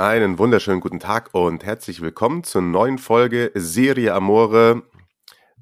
[0.00, 4.84] Einen wunderschönen guten Tag und herzlich willkommen zur neuen Folge Serie Amore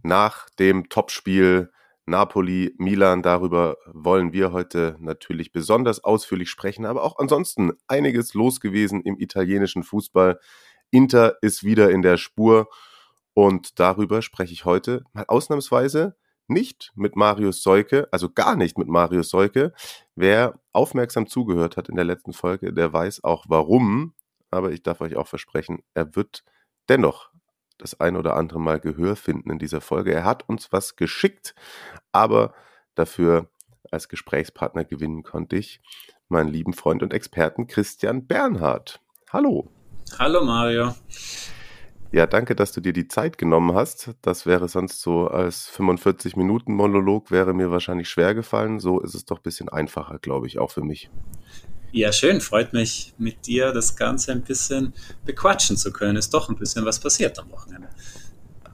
[0.04, 1.72] nach dem Topspiel
[2.06, 3.22] Napoli-Milan.
[3.22, 9.18] Darüber wollen wir heute natürlich besonders ausführlich sprechen, aber auch ansonsten einiges los gewesen im
[9.18, 10.38] italienischen Fußball.
[10.92, 12.68] Inter ist wieder in der Spur
[13.34, 16.14] und darüber spreche ich heute mal ausnahmsweise
[16.46, 19.72] nicht mit Marius Seuke, also gar nicht mit Marius Seuke.
[20.14, 24.14] Wer aufmerksam zugehört hat in der letzten Folge, der weiß auch warum
[24.50, 26.44] aber ich darf euch auch versprechen, er wird
[26.88, 27.30] dennoch
[27.78, 30.12] das ein oder andere Mal Gehör finden in dieser Folge.
[30.12, 31.55] Er hat uns was geschickt,
[32.12, 32.55] aber
[32.94, 33.50] dafür
[33.90, 35.80] als Gesprächspartner gewinnen konnte ich
[36.28, 39.00] meinen lieben Freund und Experten Christian Bernhard.
[39.32, 39.70] Hallo.
[40.18, 40.94] Hallo Mario.
[42.10, 44.14] Ja, danke, dass du dir die Zeit genommen hast.
[44.22, 48.80] Das wäre sonst so als 45 Minuten Monolog wäre mir wahrscheinlich schwer gefallen.
[48.80, 51.10] So ist es doch ein bisschen einfacher, glaube ich, auch für mich.
[51.91, 52.41] Ja, schön.
[52.41, 54.92] Freut mich, mit dir das Ganze ein bisschen
[55.25, 56.17] bequatschen zu können.
[56.17, 57.89] Ist doch ein bisschen was passiert am Wochenende.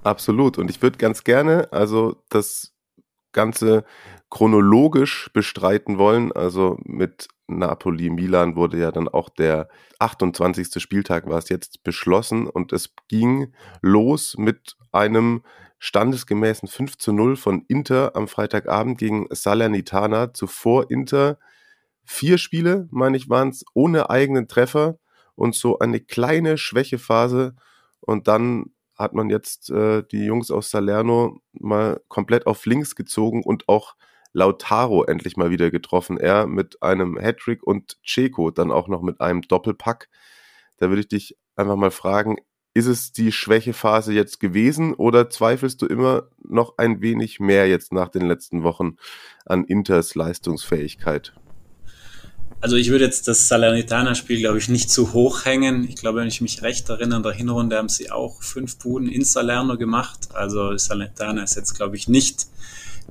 [0.03, 0.59] Absolut.
[0.59, 2.73] Und ich würde ganz gerne, also das
[3.33, 3.84] Ganze
[4.31, 6.33] chronologisch bestreiten wollen.
[6.33, 9.69] Also mit Napoli, Milan wurde ja dann auch der
[10.01, 10.83] 28.
[10.83, 15.43] Spieltag war es jetzt beschlossen und es ging los mit einem
[15.78, 20.33] standesgemäßen 5 zu 0 von Inter am Freitagabend gegen Salernitana.
[20.33, 21.39] Zuvor Inter
[22.05, 24.98] vier Spiele, meine ich, waren es, ohne eigenen Treffer
[25.34, 27.55] und so eine kleine Schwächephase.
[28.00, 28.66] Und dann
[28.97, 33.97] hat man jetzt äh, die Jungs aus Salerno mal komplett auf links gezogen und auch
[34.32, 36.19] Lautaro endlich mal wieder getroffen.
[36.19, 40.09] Er mit einem Hattrick und Checo dann auch noch mit einem Doppelpack.
[40.78, 42.37] Da würde ich dich einfach mal fragen,
[42.75, 47.93] ist es die Schwächephase jetzt gewesen oder zweifelst du immer noch ein wenig mehr jetzt
[47.93, 48.97] nach den letzten Wochen
[49.47, 51.32] an Inters Leistungsfähigkeit?
[52.64, 55.86] Also ich würde jetzt das Salernitana-Spiel, glaube ich, nicht zu hoch hängen.
[55.86, 59.06] Ich glaube, wenn ich mich recht erinnere, in der Hinrunde haben sie auch fünf Buden
[59.06, 60.30] in Salerno gemacht.
[60.32, 62.47] Also Salernitana ist jetzt, glaube ich, nicht,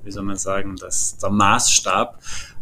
[0.03, 2.19] wie soll man sagen, das, der Maßstab.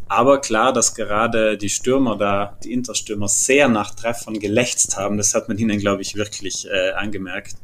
[0.09, 5.33] Aber klar, dass gerade die Stürmer da, die Interstürmer, sehr nach Treffern gelächzt haben, das
[5.33, 7.55] hat man ihnen, glaube ich, wirklich äh, angemerkt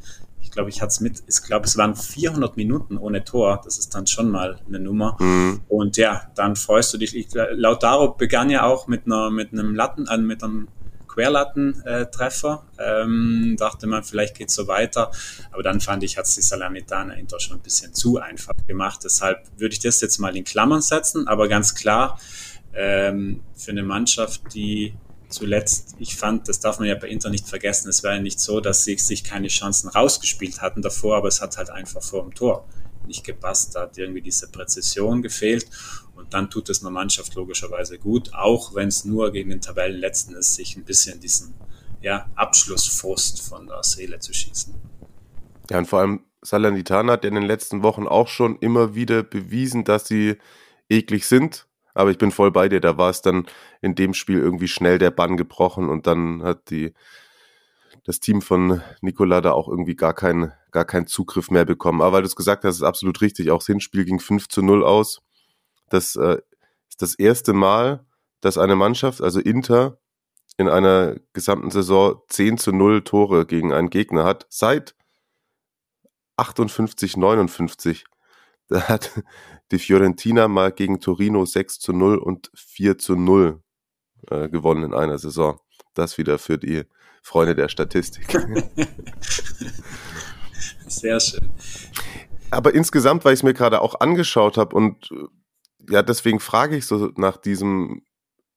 [0.58, 3.60] glaube, ich hatte es mit, ich glaube, es waren 400 Minuten ohne Tor.
[3.64, 5.16] Das ist dann schon mal eine Nummer.
[5.20, 5.60] Mhm.
[5.68, 7.14] Und ja, dann freust du dich.
[7.14, 10.66] Ich, Lautaro begann ja auch mit einer, mit einem Latten, äh, mit einem
[11.06, 12.64] Querlattentreffer.
[12.76, 15.12] Ähm, dachte man, vielleicht geht es so weiter.
[15.52, 19.02] Aber dann fand ich, hat es die Salernitana Inter schon ein bisschen zu einfach gemacht.
[19.04, 21.28] Deshalb würde ich das jetzt mal in Klammern setzen.
[21.28, 22.18] Aber ganz klar,
[22.74, 24.94] ähm, für eine Mannschaft, die
[25.28, 28.40] zuletzt, ich fand, das darf man ja bei Inter nicht vergessen, es war ja nicht
[28.40, 32.22] so, dass sie sich keine Chancen rausgespielt hatten davor, aber es hat halt einfach vor
[32.22, 32.66] dem Tor
[33.06, 35.66] nicht gepasst, da hat irgendwie diese Präzision gefehlt
[36.14, 40.34] und dann tut es einer Mannschaft logischerweise gut, auch wenn es nur gegen den Tabellenletzten
[40.34, 41.54] ist, sich ein bisschen diesen
[42.00, 44.74] ja, Abschlussfrust von der Seele zu schießen.
[45.70, 49.22] Ja, und vor allem Salernitana hat ja in den letzten Wochen auch schon immer wieder
[49.22, 50.36] bewiesen, dass sie
[50.88, 51.67] eklig sind
[51.98, 52.80] aber ich bin voll bei dir.
[52.80, 53.46] Da war es dann
[53.80, 56.94] in dem Spiel irgendwie schnell der Bann gebrochen und dann hat die
[58.04, 62.00] das Team von Nicola da auch irgendwie gar keinen gar keinen Zugriff mehr bekommen.
[62.00, 63.50] Aber weil du es gesagt hast, ist absolut richtig.
[63.50, 65.22] Auch das Hinspiel ging 5 zu 0 aus.
[65.88, 66.38] Das äh,
[66.88, 68.06] ist das erste Mal,
[68.40, 69.98] dass eine Mannschaft, also Inter,
[70.56, 74.46] in einer gesamten Saison 10 zu 0 Tore gegen einen Gegner hat.
[74.50, 74.94] Seit
[76.36, 78.04] 58, 59.
[78.68, 79.22] Da hat
[79.70, 83.62] die Fiorentina mal gegen Torino 6 zu 0 und 4 zu 0
[84.30, 85.58] äh, gewonnen in einer Saison.
[85.94, 86.84] Das wieder für die
[87.22, 88.28] Freunde der Statistik.
[90.86, 91.50] Sehr schön.
[92.50, 95.26] Aber insgesamt, weil ich es mir gerade auch angeschaut habe und äh,
[95.90, 98.02] ja, deswegen frage ich so nach diesem,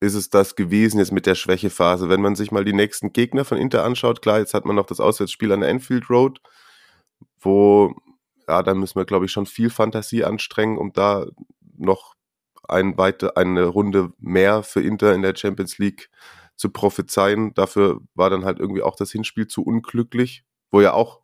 [0.02, 2.10] ist es das gewesen jetzt mit der Schwächephase?
[2.10, 4.86] Wenn man sich mal die nächsten Gegner von Inter anschaut, klar, jetzt hat man noch
[4.86, 6.42] das Auswärtsspiel an der Enfield Road,
[7.40, 7.94] wo
[8.52, 11.26] ja, da müssen wir, glaube ich, schon viel Fantasie anstrengen, um da
[11.78, 12.16] noch
[12.68, 16.10] ein weite, eine Runde mehr für Inter in der Champions League
[16.58, 17.54] zu prophezeien.
[17.54, 21.22] Dafür war dann halt irgendwie auch das Hinspiel zu unglücklich, wo ja auch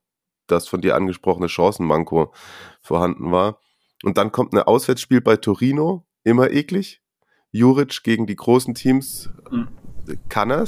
[0.48, 2.32] das von dir angesprochene Chancenmanko
[2.82, 3.60] vorhanden war.
[4.04, 7.02] Und dann kommt ein Auswärtsspiel bei Torino, immer eklig.
[7.52, 9.68] Juric gegen die großen Teams, mhm.
[10.30, 10.66] kann.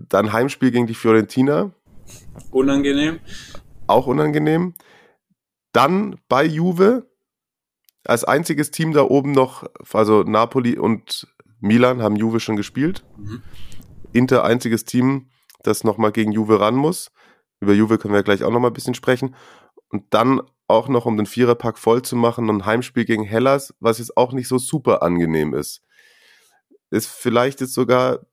[0.00, 1.70] Dann Heimspiel gegen die Fiorentina.
[2.50, 3.20] Unangenehm.
[3.86, 4.74] Auch unangenehm.
[5.72, 7.10] Dann bei Juve.
[8.04, 11.28] Als einziges Team da oben noch, also Napoli und
[11.60, 13.04] Milan haben Juve schon gespielt.
[13.16, 13.42] Mhm.
[14.12, 15.30] Inter einziges Team,
[15.62, 17.12] das nochmal gegen Juve ran muss.
[17.60, 19.36] Über Juve können wir gleich auch nochmal ein bisschen sprechen.
[19.88, 23.98] Und dann auch noch, um den Viererpack voll zu machen, ein Heimspiel gegen Hellas, was
[23.98, 25.82] jetzt auch nicht so super angenehm ist.
[26.90, 28.26] Ist vielleicht jetzt sogar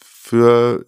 [0.00, 0.86] für,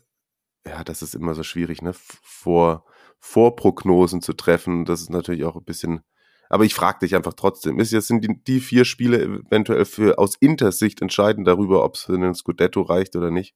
[0.66, 2.84] ja, das ist immer so schwierig, ne, vor,
[3.20, 4.84] Vorprognosen zu treffen.
[4.84, 6.00] Das ist natürlich auch ein bisschen,
[6.48, 10.18] aber ich frage dich einfach trotzdem, ist jetzt sind die, die vier Spiele eventuell für
[10.18, 13.54] aus Intersicht entscheidend darüber, ob es für einen Scudetto reicht oder nicht?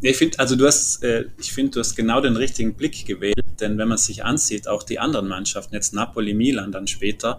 [0.00, 3.44] ich finde, also du hast, äh, ich finde, du hast genau den richtigen Blick gewählt,
[3.60, 7.38] denn wenn man sich ansieht, auch die anderen Mannschaften, jetzt Napoli, Milan dann später,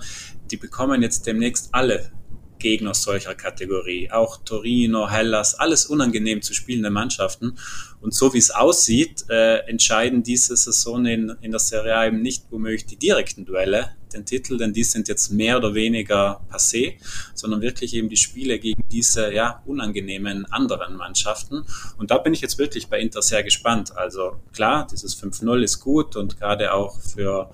[0.51, 2.11] die bekommen jetzt demnächst alle
[2.59, 4.11] Gegner solcher Kategorie.
[4.11, 7.57] Auch Torino, Hellas, alles unangenehm zu spielende Mannschaften.
[8.01, 12.21] Und so wie es aussieht, äh, entscheiden diese Saison in, in der Serie A eben
[12.21, 16.95] nicht womöglich die direkten Duelle, den Titel, denn die sind jetzt mehr oder weniger passé,
[17.33, 21.63] sondern wirklich eben die Spiele gegen diese ja unangenehmen anderen Mannschaften.
[21.97, 23.95] Und da bin ich jetzt wirklich bei Inter sehr gespannt.
[23.95, 27.51] Also klar, dieses 5-0 ist gut und gerade auch für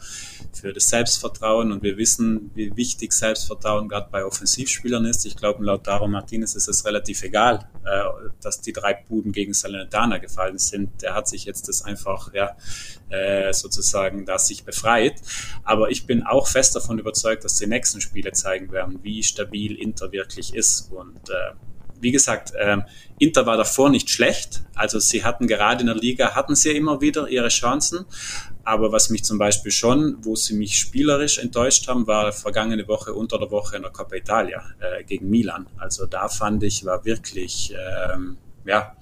[0.55, 5.25] für das Selbstvertrauen und wir wissen, wie wichtig Selbstvertrauen gerade bei Offensivspielern ist.
[5.25, 8.03] Ich glaube, laut Daro Martinez ist es relativ egal, äh,
[8.41, 11.01] dass die drei Buden gegen Salernitana gefallen sind.
[11.01, 12.55] Der hat sich jetzt das einfach ja,
[13.09, 15.21] äh, sozusagen da sich befreit.
[15.63, 19.75] Aber ich bin auch fest davon überzeugt, dass die nächsten Spiele zeigen werden, wie stabil
[19.75, 20.91] Inter wirklich ist.
[20.91, 21.53] Und äh,
[21.99, 22.83] wie gesagt, ähm,
[23.19, 24.63] Inter war davor nicht schlecht.
[24.75, 28.05] Also sie hatten gerade in der Liga, hatten sie immer wieder ihre Chancen.
[28.63, 33.13] Aber was mich zum Beispiel schon, wo sie mich spielerisch enttäuscht haben, war vergangene Woche
[33.13, 35.67] unter der Woche in der Coppa Italia äh, gegen Milan.
[35.77, 37.73] Also da fand ich, war wirklich
[38.13, 38.97] ähm, ja,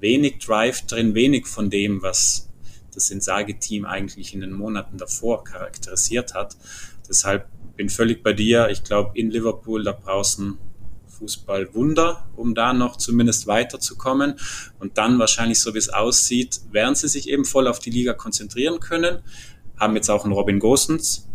[0.00, 2.48] wenig Drive drin, wenig von dem, was
[2.94, 6.56] das Insage-Team eigentlich in den Monaten davor charakterisiert hat.
[7.08, 8.68] Deshalb bin völlig bei dir.
[8.70, 10.58] Ich glaube, in Liverpool, da draußen
[11.18, 14.38] Fußballwunder, um da noch zumindest weiterzukommen.
[14.78, 18.12] Und dann wahrscheinlich, so wie es aussieht, werden sie sich eben voll auf die Liga
[18.12, 19.22] konzentrieren können.
[19.78, 21.28] Haben jetzt auch einen Robin Gosens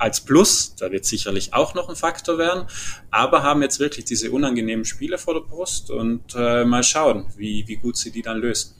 [0.00, 2.66] als Plus, da wird sicherlich auch noch ein Faktor werden,
[3.10, 7.68] aber haben jetzt wirklich diese unangenehmen Spiele vor der Brust und äh, mal schauen, wie,
[7.68, 8.74] wie gut sie die dann lösen.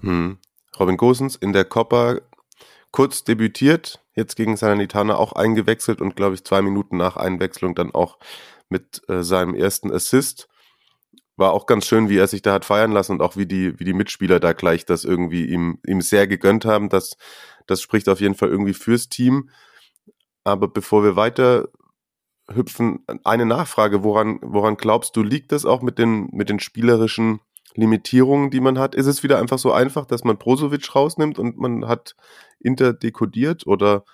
[0.00, 0.38] Hm.
[0.78, 2.20] Robin Gosens in der Coppa
[2.92, 7.92] kurz debütiert, jetzt gegen Salernitana auch eingewechselt und glaube ich zwei Minuten nach Einwechslung dann
[7.92, 8.18] auch
[8.68, 10.48] mit äh, seinem ersten Assist.
[11.36, 13.78] War auch ganz schön, wie er sich da hat feiern lassen und auch wie die,
[13.78, 16.88] wie die Mitspieler da gleich das irgendwie ihm, ihm sehr gegönnt haben.
[16.88, 17.16] Das,
[17.66, 19.50] das spricht auf jeden Fall irgendwie fürs Team.
[20.44, 21.68] Aber bevor wir weiter
[22.54, 24.02] hüpfen, eine Nachfrage.
[24.02, 27.40] Woran, woran glaubst du, liegt das auch mit den, mit den spielerischen
[27.74, 28.94] Limitierungen, die man hat?
[28.94, 32.16] Ist es wieder einfach so einfach, dass man Brozovic rausnimmt und man hat
[32.58, 34.04] Inter dekodiert oder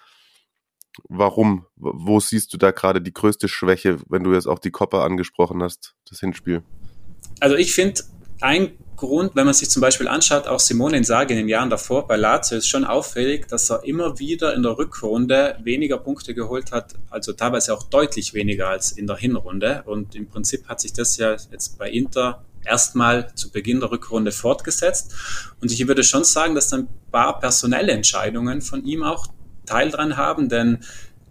[1.08, 1.66] Warum?
[1.76, 5.62] Wo siehst du da gerade die größte Schwäche, wenn du jetzt auch die Kopper angesprochen
[5.62, 6.62] hast, das Hinspiel?
[7.40, 8.02] Also ich finde,
[8.40, 12.06] ein Grund, wenn man sich zum Beispiel anschaut, auch Simone Insage in den Jahren davor
[12.06, 16.72] bei Lazio, ist schon auffällig, dass er immer wieder in der Rückrunde weniger Punkte geholt
[16.72, 19.82] hat, also teilweise auch deutlich weniger als in der Hinrunde.
[19.84, 24.32] Und im Prinzip hat sich das ja jetzt bei Inter erstmal zu Beginn der Rückrunde
[24.32, 25.14] fortgesetzt.
[25.60, 29.28] Und ich würde schon sagen, dass ein paar personelle Entscheidungen von ihm auch
[29.66, 30.78] Teil dran haben, denn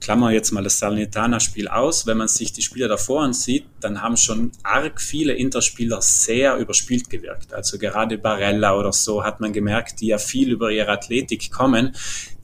[0.02, 2.06] Klammer jetzt mal das Salernitana-Spiel aus.
[2.06, 7.10] Wenn man sich die Spieler davor ansieht, dann haben schon arg viele Interspieler sehr überspielt
[7.10, 7.54] gewirkt.
[7.54, 11.96] Also gerade Barella oder so hat man gemerkt, die ja viel über ihre Athletik kommen.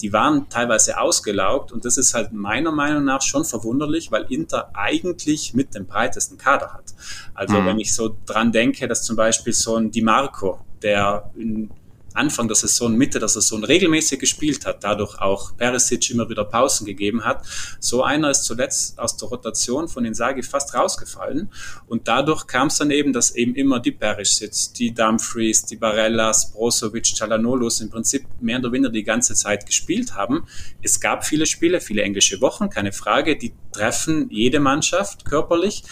[0.01, 4.72] Die waren teilweise ausgelaugt und das ist halt meiner Meinung nach schon verwunderlich, weil Inter
[4.74, 6.96] eigentlich mit dem breitesten Kader hat.
[7.34, 7.65] Also mhm.
[7.67, 11.70] wenn ich so dran denke, dass zum Beispiel so ein Di Marco, der in
[12.13, 16.85] Anfang der Saison, Mitte der Saison regelmäßig gespielt hat, dadurch auch Perisic immer wieder Pausen
[16.85, 17.45] gegeben hat.
[17.79, 21.51] So einer ist zuletzt aus der Rotation von Insagi fast rausgefallen
[21.87, 26.51] und dadurch kam es dann eben, dass eben immer die Perisic, die Dumfries, die Barellas,
[26.51, 30.45] Brozovic, Chalanolus im Prinzip mehr oder weniger die ganze Zeit gespielt haben.
[30.81, 35.83] Es gab viele Spiele, viele englische Wochen, keine Frage, die treffen jede Mannschaft körperlich,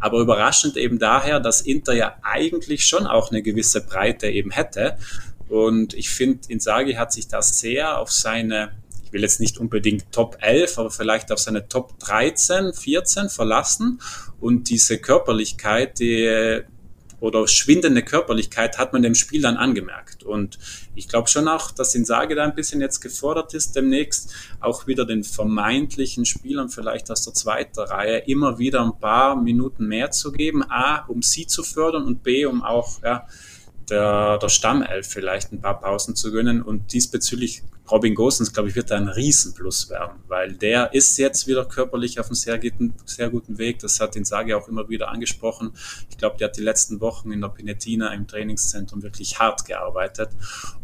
[0.00, 4.96] aber überraschend eben daher, dass Inter ja eigentlich schon auch eine gewisse Breite eben hätte.
[5.48, 8.72] Und ich finde, Insagi hat sich da sehr auf seine,
[9.04, 14.00] ich will jetzt nicht unbedingt Top 11, aber vielleicht auf seine Top 13, 14 verlassen.
[14.40, 16.64] Und diese Körperlichkeit, die
[17.20, 20.22] oder schwindende Körperlichkeit hat man dem Spiel dann angemerkt.
[20.22, 20.58] Und
[20.94, 25.04] ich glaube schon auch, dass Insage da ein bisschen jetzt gefordert ist, demnächst auch wieder
[25.04, 30.32] den vermeintlichen Spielern vielleicht aus der zweiten Reihe immer wieder ein paar Minuten mehr zu
[30.32, 30.62] geben.
[30.70, 33.26] A, um sie zu fördern und B, um auch ja,
[33.90, 36.62] der, der Stammelf vielleicht ein paar Pausen zu gönnen.
[36.62, 41.46] Und diesbezüglich Robin Gosens, glaube ich, wird da ein Riesenplus werden, weil der ist jetzt
[41.46, 43.78] wieder körperlich auf einem sehr guten, sehr guten Weg.
[43.78, 45.72] Das hat den Sage auch immer wieder angesprochen.
[46.10, 50.30] Ich glaube, der hat die letzten Wochen in der Pinetina im Trainingszentrum wirklich hart gearbeitet.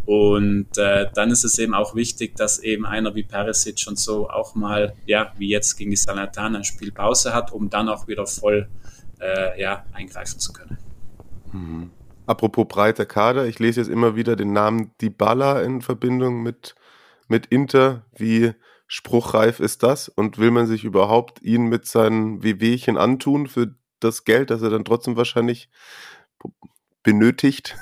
[0.06, 4.30] Und äh, dann ist es eben auch wichtig, dass eben einer wie Perisic und so
[4.30, 8.08] auch mal, ja, wie jetzt gegen die Salernitana ein Spiel Pause hat, um dann auch
[8.08, 8.68] wieder voll
[9.20, 10.78] äh, ja, eingreifen zu können.
[11.52, 11.90] Mhm.
[12.26, 16.74] Apropos breiter Kader, ich lese jetzt immer wieder den Namen Dybala in Verbindung mit,
[17.28, 18.06] mit Inter.
[18.16, 18.52] Wie
[18.86, 20.08] spruchreif ist das?
[20.08, 24.70] Und will man sich überhaupt ihn mit seinen Wehwehchen antun für das Geld, das er
[24.70, 25.68] dann trotzdem wahrscheinlich
[27.02, 27.76] benötigt?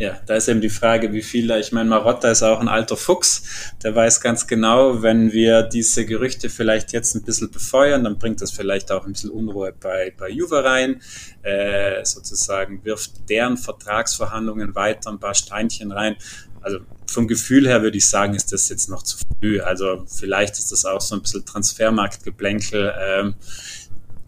[0.00, 2.68] Ja, da ist eben die Frage, wie viel da, ich meine, Marotta ist auch ein
[2.68, 8.02] alter Fuchs, der weiß ganz genau, wenn wir diese Gerüchte vielleicht jetzt ein bisschen befeuern,
[8.04, 11.02] dann bringt das vielleicht auch ein bisschen Unruhe bei, bei Juve rein,
[11.42, 16.16] äh, sozusagen wirft deren Vertragsverhandlungen weiter ein paar Steinchen rein.
[16.62, 19.60] Also vom Gefühl her würde ich sagen, ist das jetzt noch zu früh.
[19.60, 22.94] Also vielleicht ist das auch so ein bisschen Transfermarktgeplänkel.
[22.98, 23.34] Ähm,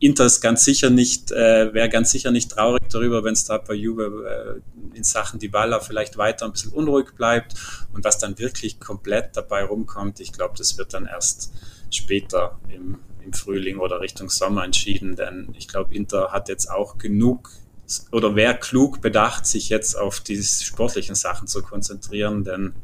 [0.03, 3.59] Inter ist ganz sicher nicht, äh, wäre ganz sicher nicht traurig darüber, wenn es da
[3.59, 7.55] bei Juve äh, in Sachen Dybala vielleicht weiter ein bisschen unruhig bleibt.
[7.93, 11.53] Und was dann wirklich komplett dabei rumkommt, ich glaube, das wird dann erst
[11.91, 16.99] später im, im Frühling oder Richtung Sommer entschieden, denn ich glaube, Inter hat jetzt auch
[16.99, 17.51] genug
[18.11, 22.75] oder wäre klug bedacht, sich jetzt auf die sportlichen Sachen zu konzentrieren, denn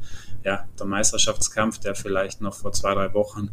[0.45, 3.49] ja, der Meisterschaftskampf, der vielleicht noch vor zwei, drei Wochen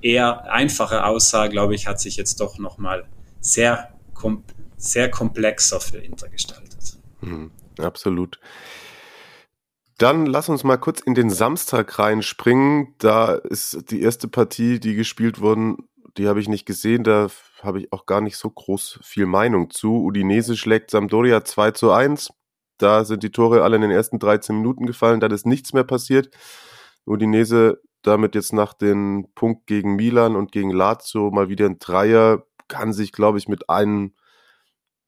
[0.00, 3.06] eher einfache aussah, glaube ich, hat sich jetzt doch nochmal
[3.40, 4.44] sehr, kom
[4.76, 6.98] sehr komplexer für Inter gestaltet.
[7.20, 8.38] Mhm, absolut.
[9.98, 12.94] Dann lass uns mal kurz in den Samstag reinspringen.
[12.98, 15.88] Da ist die erste Partie, die gespielt wurden,
[16.18, 17.02] die habe ich nicht gesehen.
[17.02, 17.28] Da
[17.62, 20.04] habe ich auch gar nicht so groß viel Meinung zu.
[20.04, 22.30] Udinese schlägt Sampdoria 2 zu 1.
[22.78, 25.20] Da sind die Tore alle in den ersten 13 Minuten gefallen.
[25.20, 26.30] Dann ist nichts mehr passiert.
[27.06, 32.44] Udinese damit jetzt nach dem Punkt gegen Milan und gegen Lazio mal wieder ein Dreier,
[32.68, 34.14] kann sich, glaube ich, mit einem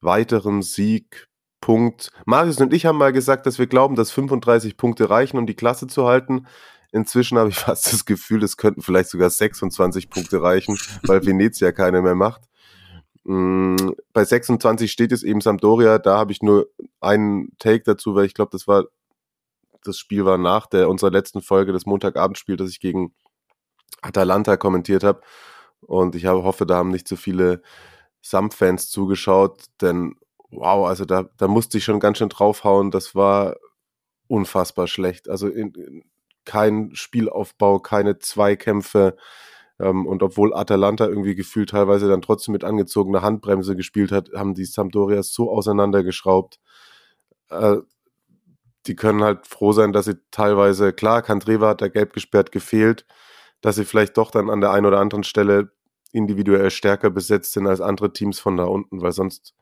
[0.00, 1.28] weiteren Sieg
[1.60, 2.10] Punkt.
[2.24, 5.54] Marius und ich haben mal gesagt, dass wir glauben, dass 35 Punkte reichen, um die
[5.56, 6.46] Klasse zu halten.
[6.92, 11.72] Inzwischen habe ich fast das Gefühl, es könnten vielleicht sogar 26 Punkte reichen, weil Venezia
[11.72, 12.42] keine mehr macht.
[13.24, 13.76] Mm,
[14.12, 16.68] bei 26 steht es eben Sampdoria, da habe ich nur
[17.00, 18.84] einen Take dazu, weil ich glaube, das war
[19.88, 23.14] das Spiel war nach der unserer letzten Folge des Montagabendspiels, das ich gegen
[24.02, 25.22] Atalanta kommentiert habe.
[25.80, 27.62] Und ich habe, hoffe, da haben nicht so viele
[28.20, 30.14] Sam-Fans zugeschaut, denn
[30.50, 32.90] wow, also da, da musste ich schon ganz schön draufhauen.
[32.90, 33.56] Das war
[34.26, 35.28] unfassbar schlecht.
[35.28, 36.04] Also in, in,
[36.44, 39.16] kein Spielaufbau, keine Zweikämpfe.
[39.78, 44.54] Ähm, und obwohl Atalanta irgendwie gefühlt teilweise dann trotzdem mit angezogener Handbremse gespielt hat, haben
[44.54, 46.58] die Sampdorias so auseinandergeschraubt.
[47.50, 47.78] Äh,
[48.86, 53.06] die können halt froh sein, dass sie teilweise, klar, Kandreva hat da gelb gesperrt gefehlt,
[53.60, 55.72] dass sie vielleicht doch dann an der einen oder anderen Stelle
[56.12, 59.54] individuell stärker besetzt sind als andere Teams von da unten, weil sonst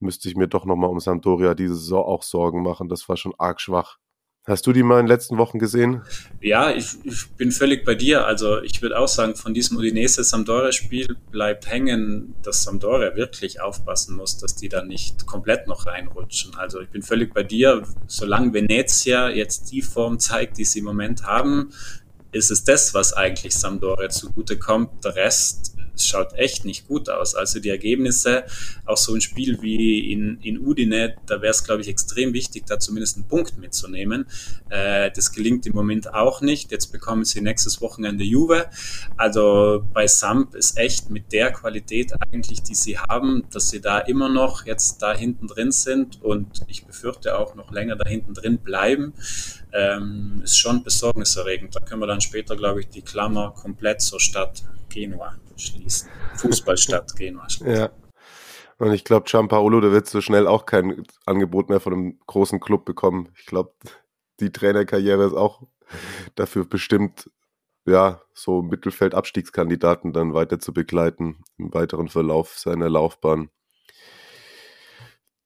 [0.00, 2.88] müsste ich mir doch nochmal um Sampdoria diese Saison auch Sorgen machen.
[2.88, 3.98] Das war schon arg schwach.
[4.44, 6.02] Hast du die mal in den letzten Wochen gesehen?
[6.40, 8.26] Ja, ich, ich bin völlig bei dir.
[8.26, 14.38] Also ich würde auch sagen, von diesem Udinese-Sampdoria-Spiel bleibt hängen, dass Sampdoria wirklich aufpassen muss,
[14.38, 16.56] dass die da nicht komplett noch reinrutschen.
[16.56, 17.84] Also ich bin völlig bei dir.
[18.08, 21.70] Solange Venezia jetzt die Form zeigt, die sie im Moment haben,
[22.32, 25.04] ist es das, was eigentlich Sampdoria zugute kommt.
[25.04, 27.34] Der Rest es schaut echt nicht gut aus.
[27.34, 28.44] Also die Ergebnisse,
[28.86, 32.66] auch so ein Spiel wie in, in Udine, da wäre es, glaube ich, extrem wichtig,
[32.66, 34.26] da zumindest einen Punkt mitzunehmen.
[34.70, 36.70] Äh, das gelingt im Moment auch nicht.
[36.70, 38.66] Jetzt bekommen sie nächstes Wochenende Juve.
[39.16, 43.98] Also bei Samp ist echt mit der Qualität eigentlich, die sie haben, dass sie da
[43.98, 48.34] immer noch jetzt da hinten drin sind und ich befürchte auch noch länger da hinten
[48.34, 49.12] drin bleiben
[49.72, 51.74] ähm, ist schon besorgniserregend.
[51.74, 56.10] Da können wir dann später, glaube ich, die Klammer komplett zur Stadt Genua schließen.
[56.36, 57.74] Fußballstadt Genua schließen.
[57.74, 57.90] Ja.
[58.78, 62.58] Und ich glaube, Gianpaolo, der wird so schnell auch kein Angebot mehr von einem großen
[62.58, 63.28] Club bekommen.
[63.38, 63.72] Ich glaube,
[64.40, 65.62] die Trainerkarriere ist auch
[66.34, 67.30] dafür bestimmt,
[67.86, 73.50] ja, so Mittelfeld-Abstiegskandidaten dann weiter zu begleiten im weiteren Verlauf seiner Laufbahn.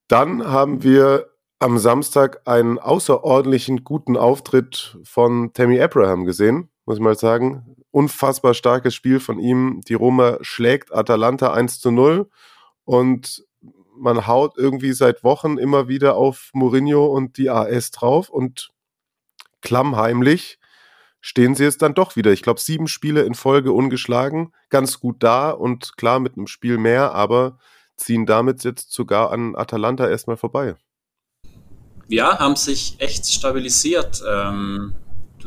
[0.07, 7.03] Dann haben wir am Samstag einen außerordentlichen guten Auftritt von Tammy Abraham gesehen, muss ich
[7.03, 7.76] mal sagen.
[7.97, 9.81] Unfassbar starkes Spiel von ihm.
[9.87, 12.29] Die Roma schlägt Atalanta 1 zu 0
[12.85, 13.43] und
[13.97, 18.69] man haut irgendwie seit Wochen immer wieder auf Mourinho und die AS drauf und
[19.61, 20.59] klammheimlich
[21.21, 22.31] stehen sie es dann doch wieder.
[22.31, 26.77] Ich glaube, sieben Spiele in Folge ungeschlagen, ganz gut da und klar mit einem Spiel
[26.77, 27.57] mehr, aber
[27.95, 30.75] ziehen damit jetzt sogar an Atalanta erstmal vorbei.
[32.09, 34.21] Ja, haben sich echt stabilisiert.
[34.31, 34.93] Ähm,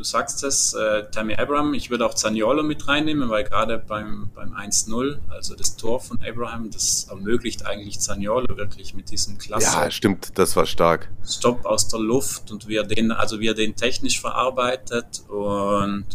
[0.01, 4.31] du sagst es, äh, Tammy Abraham, ich würde auch Zaniolo mit reinnehmen, weil gerade beim,
[4.33, 9.77] beim 1-0, also das Tor von Abraham, das ermöglicht eigentlich Zaniolo wirklich mit diesem Klasse.
[9.77, 11.11] Ja, stimmt, das war stark.
[11.23, 16.05] Stopp aus der Luft und wie er den, also wie er den technisch verarbeitet und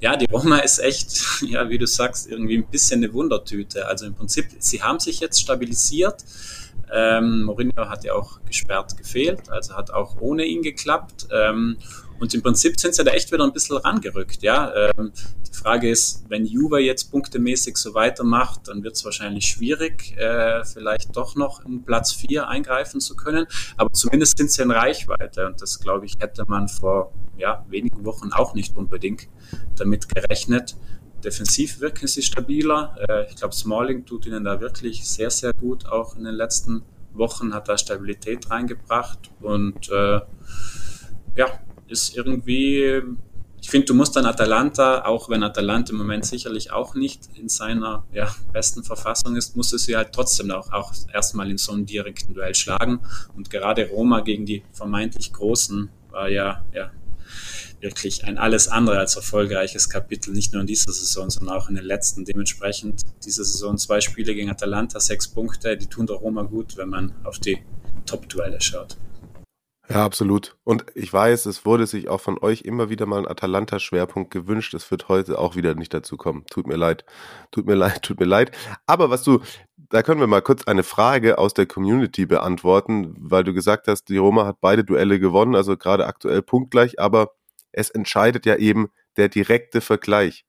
[0.00, 3.86] ja, die Roma ist echt, ja, wie du sagst, irgendwie ein bisschen eine Wundertüte.
[3.86, 6.24] Also im Prinzip, sie haben sich jetzt stabilisiert.
[6.90, 11.28] Ähm, Mourinho hat ja auch gesperrt gefehlt, also hat auch ohne ihn geklappt.
[11.32, 11.76] Ähm,
[12.18, 14.42] und im Prinzip sind sie da echt wieder ein bisschen rangerückt.
[14.42, 14.72] Ja?
[14.74, 15.12] Ähm,
[15.46, 20.64] die Frage ist, wenn Juve jetzt punktemäßig so weitermacht, dann wird es wahrscheinlich schwierig, äh,
[20.64, 23.46] vielleicht doch noch um Platz 4 eingreifen zu können.
[23.76, 25.46] Aber zumindest sind sie in Reichweite.
[25.46, 29.28] Und das, glaube ich, hätte man vor ja, wenigen Wochen auch nicht unbedingt
[29.76, 30.76] damit gerechnet.
[31.22, 32.96] Defensiv wirken sie stabiler.
[33.08, 35.86] Äh, ich glaube, Smalling tut ihnen da wirklich sehr, sehr gut.
[35.86, 36.82] Auch in den letzten
[37.12, 39.30] Wochen hat da Stabilität reingebracht.
[39.40, 40.20] Und äh,
[41.36, 41.46] ja,
[41.88, 43.02] ist irgendwie,
[43.60, 47.48] ich finde, du musst dann Atalanta, auch wenn Atalanta im Moment sicherlich auch nicht in
[47.48, 51.72] seiner ja, besten Verfassung ist, musst du sie halt trotzdem auch, auch erstmal in so
[51.72, 53.00] einem direkten Duell schlagen.
[53.36, 56.90] Und gerade Roma gegen die vermeintlich Großen war ja, ja
[57.80, 61.74] wirklich ein alles andere als erfolgreiches Kapitel, nicht nur in dieser Saison, sondern auch in
[61.74, 62.24] den letzten.
[62.24, 66.88] Dementsprechend diese Saison zwei Spiele gegen Atalanta, sechs Punkte, die tun der Roma gut, wenn
[66.88, 67.58] man auf die
[68.06, 68.96] Top-Duelle schaut.
[69.88, 70.56] Ja, absolut.
[70.64, 74.74] Und ich weiß, es wurde sich auch von euch immer wieder mal ein Atalanta-Schwerpunkt gewünscht.
[74.74, 76.44] Es wird heute auch wieder nicht dazu kommen.
[76.50, 77.04] Tut mir leid.
[77.52, 78.50] Tut mir leid, tut mir leid.
[78.86, 79.40] Aber was du,
[79.76, 84.08] da können wir mal kurz eine Frage aus der Community beantworten, weil du gesagt hast,
[84.08, 87.30] die Roma hat beide Duelle gewonnen, also gerade aktuell punktgleich, aber
[87.70, 90.44] es entscheidet ja eben der direkte Vergleich.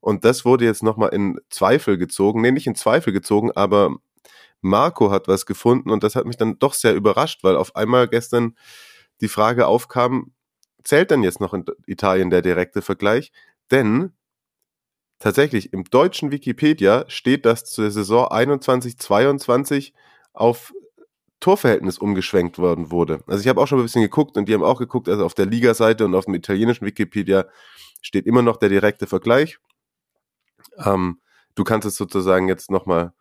[0.00, 2.42] Und das wurde jetzt nochmal in Zweifel gezogen.
[2.42, 3.96] Nee, nicht in Zweifel gezogen, aber
[4.62, 8.08] Marco hat was gefunden und das hat mich dann doch sehr überrascht, weil auf einmal
[8.08, 8.56] gestern
[9.20, 10.32] die Frage aufkam,
[10.84, 13.32] zählt denn jetzt noch in Italien der direkte Vergleich?
[13.70, 14.12] Denn
[15.18, 19.92] tatsächlich im deutschen Wikipedia steht, dass zur Saison 21-22
[20.32, 20.72] auf
[21.40, 23.22] Torverhältnis umgeschwenkt worden wurde.
[23.26, 25.34] Also ich habe auch schon ein bisschen geguckt und die haben auch geguckt, also auf
[25.34, 27.46] der Liga-Seite und auf dem italienischen Wikipedia
[28.00, 29.58] steht immer noch der direkte Vergleich.
[30.76, 31.20] Ähm,
[31.54, 33.12] du kannst es sozusagen jetzt nochmal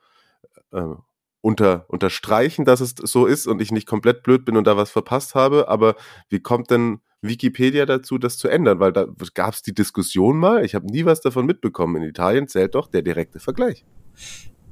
[0.71, 0.95] äh,
[1.41, 4.91] unter, unterstreichen, dass es so ist und ich nicht komplett blöd bin und da was
[4.91, 5.67] verpasst habe.
[5.67, 5.95] Aber
[6.30, 8.80] wie kommt denn Wikipedia dazu, das zu ändern?
[8.80, 10.63] Weil da gab es die Diskussion mal.
[10.63, 12.04] Ich habe nie was davon mitbekommen.
[12.04, 13.86] In Italien zählt doch der direkte Vergleich.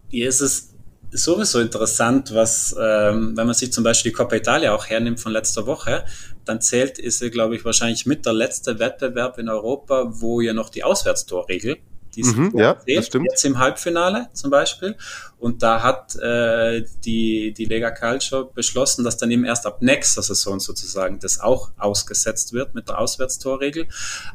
[0.10, 0.76] Hier ist es
[1.12, 5.32] sowieso interessant, was, ähm, wenn man sich zum Beispiel die Coppa Italia auch hernimmt von
[5.32, 6.06] letzter Woche,
[6.46, 10.54] dann zählt, ist er, glaube ich, wahrscheinlich mit der letzte Wettbewerb in Europa, wo ja
[10.54, 11.78] noch die Auswärtstorregel
[12.16, 13.28] die mhm, ja, das stimmt.
[13.30, 14.96] jetzt im Halbfinale zum Beispiel.
[15.38, 20.22] Und da hat äh, die, die Lega Calcio beschlossen, dass dann eben erst ab nächster
[20.22, 23.88] Saison sozusagen das auch ausgesetzt wird mit der Auswärtstorregel.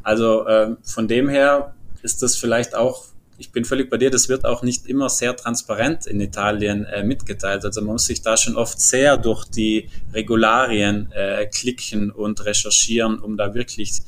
[0.03, 3.07] Also äh, von dem her ist das vielleicht auch
[3.37, 7.03] ich bin völlig bei dir, das wird auch nicht immer sehr transparent in Italien äh,
[7.03, 7.65] mitgeteilt.
[7.65, 13.19] Also man muss sich da schon oft sehr durch die Regularien äh, klicken und recherchieren,
[13.19, 14.03] um da wirklich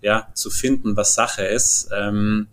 [0.00, 1.90] ja, zu finden, was Sache ist.
[1.94, 2.48] Ähm,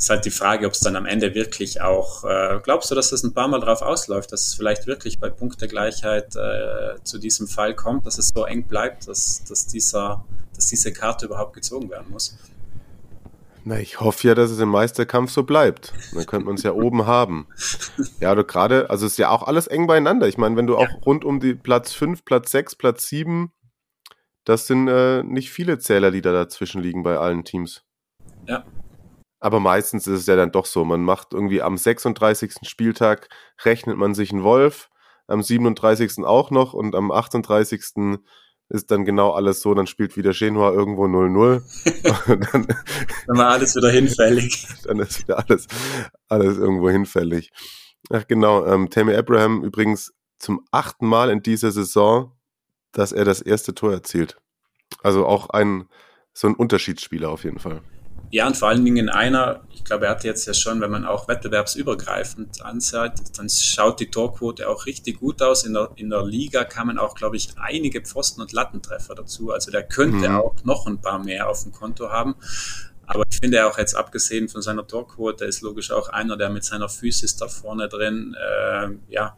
[0.00, 3.12] ist halt die Frage, ob es dann am Ende wirklich auch, äh, glaubst du, dass
[3.12, 7.46] es ein paar Mal drauf ausläuft, dass es vielleicht wirklich bei Punktegleichheit äh, zu diesem
[7.46, 11.90] Fall kommt, dass es so eng bleibt, dass, dass, dieser, dass diese Karte überhaupt gezogen
[11.90, 12.38] werden muss?
[13.64, 15.92] Na, ich hoffe ja, dass es im Meisterkampf so bleibt.
[16.14, 17.46] Dann könnte man es ja oben haben.
[18.20, 20.28] Ja, du gerade, also es ist ja auch alles eng beieinander.
[20.28, 23.52] Ich meine, wenn du auch rund um die Platz 5, Platz 6, Platz 7,
[24.44, 27.82] das sind äh, nicht viele Zähler, die da dazwischen liegen bei allen Teams.
[28.48, 28.64] Ja,
[29.40, 30.84] aber meistens ist es ja dann doch so.
[30.84, 32.52] Man macht irgendwie am 36.
[32.62, 33.28] Spieltag
[33.64, 34.90] rechnet man sich einen Wolf,
[35.26, 36.24] am 37.
[36.24, 38.20] auch noch und am 38.
[38.68, 41.62] ist dann genau alles so, dann spielt wieder Genua irgendwo 0-0.
[42.52, 42.66] dann,
[43.26, 44.68] dann war alles wieder hinfällig.
[44.84, 45.66] dann ist wieder alles,
[46.28, 47.50] alles irgendwo hinfällig.
[48.10, 52.32] Ach genau, ähm, Tammy Abraham übrigens zum achten Mal in dieser Saison,
[52.92, 54.36] dass er das erste Tor erzielt.
[55.02, 55.88] Also auch ein
[56.32, 57.82] so ein Unterschiedsspieler auf jeden Fall.
[58.30, 61.04] Ja, und vor allen Dingen einer, ich glaube, er hat jetzt ja schon, wenn man
[61.04, 65.64] auch wettbewerbsübergreifend anschaut, dann schaut die Torquote auch richtig gut aus.
[65.64, 69.50] In der, in der Liga kamen auch, glaube ich, einige Pfosten- und Lattentreffer dazu.
[69.50, 70.36] Also der könnte mhm.
[70.36, 72.36] auch noch ein paar mehr auf dem Konto haben.
[73.06, 76.62] Aber ich finde auch jetzt abgesehen von seiner Torquote ist logisch auch einer, der mit
[76.62, 79.36] seiner Physis da vorne drin, äh, ja,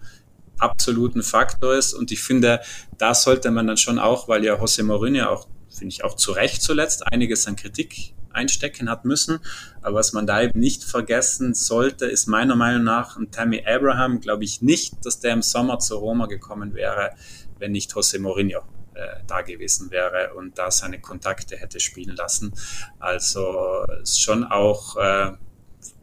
[0.58, 1.94] absoluten Faktor ist.
[1.94, 2.60] Und ich finde,
[2.98, 6.32] da sollte man dann schon auch, weil ja José Mourinho auch, finde ich auch zu
[6.32, 9.40] Recht zuletzt, einiges an Kritik einstecken hat müssen.
[9.82, 14.20] Aber was man da eben nicht vergessen sollte, ist meiner Meinung nach ein Tammy Abraham,
[14.20, 17.10] glaube ich nicht, dass der im Sommer zu Roma gekommen wäre,
[17.58, 18.60] wenn nicht José Mourinho
[18.94, 22.52] äh, da gewesen wäre und da seine Kontakte hätte spielen lassen.
[22.98, 25.32] Also schon auch äh,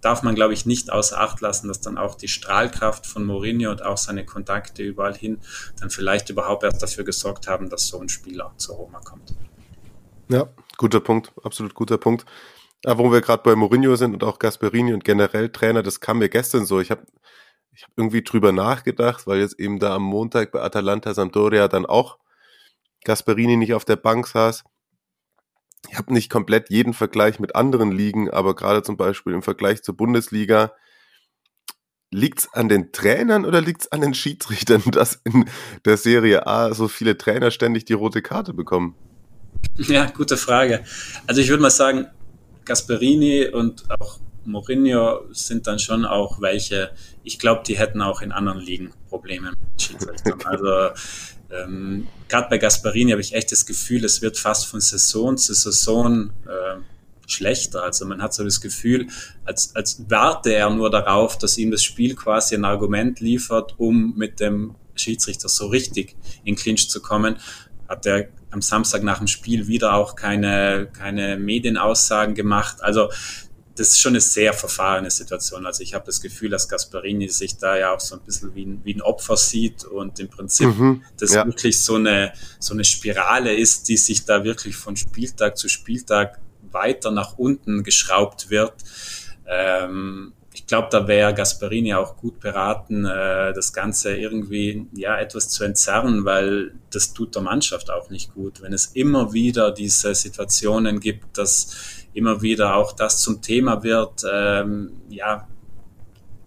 [0.01, 3.71] darf man, glaube ich, nicht außer Acht lassen, dass dann auch die Strahlkraft von Mourinho
[3.71, 5.39] und auch seine Kontakte überall hin
[5.79, 9.33] dann vielleicht überhaupt erst dafür gesorgt haben, dass so ein Spieler zu Roma kommt.
[10.29, 10.47] Ja,
[10.79, 12.25] guter Punkt, absolut guter Punkt.
[12.83, 16.17] Aber wo wir gerade bei Mourinho sind und auch Gasperini und generell Trainer, das kam
[16.17, 16.79] mir gestern so.
[16.79, 17.05] Ich habe
[17.71, 21.85] ich hab irgendwie drüber nachgedacht, weil jetzt eben da am Montag bei Atalanta Sampdoria dann
[21.85, 22.17] auch
[23.05, 24.63] Gasperini nicht auf der Bank saß
[25.87, 29.81] ich habe nicht komplett jeden Vergleich mit anderen Ligen, aber gerade zum Beispiel im Vergleich
[29.83, 30.73] zur Bundesliga,
[32.11, 35.49] liegt's an den Trainern oder liegt's an den Schiedsrichtern, dass in
[35.85, 38.95] der Serie A so viele Trainer ständig die rote Karte bekommen?
[39.87, 40.83] Ja, gute Frage.
[41.25, 42.07] Also ich würde mal sagen,
[42.65, 46.91] Gasperini und auch Mourinho sind dann schon auch welche,
[47.23, 50.41] ich glaube, die hätten auch in anderen Ligen Probleme mit Schiedsrichtern.
[50.43, 50.89] Also
[51.51, 55.53] ähm, Gerade bei Gasparini habe ich echt das Gefühl, es wird fast von Saison zu
[55.53, 56.77] Saison äh,
[57.27, 57.83] schlechter.
[57.83, 59.07] Also man hat so das Gefühl,
[59.45, 64.15] als, als warte er nur darauf, dass ihm das Spiel quasi ein Argument liefert, um
[64.15, 67.37] mit dem Schiedsrichter so richtig in Clinch zu kommen.
[67.87, 72.77] Hat er am Samstag nach dem Spiel wieder auch keine, keine Medienaussagen gemacht.
[72.81, 73.09] Also
[73.75, 75.65] das ist schon eine sehr verfahrene Situation.
[75.65, 78.65] Also ich habe das Gefühl, dass Gasparini sich da ja auch so ein bisschen wie
[78.65, 81.45] ein, wie ein Opfer sieht und im Prinzip mhm, das ja.
[81.45, 86.39] wirklich so eine, so eine Spirale ist, die sich da wirklich von Spieltag zu Spieltag
[86.71, 88.73] weiter nach unten geschraubt wird.
[89.47, 90.33] Ähm,
[90.69, 96.23] glaube, da wäre Gasparini auch gut beraten, äh, das Ganze irgendwie ja etwas zu entzerren,
[96.23, 101.37] weil das tut der Mannschaft auch nicht gut, wenn es immer wieder diese Situationen gibt,
[101.37, 104.23] dass immer wieder auch das zum Thema wird.
[104.31, 105.47] Ähm, ja,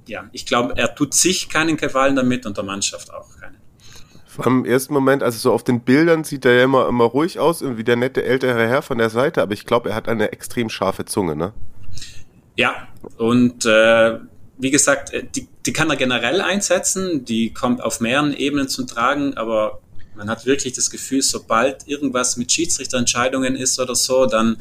[0.06, 3.58] ja, ich glaube, er tut sich keinen Gefallen damit und der Mannschaft auch keinen.
[4.46, 7.62] Im ersten Moment, also so auf den Bildern sieht er ja immer, immer ruhig aus,
[7.62, 10.70] wie der nette ältere Herr von der Seite, aber ich glaube, er hat eine extrem
[10.70, 11.52] scharfe Zunge, ne?
[12.56, 14.18] Ja, und äh,
[14.58, 18.86] wie gesagt, äh, die, die kann er generell einsetzen, die kommt auf mehreren Ebenen zum
[18.86, 19.80] Tragen, aber
[20.14, 24.58] man hat wirklich das Gefühl, sobald irgendwas mit Schiedsrichterentscheidungen ist oder so, dann,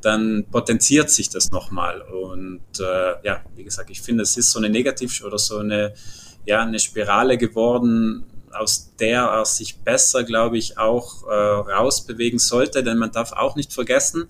[0.00, 2.00] dann potenziert sich das nochmal.
[2.00, 5.92] Und äh, ja, wie gesagt, ich finde, es ist so eine Negativ- oder so eine,
[6.46, 12.82] ja, eine Spirale geworden, aus der er sich besser, glaube ich, auch äh, rausbewegen sollte,
[12.82, 14.26] denn man darf auch nicht vergessen,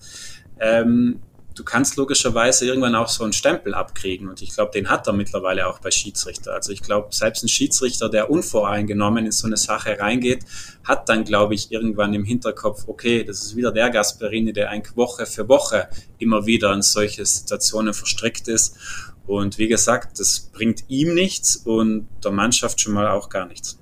[0.59, 1.21] ähm,
[1.55, 5.13] du kannst logischerweise irgendwann auch so einen Stempel abkriegen und ich glaube, den hat er
[5.13, 6.53] mittlerweile auch bei Schiedsrichter.
[6.53, 10.43] Also ich glaube, selbst ein Schiedsrichter, der unvoreingenommen in so eine Sache reingeht,
[10.83, 14.95] hat dann, glaube ich, irgendwann im Hinterkopf, okay, das ist wieder der Gasperini, der eigentlich
[14.97, 15.87] Woche für Woche
[16.19, 18.77] immer wieder in solche Situationen verstrickt ist.
[19.25, 23.79] Und wie gesagt, das bringt ihm nichts und der Mannschaft schon mal auch gar nichts.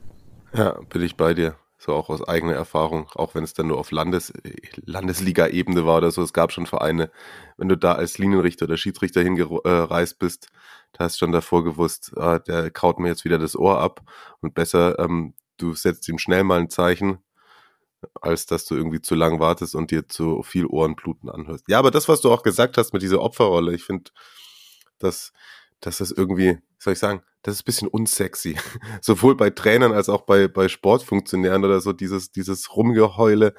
[0.53, 3.77] Ja, bin ich bei dir so auch aus eigener Erfahrung, auch wenn es dann nur
[3.77, 4.31] auf Landes,
[4.85, 6.21] Landesliga-Ebene war oder so.
[6.21, 7.11] Es gab schon Vereine,
[7.57, 10.49] wenn du da als Linienrichter oder Schiedsrichter hingereist bist,
[10.93, 14.01] da hast du schon davor gewusst, ah, der kaut mir jetzt wieder das Ohr ab
[14.41, 17.19] und besser, ähm, du setzt ihm schnell mal ein Zeichen,
[18.21, 21.65] als dass du irgendwie zu lang wartest und dir zu viel Ohrenbluten anhörst.
[21.67, 24.11] Ja, aber das, was du auch gesagt hast mit dieser Opferrolle, ich finde,
[24.99, 25.33] dass,
[25.79, 28.57] dass das irgendwie, soll ich sagen, das ist ein bisschen unsexy.
[29.01, 33.53] Sowohl bei Trainern als auch bei, bei Sportfunktionären oder so, dieses, dieses Rumgeheule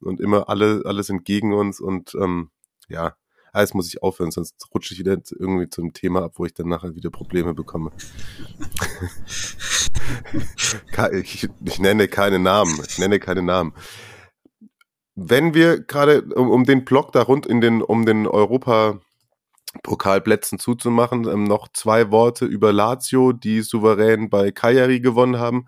[0.00, 2.50] und immer alle, alles entgegen uns und ähm,
[2.88, 3.16] ja,
[3.54, 6.68] alles muss ich aufhören, sonst rutsche ich wieder irgendwie zum Thema ab, wo ich dann
[6.68, 7.92] nachher wieder Probleme bekomme.
[11.12, 12.78] ich, ich nenne keine Namen.
[12.86, 13.72] Ich nenne keine Namen.
[15.14, 19.00] Wenn wir gerade um, um den Block da rund in den, um den Europa,
[19.82, 21.26] Pokalplätzen zuzumachen.
[21.26, 25.66] Ähm, noch zwei Worte über Lazio, die souverän bei Cagliari gewonnen haben.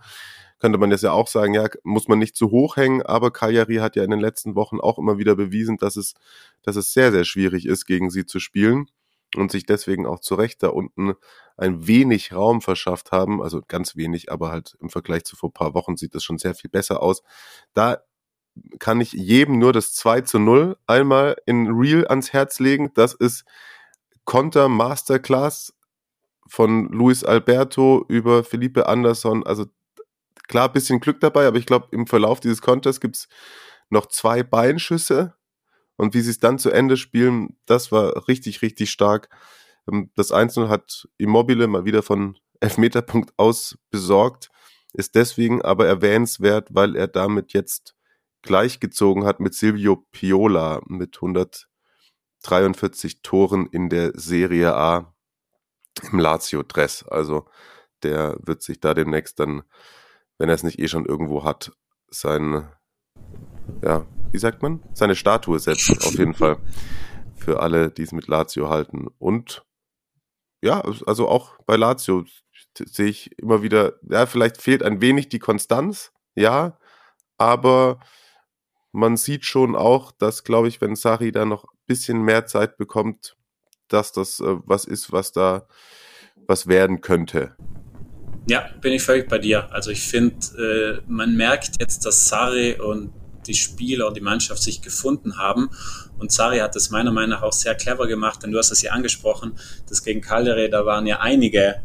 [0.59, 3.77] Könnte man jetzt ja auch sagen, ja, muss man nicht zu hoch hängen, aber Cagliari
[3.77, 6.14] hat ja in den letzten Wochen auch immer wieder bewiesen, dass es,
[6.62, 8.90] dass es sehr, sehr schwierig ist, gegen sie zu spielen
[9.35, 11.14] und sich deswegen auch zu Recht da unten
[11.57, 13.42] ein wenig Raum verschafft haben.
[13.42, 16.55] Also ganz wenig, aber halt im Vergleich zu vor paar Wochen sieht das schon sehr
[16.55, 17.23] viel besser aus.
[17.75, 17.99] Da
[18.79, 22.90] kann ich jedem nur das 2 zu 0 einmal in Real ans Herz legen.
[22.95, 23.45] Das ist
[24.25, 25.75] Konter Masterclass
[26.47, 29.47] von Luis Alberto über Felipe Anderson.
[29.47, 29.66] Also
[30.49, 33.29] klar, bisschen Glück dabei, aber ich glaube, im Verlauf dieses Konters gibt's
[33.91, 35.35] noch zwei Beinschüsse.
[35.97, 39.31] Und wie sie es dann zu Ende spielen, das war richtig, richtig stark.
[39.91, 44.51] Ähm, das Einzelne hat Immobile mal wieder von Elfmeterpunkt aus besorgt,
[44.93, 47.95] ist deswegen aber erwähnenswert, weil er damit jetzt
[48.43, 51.69] gleichgezogen hat mit Silvio Piola mit 100
[52.47, 55.15] 43 Toren in der Serie A
[56.11, 57.05] im Lazio-Dress.
[57.05, 57.47] Also
[58.03, 59.63] der wird sich da demnächst dann,
[60.38, 61.72] wenn er es nicht eh schon irgendwo hat,
[62.11, 62.68] sein
[63.83, 64.83] ja, wie sagt man?
[64.94, 66.59] Seine Statue setzen, auf jeden Fall.
[67.37, 69.09] Für alle, die es mit Lazio halten.
[69.18, 69.64] Und
[70.62, 72.25] ja, also auch bei Lazio
[72.79, 76.79] sehe ich immer wieder, ja, vielleicht fehlt ein wenig die Konstanz, ja,
[77.38, 78.01] aber
[78.92, 82.79] man sieht schon auch, dass, glaube ich, wenn Sari da noch ein bisschen mehr Zeit
[82.79, 83.37] bekommt,
[83.88, 85.66] dass das äh, was ist, was da
[86.46, 87.57] was werden könnte.
[88.49, 89.73] Ja, bin ich völlig bei dir.
[89.73, 93.13] Also ich finde, äh, man merkt jetzt, dass Sari und
[93.47, 95.71] die Spieler und die Mannschaft sich gefunden haben.
[96.19, 98.83] Und Sari hat das meiner Meinung nach auch sehr clever gemacht, denn du hast es
[98.83, 101.83] ja angesprochen, das gegen Cagliari, da waren ja einige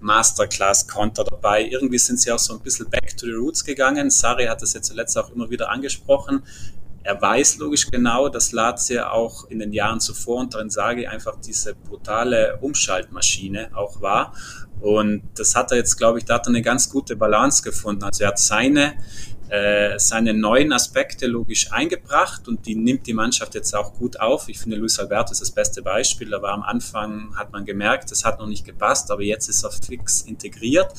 [0.00, 1.66] Masterclass-Konter dabei.
[1.68, 4.10] Irgendwie sind sie auch so ein bisschen back to the roots gegangen.
[4.10, 6.42] Sari hat das jetzt zuletzt auch immer wieder angesprochen.
[7.08, 11.74] Er weiß logisch genau, dass Lazio auch in den Jahren zuvor unter Insagi einfach diese
[11.74, 14.34] brutale Umschaltmaschine auch war.
[14.82, 18.04] Und das hat er jetzt, glaube ich, da hat er eine ganz gute Balance gefunden.
[18.04, 18.92] Also er hat seine
[19.48, 24.48] äh, seine neuen Aspekte logisch eingebracht und die nimmt die Mannschaft jetzt auch gut auf.
[24.48, 26.30] Ich finde, Luis Alberto ist das beste Beispiel.
[26.30, 29.64] Da war am Anfang, hat man gemerkt, das hat noch nicht gepasst, aber jetzt ist
[29.64, 30.92] er fix integriert.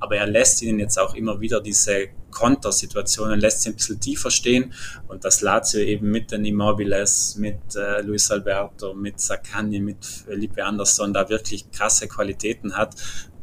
[0.00, 4.30] Aber er lässt ihnen jetzt auch immer wieder diese Kontersituationen, lässt sie ein bisschen tiefer
[4.30, 4.72] stehen
[5.06, 10.64] und das Lazio eben mit den Immobiles, mit äh, Luis Alberto, mit Sakani, mit Felipe
[10.64, 12.96] Anderson da wirklich krasse Qualitäten hat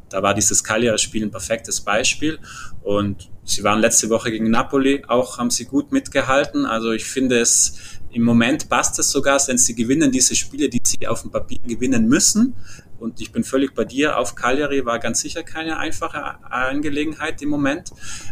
[0.09, 2.39] da war dieses Cagliari-Spiel ein perfektes Beispiel.
[2.81, 6.65] Und sie waren letzte Woche gegen Napoli, auch haben sie gut mitgehalten.
[6.65, 7.73] Also ich finde es,
[8.11, 11.59] im Moment passt es sogar, wenn sie gewinnen diese Spiele, die sie auf dem Papier
[11.65, 12.55] gewinnen müssen.
[12.99, 14.17] Und ich bin völlig bei dir.
[14.17, 17.91] Auf Cagliari war ganz sicher keine einfache Angelegenheit im Moment.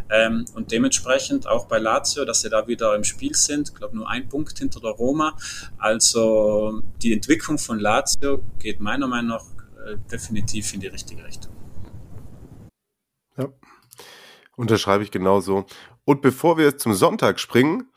[0.09, 3.69] Ähm, und dementsprechend auch bei Lazio, dass sie da wieder im Spiel sind.
[3.69, 5.37] Ich glaube, nur ein Punkt hinter der Roma.
[5.77, 9.45] Also die Entwicklung von Lazio geht meiner Meinung nach
[9.87, 11.53] äh, definitiv in die richtige Richtung.
[13.37, 13.47] Ja.
[14.57, 15.67] Unterschreibe ich genauso.
[16.03, 17.91] Und bevor wir zum Sonntag springen,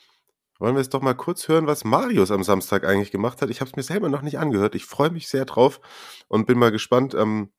[0.58, 3.48] wollen wir jetzt doch mal kurz hören, was Marius am Samstag eigentlich gemacht hat.
[3.48, 4.74] Ich habe es mir selber noch nicht angehört.
[4.74, 5.80] Ich freue mich sehr drauf
[6.28, 7.50] und bin mal gespannt, ähm,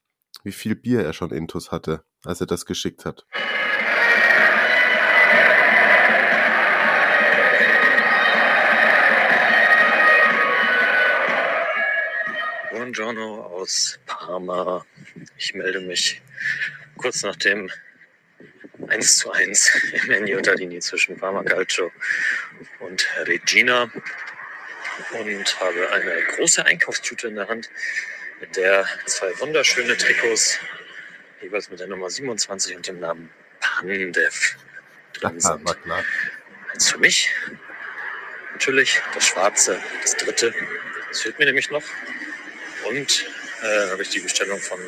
[0.44, 3.26] wie viel Bier er schon intus hatte, als er das geschickt hat.
[12.70, 14.86] Buongiorno aus Parma.
[15.38, 16.22] Ich melde mich
[16.98, 17.72] kurz nach dem
[18.88, 19.72] 1 zu 1
[20.04, 21.92] im Ennio Tardini zwischen Parma Calcio
[22.80, 23.92] und Regina
[25.14, 27.70] und habe eine große Einkaufstüte in der Hand,
[28.40, 30.60] mit der zwei wunderschöne Trikots,
[31.42, 34.58] jeweils mit der Nummer 27 und dem Namen Pandev
[35.14, 35.70] drin sind.
[36.74, 37.30] Eins für mich,
[38.54, 40.54] natürlich, das schwarze, das dritte,
[41.10, 41.84] das fehlt mir nämlich noch.
[42.90, 43.26] Und
[43.62, 44.80] äh, habe ich die Bestellung von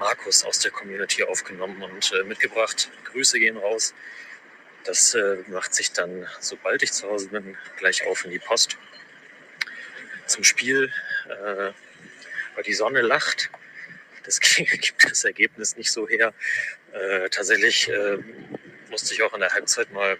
[0.00, 2.90] Markus aus der Community aufgenommen und äh, mitgebracht.
[3.04, 3.94] Grüße gehen raus.
[4.84, 8.78] Das äh, macht sich dann, sobald ich zu Hause bin, gleich auf in die Post.
[10.26, 10.90] Zum Spiel,
[11.28, 11.72] äh,
[12.54, 13.50] weil die Sonne lacht.
[14.24, 16.32] Das gibt das Ergebnis nicht so her.
[16.92, 18.16] Äh, tatsächlich äh,
[18.90, 20.18] musste ich auch in der Halbzeit mal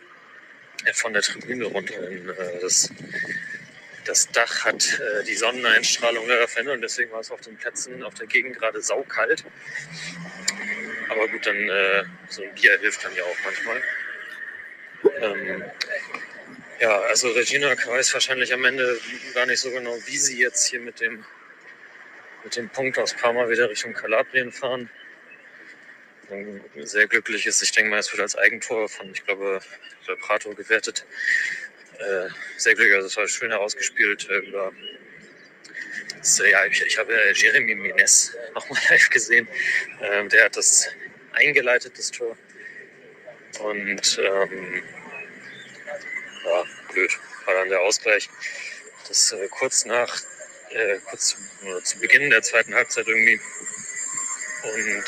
[0.84, 2.90] äh, von der Tribüne runter in das
[4.10, 8.02] das Dach hat äh, die Sonneneinstrahlung leider verändert und deswegen war es auf den Plätzen
[8.02, 9.44] auf der Gegend gerade saukalt.
[11.08, 13.82] Aber gut, dann äh, so ein Bier hilft dann ja auch manchmal.
[15.20, 15.64] Ähm,
[16.80, 18.98] ja, also Regina weiß wahrscheinlich am Ende
[19.32, 21.24] gar nicht so genau, wie sie jetzt hier mit dem,
[22.42, 24.90] mit dem Punkt aus Parma wieder Richtung Kalabrien fahren.
[26.82, 29.60] Sehr glücklich ist, ich denke mal, es wird als Eigentor von, ich glaube,
[30.20, 31.06] Prato gewertet
[32.56, 32.96] sehr glücklich.
[32.96, 34.72] Also es war schön herausgespielt äh, über
[36.20, 39.48] das, ja, ich, ich habe äh, Jeremy Mines nochmal live gesehen.
[40.02, 40.88] Ähm, der hat das
[41.32, 42.36] eingeleitet, das Tor.
[43.60, 44.82] Und ähm,
[46.44, 48.28] ja, blöd, war dann der Ausgleich.
[49.08, 50.20] Das äh, kurz nach,
[50.70, 53.40] äh, kurz zu, zu Beginn der zweiten Halbzeit irgendwie.
[54.62, 55.04] Und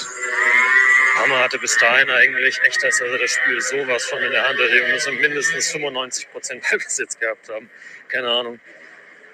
[1.17, 4.59] Hammer hatte bis dahin eigentlich echt, dass er das Spiel sowas von in der Hand
[4.59, 4.73] hatte.
[4.73, 7.71] Wir müssen mindestens 95 Prozent Ballbesitz gehabt haben.
[8.09, 8.61] Keine Ahnung.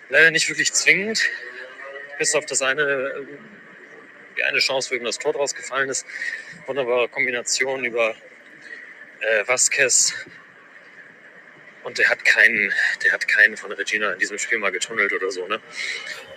[0.08, 1.22] Leider nicht wirklich zwingend.
[2.18, 3.26] Bis auf das eine,
[4.36, 6.06] die eine Chance, wo das Tor draus gefallen ist.
[6.66, 8.14] Wunderbare Kombination über
[9.20, 10.14] äh, Vasquez.
[11.84, 12.72] Und der hat keinen,
[13.04, 15.46] der hat keinen von Regina in diesem Spiel mal getunnelt oder so.
[15.46, 15.60] Ne?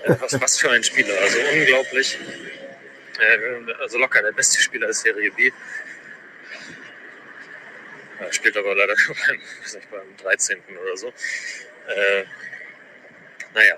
[0.03, 1.19] Äh, was, was für ein Spieler.
[1.19, 2.17] Also unglaublich.
[3.21, 5.51] Äh, also locker der beste Spieler der Serie B.
[8.19, 10.61] Er spielt aber leider nur beim, nicht, beim 13.
[10.81, 11.07] oder so.
[11.87, 12.23] Äh,
[13.53, 13.77] naja,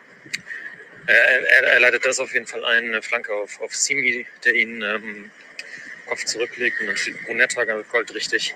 [1.07, 4.53] er, er, er, leitet das auf jeden Fall ein, eine Flanke auf, auf Simi, der
[4.53, 5.31] ihn ähm,
[6.05, 8.55] Kopf zurücklegt und dann steht Brunetta goldrichtig.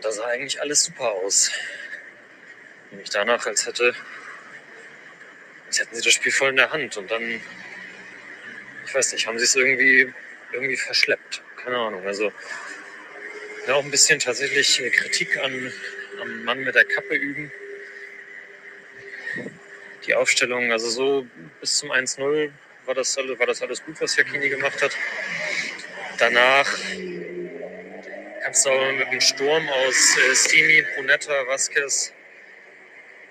[0.00, 1.50] da sah eigentlich alles super aus.
[2.90, 3.94] Nämlich danach, als hätte,
[5.66, 7.40] als hätten sie das Spiel voll in der Hand und dann,
[8.94, 10.12] weiß nicht, haben sie es irgendwie,
[10.52, 11.42] irgendwie verschleppt.
[11.62, 12.06] Keine Ahnung.
[12.06, 12.32] Also
[13.66, 15.72] ja, auch ein bisschen tatsächlich Kritik an,
[16.20, 17.50] am Mann mit der Kappe üben.
[20.06, 21.26] Die Aufstellung, also so
[21.60, 22.50] bis zum 1-0
[22.84, 24.92] war das, alles, war das alles gut, was Jacquini gemacht hat.
[26.18, 26.70] Danach
[28.42, 32.12] kannst du aber mit dem Sturm aus äh, Stimi, Brunetta, Vasquez,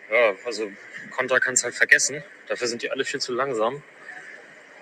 [0.09, 0.71] ja, also
[1.11, 2.23] Konter kannst halt vergessen.
[2.47, 3.81] Dafür sind die alle viel zu langsam.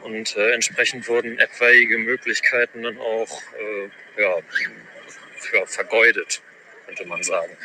[0.04, 4.38] Und äh, entsprechend wurden etwaige Möglichkeiten dann auch äh, ja,
[5.54, 6.42] ja, vergeudet,
[6.86, 7.56] könnte man sagen.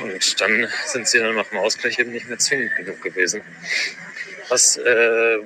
[0.00, 3.42] Und dann sind sie dann nach dem Ausgleich eben nicht mehr zwingend genug gewesen.
[4.48, 5.38] Was, äh,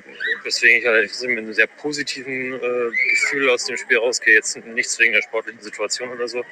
[0.42, 4.34] weswegen ich halt mit einem sehr positiven äh, Gefühl aus dem Spiel rausgehe.
[4.34, 6.44] Jetzt nichts wegen der sportlichen Situation oder so.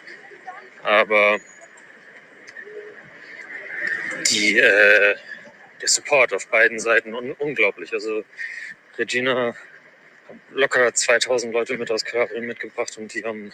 [0.83, 1.41] Aber
[4.31, 5.17] die, äh,
[5.81, 7.93] der Support auf beiden Seiten un unglaublich.
[7.93, 8.25] Also
[8.99, 9.55] Regina
[10.51, 13.53] locker 2000 Leute mit aus Köln mitgebracht und die haben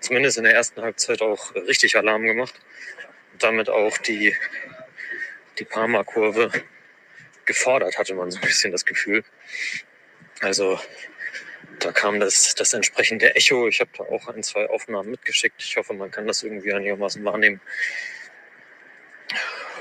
[0.00, 2.54] zumindest in der ersten Halbzeit auch richtig Alarm gemacht.
[3.32, 4.34] Und damit auch die,
[5.58, 6.50] die Parma-Kurve
[7.44, 9.24] gefordert, hatte man so ein bisschen das Gefühl.
[10.40, 10.80] Also
[11.78, 13.68] da kam das, das entsprechende Echo.
[13.68, 15.62] Ich habe da auch ein, zwei Aufnahmen mitgeschickt.
[15.62, 17.60] Ich hoffe, man kann das irgendwie einigermaßen wahrnehmen.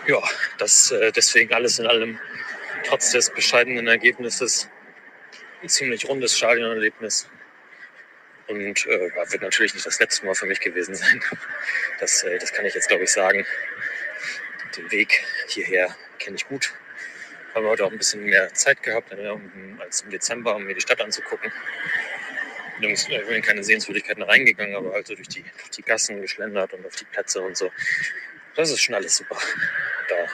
[0.08, 0.22] Ja,
[0.58, 2.20] das äh, deswegen alles in allem,
[2.84, 4.70] trotz des bescheidenen Ergebnisses,
[5.66, 7.28] ein ziemlich rundes Stadionerlebnis.
[8.48, 11.22] Und äh, wird natürlich nicht das letzte Mal für mich gewesen sein.
[12.00, 13.46] Das, äh, das kann ich jetzt, glaube ich, sagen.
[14.76, 16.74] Den Weg hierher kenne ich gut.
[17.56, 19.14] Habe heute auch ein bisschen mehr Zeit gehabt
[19.80, 21.52] als im Dezember, um mir die Stadt anzugucken.
[22.82, 26.86] Ich bin in keine Sehenswürdigkeiten reingegangen, aber also durch die, durch die Gassen geschlendert und
[26.86, 27.72] auf die Plätze und so.
[28.56, 29.38] Das ist schon alles super.
[30.10, 30.28] Da,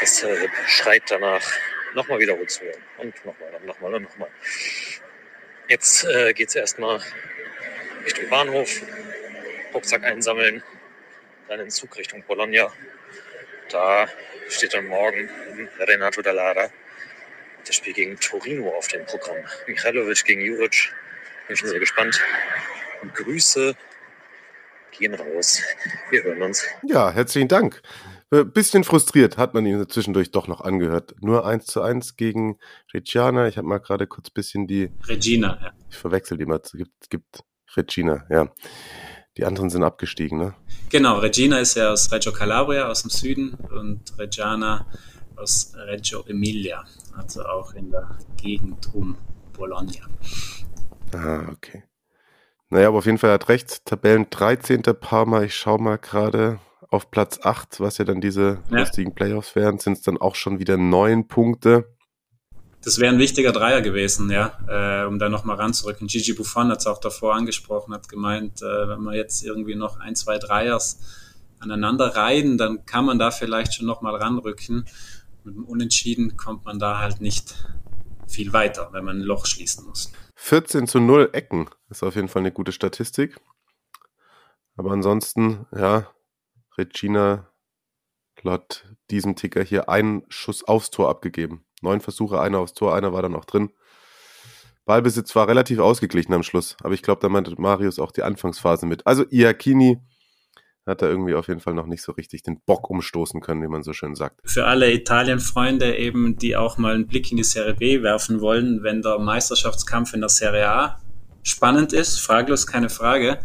[0.00, 1.42] das äh, schreit danach,
[1.94, 2.82] nochmal wiederholt zu werden.
[2.98, 4.30] Und nochmal und nochmal und nochmal.
[5.68, 7.00] Jetzt äh, geht es erstmal
[8.04, 8.82] Richtung Bahnhof,
[9.72, 10.62] Rucksack einsammeln,
[11.48, 12.72] dann in Zug Richtung Bologna.
[13.70, 14.06] Da
[14.48, 15.28] steht dann morgen
[15.78, 16.70] Renato Dallara
[17.66, 19.38] das Spiel gegen Torino auf dem Programm.
[19.66, 20.92] Michailovic gegen Juric.
[21.48, 22.20] Bin schon sehr gespannt.
[23.02, 23.74] Und Grüße
[24.92, 25.62] gehen raus.
[26.10, 26.66] Wir hören uns.
[26.82, 27.80] Ja, herzlichen Dank.
[28.34, 31.14] Äh, bisschen frustriert hat man ihn zwischendurch doch noch angehört.
[31.20, 32.58] Nur 1 zu 1 gegen
[32.92, 33.46] Reggiana.
[33.46, 34.90] Ich habe mal gerade kurz bisschen die.
[35.06, 35.72] Regina, ja.
[35.88, 36.60] Ich verwechsel die mal.
[36.60, 37.44] Es gibt, gibt
[37.76, 38.48] Regina, ja.
[39.36, 40.54] Die anderen sind abgestiegen, ne?
[40.90, 44.86] Genau, Regina ist ja aus Reggio Calabria, aus dem Süden, und Reggiana
[45.36, 46.84] aus Reggio Emilia,
[47.16, 49.16] also auch in der Gegend um
[49.52, 50.06] Bologna.
[51.12, 51.84] Ah, okay.
[52.68, 53.84] Naja, aber auf jeden Fall hat recht.
[53.84, 54.82] Tabellen 13.
[55.00, 56.58] Parma, ich schaue mal gerade
[56.90, 58.78] auf Platz 8, was ja dann diese ja.
[58.78, 61.94] lustigen Playoffs wären, sind es dann auch schon wieder neun Punkte.
[62.84, 66.06] Das wäre ein wichtiger Dreier gewesen, ja, äh, um da nochmal ranzurücken.
[66.06, 70.00] Gigi Buffon hat es auch davor angesprochen, hat gemeint, äh, wenn man jetzt irgendwie noch
[70.00, 71.00] ein, zwei Dreiers
[71.58, 74.84] aneinander reihen, dann kann man da vielleicht schon nochmal ranrücken.
[75.44, 77.54] Mit dem Unentschieden kommt man da halt nicht
[78.26, 80.12] viel weiter, wenn man ein Loch schließen muss.
[80.36, 83.40] 14 zu 0 Ecken ist auf jeden Fall eine gute Statistik.
[84.76, 86.08] Aber ansonsten, ja,
[86.78, 87.48] Regina
[88.42, 91.64] laut diesem Ticker hier einen Schuss aufs Tor abgegeben.
[91.82, 93.70] Neun Versuche, einer aufs Tor, einer war dann auch drin.
[94.86, 98.84] Ballbesitz war relativ ausgeglichen am Schluss, aber ich glaube, da meinte Marius auch die Anfangsphase
[98.84, 99.06] mit.
[99.06, 99.98] Also Iacchini
[100.86, 103.68] hat da irgendwie auf jeden Fall noch nicht so richtig den Bock umstoßen können, wie
[103.68, 104.40] man so schön sagt.
[104.44, 108.82] Für alle Italien-Freunde eben, die auch mal einen Blick in die Serie B werfen wollen,
[108.82, 111.00] wenn der Meisterschaftskampf in der Serie A
[111.42, 113.40] spannend ist, fraglos keine Frage,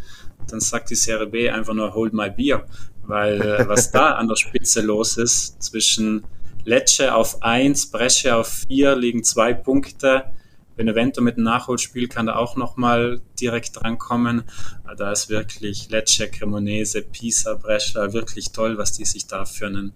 [0.50, 2.66] dann sagt die Serie B einfach nur Hold my beer
[3.10, 6.24] weil äh, was da an der Spitze los ist, zwischen
[6.64, 10.26] Lecce auf 1, Brescia auf 4 liegen zwei Punkte.
[10.76, 14.44] Benevento mit dem Nachholspiel kann da auch nochmal direkt drankommen.
[14.98, 19.94] Da ist wirklich Lecce, Cremonese, Pisa, Brescia wirklich toll, was die sich da für einen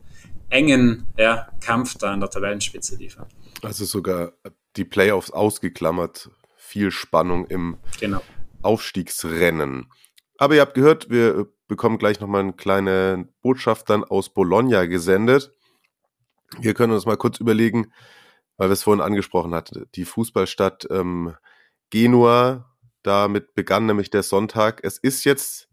[0.49, 3.27] engen ja, Kampf da an der Tabellenspitze liefern.
[3.61, 4.33] Also sogar
[4.75, 8.21] die Playoffs ausgeklammert, viel Spannung im genau.
[8.61, 9.87] Aufstiegsrennen.
[10.43, 15.53] Aber ihr habt gehört, wir bekommen gleich nochmal eine kleine Botschaft dann aus Bologna gesendet.
[16.59, 17.93] Wir können uns mal kurz überlegen,
[18.57, 21.33] weil wir es vorhin angesprochen hatten, die Fußballstadt ähm,
[21.91, 24.81] Genua, damit begann nämlich der Sonntag.
[24.83, 25.69] Es ist jetzt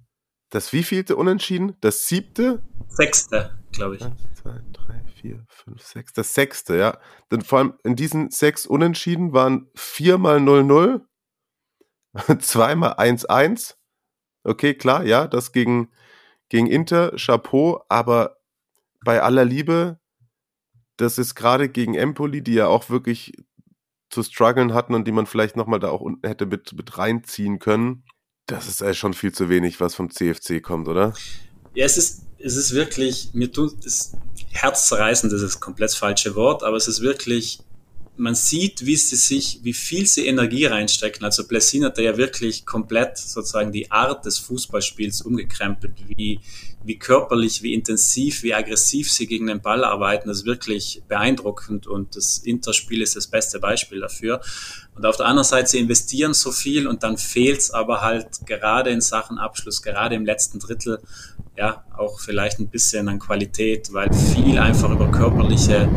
[0.50, 1.76] das wievielte Unentschieden?
[1.80, 2.62] Das siebte?
[2.86, 4.04] Sechste, glaube ich.
[4.04, 6.12] Eins, zwei, drei, vier, fünf, sechs.
[6.12, 6.96] Das sechste, ja.
[7.32, 11.00] Denn vor allem in diesen sechs Unentschieden waren viermal 0-0,
[12.38, 13.79] zweimal 1-1
[14.50, 15.90] Okay, klar, ja, das gegen,
[16.48, 18.38] gegen Inter, Chapeau, aber
[19.04, 20.00] bei aller Liebe,
[20.96, 23.32] das ist gerade gegen Empoli, die ja auch wirklich
[24.10, 27.60] zu strugglen hatten und die man vielleicht nochmal da auch unten hätte mit, mit reinziehen
[27.60, 28.02] können.
[28.46, 31.14] Das ist ja schon viel zu wenig, was vom CFC kommt, oder?
[31.74, 34.16] Ja, es ist, es ist wirklich, mir tut es
[34.48, 37.60] herzzerreißend, das ist das komplett falsche Wort, aber es ist wirklich
[38.20, 41.24] man sieht, wie sie sich, wie viel sie Energie reinstecken.
[41.24, 46.38] Also Blessin hat da ja wirklich komplett sozusagen die Art des Fußballspiels umgekrempelt, wie,
[46.82, 50.30] wie körperlich, wie intensiv, wie aggressiv sie gegen den Ball arbeiten.
[50.30, 54.40] Ist wirklich beeindruckend und das Interspiel ist das beste Beispiel dafür.
[54.94, 58.46] Und auf der anderen Seite, sie investieren so viel und dann fehlt es aber halt
[58.46, 61.00] gerade in Sachen Abschluss, gerade im letzten Drittel,
[61.56, 65.88] ja, auch vielleicht ein bisschen an Qualität, weil viel einfach über körperliche,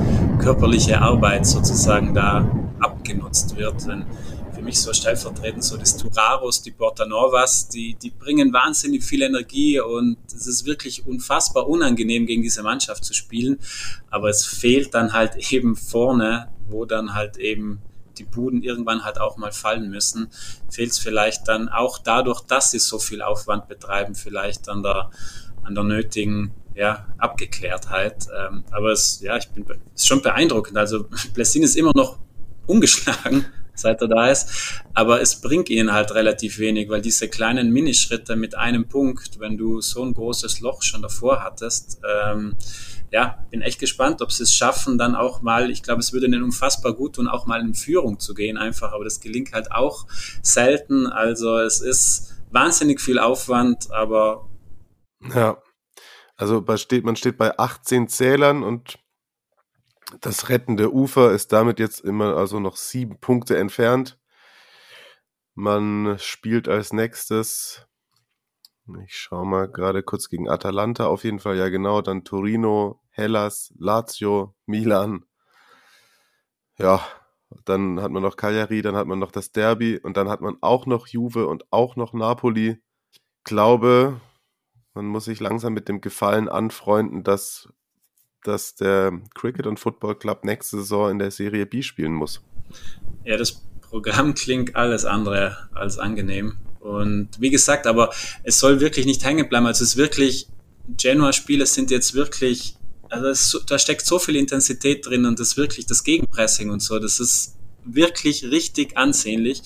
[0.41, 3.87] körperliche Arbeit sozusagen da abgenutzt wird.
[3.87, 4.05] Wenn
[4.63, 9.79] mich so stellvertretend so das Turaros, die Porta Novas, die, die bringen wahnsinnig viel Energie
[9.79, 13.59] und es ist wirklich unfassbar unangenehm, gegen diese Mannschaft zu spielen.
[14.09, 17.81] Aber es fehlt dann halt eben vorne, wo dann halt eben
[18.17, 20.29] die Buden irgendwann halt auch mal fallen müssen,
[20.69, 25.09] fehlt es vielleicht dann auch dadurch, dass sie so viel Aufwand betreiben, vielleicht an der,
[25.63, 28.27] an der nötigen ja, Abgeklärtheit.
[28.37, 30.77] Ähm, aber es, ja, ich bin ist schon beeindruckend.
[30.77, 32.19] Also Blessin ist immer noch
[32.67, 33.45] ungeschlagen,
[33.75, 34.81] seit er da ist.
[34.93, 39.57] Aber es bringt ihnen halt relativ wenig, weil diese kleinen Minischritte mit einem Punkt, wenn
[39.57, 42.55] du so ein großes Loch schon davor hattest, ähm,
[43.11, 46.25] ja, bin echt gespannt, ob sie es schaffen, dann auch mal, ich glaube, es würde
[46.25, 49.71] ihnen unfassbar gut tun, auch mal in Führung zu gehen, einfach, aber das gelingt halt
[49.71, 50.07] auch
[50.41, 51.05] selten.
[51.05, 54.49] Also es ist wahnsinnig viel Aufwand, aber.
[55.33, 55.57] Ja,
[56.37, 58.97] also man steht, man steht bei 18 Zählern und
[60.21, 64.19] das rettende Ufer ist damit jetzt immer also noch sieben Punkte entfernt.
[65.55, 67.87] Man spielt als nächstes
[69.05, 71.57] ich schaue mal gerade kurz gegen Atalanta auf jeden Fall.
[71.57, 72.01] Ja, genau.
[72.01, 75.25] Dann Torino, Hellas, Lazio, Milan.
[76.77, 77.05] Ja,
[77.65, 80.57] dann hat man noch Cagliari, dann hat man noch das Derby und dann hat man
[80.61, 82.81] auch noch Juve und auch noch Napoli.
[83.11, 84.19] Ich glaube,
[84.93, 87.69] man muss sich langsam mit dem Gefallen anfreunden, dass,
[88.43, 92.41] dass der Cricket und Football Club nächste Saison in der Serie B spielen muss.
[93.23, 96.57] Ja, das Programm klingt alles andere als angenehm.
[96.79, 98.11] Und wie gesagt, aber
[98.43, 99.65] es soll wirklich nicht hängen bleiben.
[99.65, 100.47] Also es ist wirklich,
[100.97, 102.75] Genoa-Spiele sind jetzt wirklich,
[103.09, 106.99] also es, da steckt so viel Intensität drin und das wirklich das Gegenpressing und so.
[106.99, 109.61] Das ist wirklich richtig ansehnlich.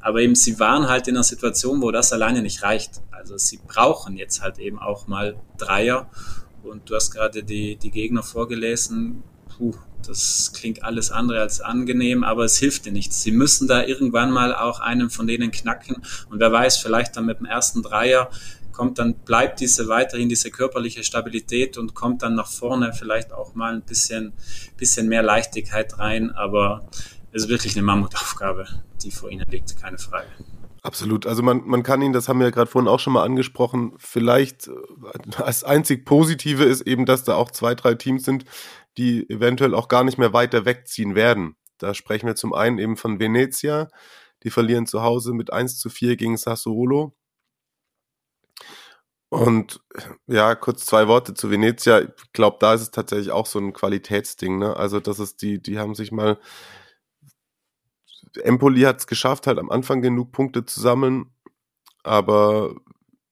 [0.00, 3.02] Aber eben, sie waren halt in einer Situation, wo das alleine nicht reicht.
[3.10, 6.10] Also sie brauchen jetzt halt eben auch mal Dreier.
[6.62, 9.22] Und du hast gerade die, die Gegner vorgelesen.
[9.56, 9.74] Puh,
[10.06, 13.22] das klingt alles andere als angenehm, aber es hilft dir nichts.
[13.22, 15.96] Sie müssen da irgendwann mal auch einen von denen knacken.
[16.30, 18.30] Und wer weiß, vielleicht dann mit dem ersten Dreier
[18.72, 23.54] kommt dann, bleibt diese weiterhin diese körperliche Stabilität und kommt dann nach vorne vielleicht auch
[23.54, 24.32] mal ein bisschen,
[24.76, 26.30] bisschen mehr Leichtigkeit rein.
[26.30, 26.88] Aber
[27.32, 28.66] es ist wirklich eine Mammutaufgabe,
[29.02, 30.28] die vor ihnen liegt, keine Frage.
[30.82, 31.26] Absolut.
[31.26, 33.92] Also man, man kann ihn, das haben wir ja gerade vorhin auch schon mal angesprochen,
[33.98, 34.72] vielleicht äh,
[35.36, 38.44] als einzig Positive ist eben, dass da auch zwei, drei Teams sind,
[38.96, 41.56] die eventuell auch gar nicht mehr weiter wegziehen werden.
[41.78, 43.88] Da sprechen wir zum einen eben von Venezia,
[44.42, 47.14] die verlieren zu Hause mit 1 zu 4 gegen Sassuolo.
[49.30, 49.80] Und
[50.26, 52.00] ja, kurz zwei Worte zu Venezia.
[52.00, 54.58] Ich glaube, da ist es tatsächlich auch so ein Qualitätsding.
[54.58, 54.76] Ne?
[54.76, 56.38] Also, das ist die, die haben sich mal.
[58.36, 61.26] Empoli hat es geschafft, halt am Anfang genug Punkte zu sammeln.
[62.02, 62.74] Aber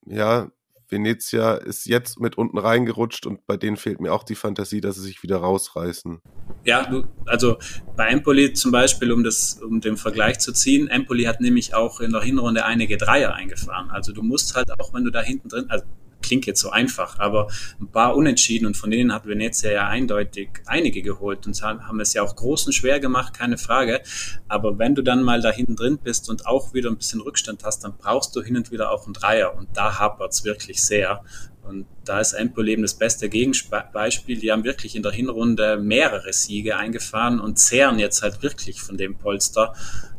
[0.06, 0.50] ja,
[0.88, 4.96] Venezia ist jetzt mit unten reingerutscht und bei denen fehlt mir auch die Fantasie, dass
[4.96, 6.20] sie sich wieder rausreißen.
[6.64, 7.58] Ja, also
[7.96, 12.00] bei Empoli zum Beispiel, um das, um den Vergleich zu ziehen, Empoli hat nämlich auch
[12.00, 13.90] in der Hinrunde einige Dreier eingefahren.
[13.90, 15.84] Also du musst halt auch, wenn du da hinten drin, also
[16.22, 17.48] klingt jetzt so einfach, aber
[17.80, 22.12] ein paar Unentschieden und von denen hat Venezia ja eindeutig einige geholt und haben es
[22.14, 24.00] ja auch groß und schwer gemacht, keine Frage.
[24.48, 27.64] Aber wenn du dann mal da hinten drin bist und auch wieder ein bisschen Rückstand
[27.64, 30.82] hast, dann brauchst du hin und wieder auch einen Dreier und da hapert es wirklich
[30.82, 31.22] sehr.
[31.68, 34.38] Und da ist Empoli eben das beste Gegenbeispiel.
[34.38, 38.96] Die haben wirklich in der Hinrunde mehrere Siege eingefahren und zehren jetzt halt wirklich von
[38.96, 39.74] dem Polster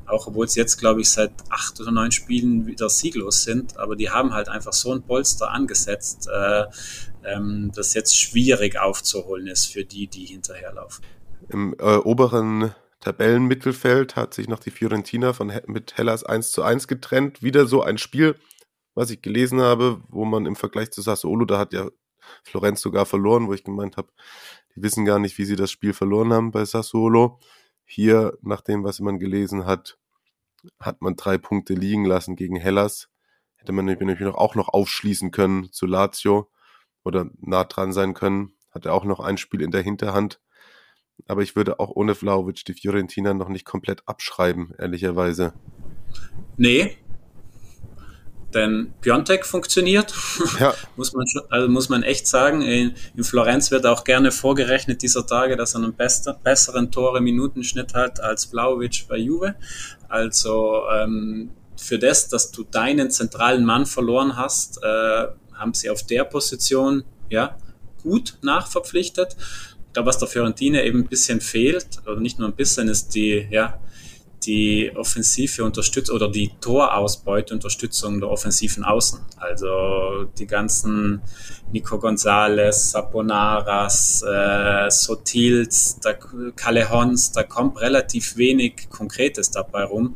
[0.10, 3.96] auch obwohl es jetzt, glaube ich, seit acht oder neun Spielen wieder sieglos sind, aber
[3.96, 6.66] die haben halt einfach so ein Polster angesetzt, äh,
[7.24, 11.04] ähm, das jetzt schwierig aufzuholen ist für die, die hinterherlaufen.
[11.50, 16.88] Im äh, oberen Tabellenmittelfeld hat sich noch die Fiorentina von, mit Hellas 1 zu 1
[16.88, 17.42] getrennt.
[17.42, 18.36] Wieder so ein Spiel,
[18.94, 21.90] was ich gelesen habe, wo man im Vergleich zu Sassuolo, da hat ja
[22.44, 24.10] Florenz sogar verloren, wo ich gemeint habe,
[24.76, 27.40] die wissen gar nicht, wie sie das Spiel verloren haben bei Sassuolo.
[27.86, 29.98] Hier, nach dem, was man gelesen hat,
[30.80, 33.10] hat man drei Punkte liegen lassen gegen Hellas.
[33.56, 36.50] Hätte man nämlich auch noch aufschließen können zu Lazio.
[37.04, 38.54] oder nah dran sein können.
[38.72, 40.40] Hat er auch noch ein Spiel in der Hinterhand.
[41.28, 45.54] Aber ich würde auch ohne Vlaovic die Fiorentina noch nicht komplett abschreiben, ehrlicherweise.
[46.58, 46.98] Nee,
[48.54, 50.14] denn Piontek funktioniert,
[50.60, 50.74] ja.
[50.96, 52.62] muss, man schon, also muss man echt sagen.
[52.62, 57.94] In, in, Florenz wird auch gerne vorgerechnet dieser Tage, dass er einen bester, besseren Tore-Minutenschnitt
[57.94, 59.56] hat als Blaovic bei Juve.
[60.08, 66.04] Also ähm, für das, dass du deinen zentralen Mann verloren hast, äh, haben sie auf
[66.04, 67.58] der Position ja
[68.02, 69.36] gut nachverpflichtet.
[69.88, 73.16] Ich glaube, was der Fiorentina eben ein bisschen fehlt, oder nicht nur ein bisschen, ist
[73.16, 73.80] die, ja,
[74.44, 79.20] die offensive Unterstützung oder die Torausbeute Unterstützung der offensiven Außen.
[79.38, 81.22] Also die ganzen
[81.72, 86.14] Nico Gonzalez, Saponaras, äh, Sotils, da,
[86.56, 90.16] Calejons, da kommt relativ wenig Konkretes dabei rum.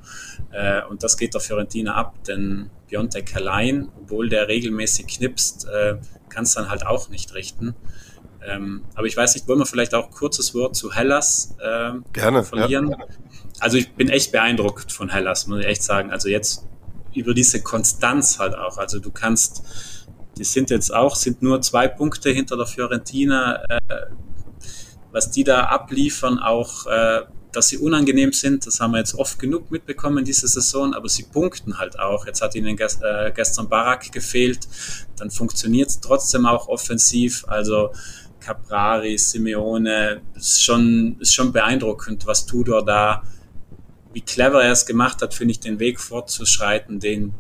[0.51, 5.97] Äh, und das geht der Fiorentina ab, denn Biontek allein, obwohl der regelmäßig knipst, äh,
[6.29, 7.75] kann es dann halt auch nicht richten.
[8.45, 11.93] Ähm, aber ich weiß nicht, wollen wir vielleicht auch ein kurzes Wort zu Hellas äh,
[12.11, 12.89] Gerne, verlieren?
[12.89, 12.97] Ja
[13.59, 16.11] also ich bin echt beeindruckt von Hellas, muss ich echt sagen.
[16.11, 16.65] Also jetzt
[17.13, 18.77] über diese Konstanz halt auch.
[18.77, 19.63] Also du kannst,
[20.37, 23.63] die sind jetzt auch, sind nur zwei Punkte hinter der Fiorentina.
[23.69, 23.79] Äh,
[25.11, 29.37] was die da abliefern, auch, äh, dass sie unangenehm sind, das haben wir jetzt oft
[29.37, 32.25] genug mitbekommen diese Saison, aber sie punkten halt auch.
[32.25, 34.67] Jetzt hat ihnen gest, äh, gestern Barak gefehlt,
[35.17, 37.45] dann funktioniert es trotzdem auch offensiv.
[37.47, 37.91] Also
[38.39, 43.21] Caprari, Simeone, ist schon, ist schon beeindruckend, was Tudor da
[44.13, 47.33] wie clever er es gemacht hat, finde ich, den Weg fortzuschreiten, den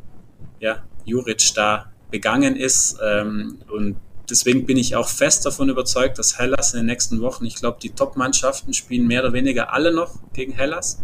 [0.59, 2.97] ja, Juric da begangen ist.
[3.03, 3.97] Ähm, und
[4.29, 7.77] deswegen bin ich auch fest davon überzeugt, dass Hellas in den nächsten Wochen, ich glaube,
[7.81, 10.99] die Top-Mannschaften spielen mehr oder weniger alle noch gegen Hellas.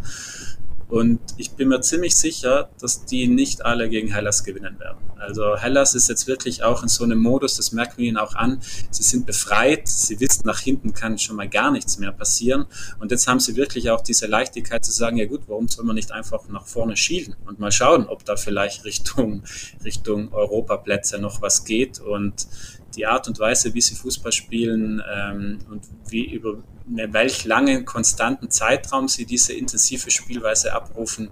[0.90, 4.98] Und ich bin mir ziemlich sicher, dass die nicht alle gegen Hellas gewinnen werden.
[5.20, 8.34] Also Hellas ist jetzt wirklich auch in so einem Modus, das merken wir ihnen auch
[8.34, 8.60] an.
[8.90, 12.66] Sie sind befreit, sie wissen, nach hinten kann schon mal gar nichts mehr passieren.
[12.98, 15.96] Und jetzt haben sie wirklich auch diese Leichtigkeit zu sagen, ja gut, warum soll man
[15.96, 19.44] nicht einfach nach vorne schielen und mal schauen, ob da vielleicht Richtung,
[19.84, 22.00] Richtung Europaplätze noch was geht.
[22.00, 22.48] Und
[22.96, 28.50] die Art und Weise, wie sie Fußball spielen ähm, und wie über welch langen, konstanten
[28.50, 31.30] Zeitraum sie diese intensive Spielweise abrufen,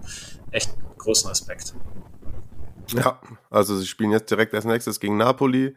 [0.50, 1.74] echt großen Respekt.
[2.88, 5.76] Ja, also sie spielen jetzt direkt als nächstes gegen Napoli,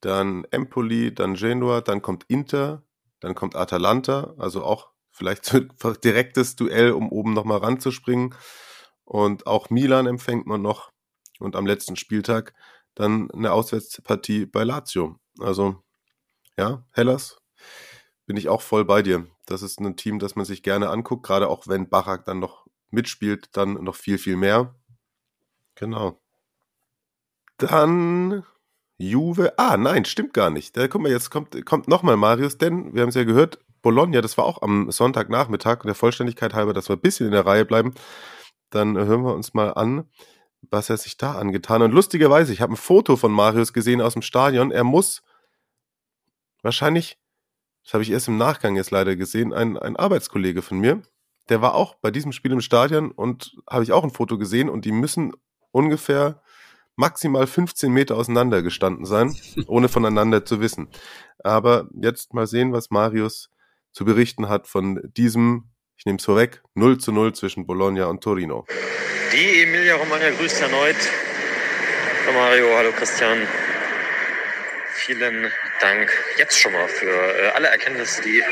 [0.00, 2.82] dann Empoli, dann Genua, dann kommt Inter,
[3.20, 5.52] dann kommt Atalanta, also auch vielleicht
[6.04, 8.34] direktes Duell, um oben nochmal ranzuspringen.
[9.04, 10.92] Und auch Milan empfängt man noch.
[11.40, 12.54] Und am letzten Spieltag
[12.94, 15.18] dann eine Auswärtspartie bei Lazio.
[15.40, 15.82] Also
[16.56, 17.38] ja, Hellas
[18.28, 19.26] bin ich auch voll bei dir.
[19.46, 22.66] Das ist ein Team, das man sich gerne anguckt, gerade auch wenn Barak dann noch
[22.90, 24.74] mitspielt, dann noch viel, viel mehr.
[25.74, 26.20] Genau.
[27.56, 28.44] Dann
[28.98, 29.54] Juve.
[29.56, 30.76] Ah, nein, stimmt gar nicht.
[30.76, 34.20] Da guck mal, jetzt kommt, kommt nochmal Marius, denn wir haben es ja gehört, Bologna,
[34.20, 37.64] das war auch am Sonntagnachmittag, der Vollständigkeit halber, dass wir ein bisschen in der Reihe
[37.64, 37.94] bleiben.
[38.68, 40.04] Dann hören wir uns mal an,
[40.70, 41.88] was er sich da angetan hat.
[41.88, 44.70] Und lustigerweise, ich habe ein Foto von Marius gesehen aus dem Stadion.
[44.70, 45.22] Er muss
[46.60, 47.16] wahrscheinlich,
[47.88, 51.00] das habe ich erst im Nachgang jetzt leider gesehen, ein, ein Arbeitskollege von mir,
[51.48, 54.68] der war auch bei diesem Spiel im Stadion und habe ich auch ein Foto gesehen
[54.68, 55.32] und die müssen
[55.70, 56.42] ungefähr
[56.96, 59.34] maximal 15 Meter auseinander gestanden sein,
[59.68, 60.88] ohne voneinander zu wissen.
[61.42, 63.48] Aber jetzt mal sehen, was Marius
[63.92, 68.22] zu berichten hat von diesem, ich nehme es vorweg, 0 zu 0 zwischen Bologna und
[68.22, 68.66] Torino.
[69.32, 70.96] Die Emilia Romagna grüßt erneut.
[72.26, 73.38] Hallo Mario, hallo Christian.
[74.92, 75.50] Vielen
[75.80, 78.42] Dank jetzt schon mal für äh, alle Erkenntnisse, die,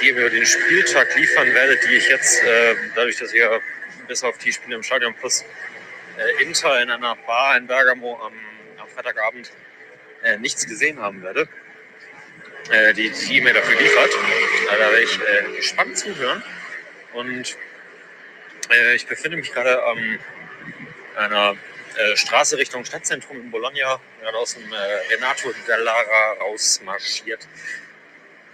[0.00, 3.60] die ihr über den Spieltag liefern werdet, die ich jetzt, äh, dadurch, dass ihr
[4.06, 5.44] bis auf die Spiele im Stadion plus
[6.16, 8.32] äh, Inter in einer Bar in Bergamo am,
[8.78, 9.50] am Freitagabend
[10.22, 11.48] äh, nichts gesehen haben werde,
[12.70, 14.10] äh, die, die mir dafür liefert.
[14.68, 16.42] Da werde ich äh, gespannt zuhören.
[17.12, 17.56] Und
[18.70, 20.18] äh, ich befinde mich gerade an
[21.16, 21.56] einer
[22.00, 24.72] äh, Straße Richtung Stadtzentrum in Bologna, gerade aus dem
[25.10, 27.46] Renato Gallara rausmarschiert.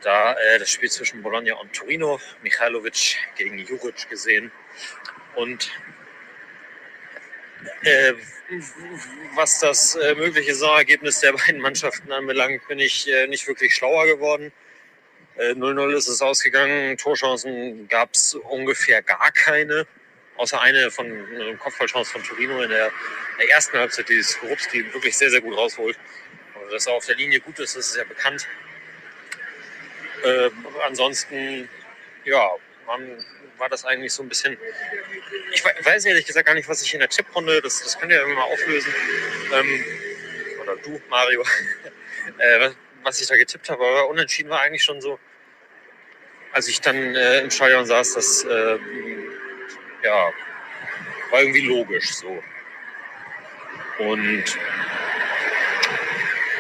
[0.03, 4.53] Da das Spiel zwischen Bologna und Torino, Michailovic gegen Juric gesehen.
[5.35, 5.71] Und
[7.83, 8.15] äh,
[9.35, 14.07] was das äh, mögliche Saisonergebnis der beiden Mannschaften anbelangt, bin ich äh, nicht wirklich schlauer
[14.07, 14.53] geworden.
[15.39, 19.87] 0-0 ist es ausgegangen, Torchancen gab es ungefähr gar keine,
[20.37, 22.91] außer eine von einer Kopfballchance von Torino in der,
[23.39, 25.99] der ersten Halbzeit, die Skorupski wirklich sehr, sehr gut rausholt.
[26.55, 28.47] Also, dass er auf der Linie gut ist, das ist ja bekannt.
[30.23, 30.51] Äh,
[30.87, 31.69] ansonsten,
[32.25, 32.51] ja,
[32.87, 33.25] man
[33.59, 34.57] war das eigentlich so ein bisschen.
[35.53, 38.19] Ich weiß ehrlich gesagt gar nicht, was ich in der Tipprunde, das, das könnt ihr
[38.19, 38.93] ja immer mal auflösen.
[39.53, 39.85] Ähm,
[40.63, 41.43] oder du, Mario.
[42.39, 42.71] äh,
[43.07, 45.19] was ich da getippt habe, aber unentschieden war eigentlich schon so,
[46.53, 48.79] als ich dann äh, im Stadion saß, das äh,
[50.07, 50.33] ja,
[51.31, 52.43] war irgendwie logisch so.
[53.99, 54.45] Und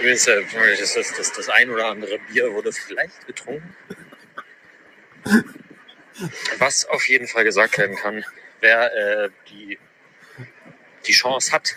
[0.03, 3.77] das, das, das, das ein oder andere Bier wurde vielleicht getrunken.
[6.59, 8.25] Was auf jeden Fall gesagt werden kann,
[8.61, 9.79] wer äh, die,
[11.07, 11.77] die Chance hat,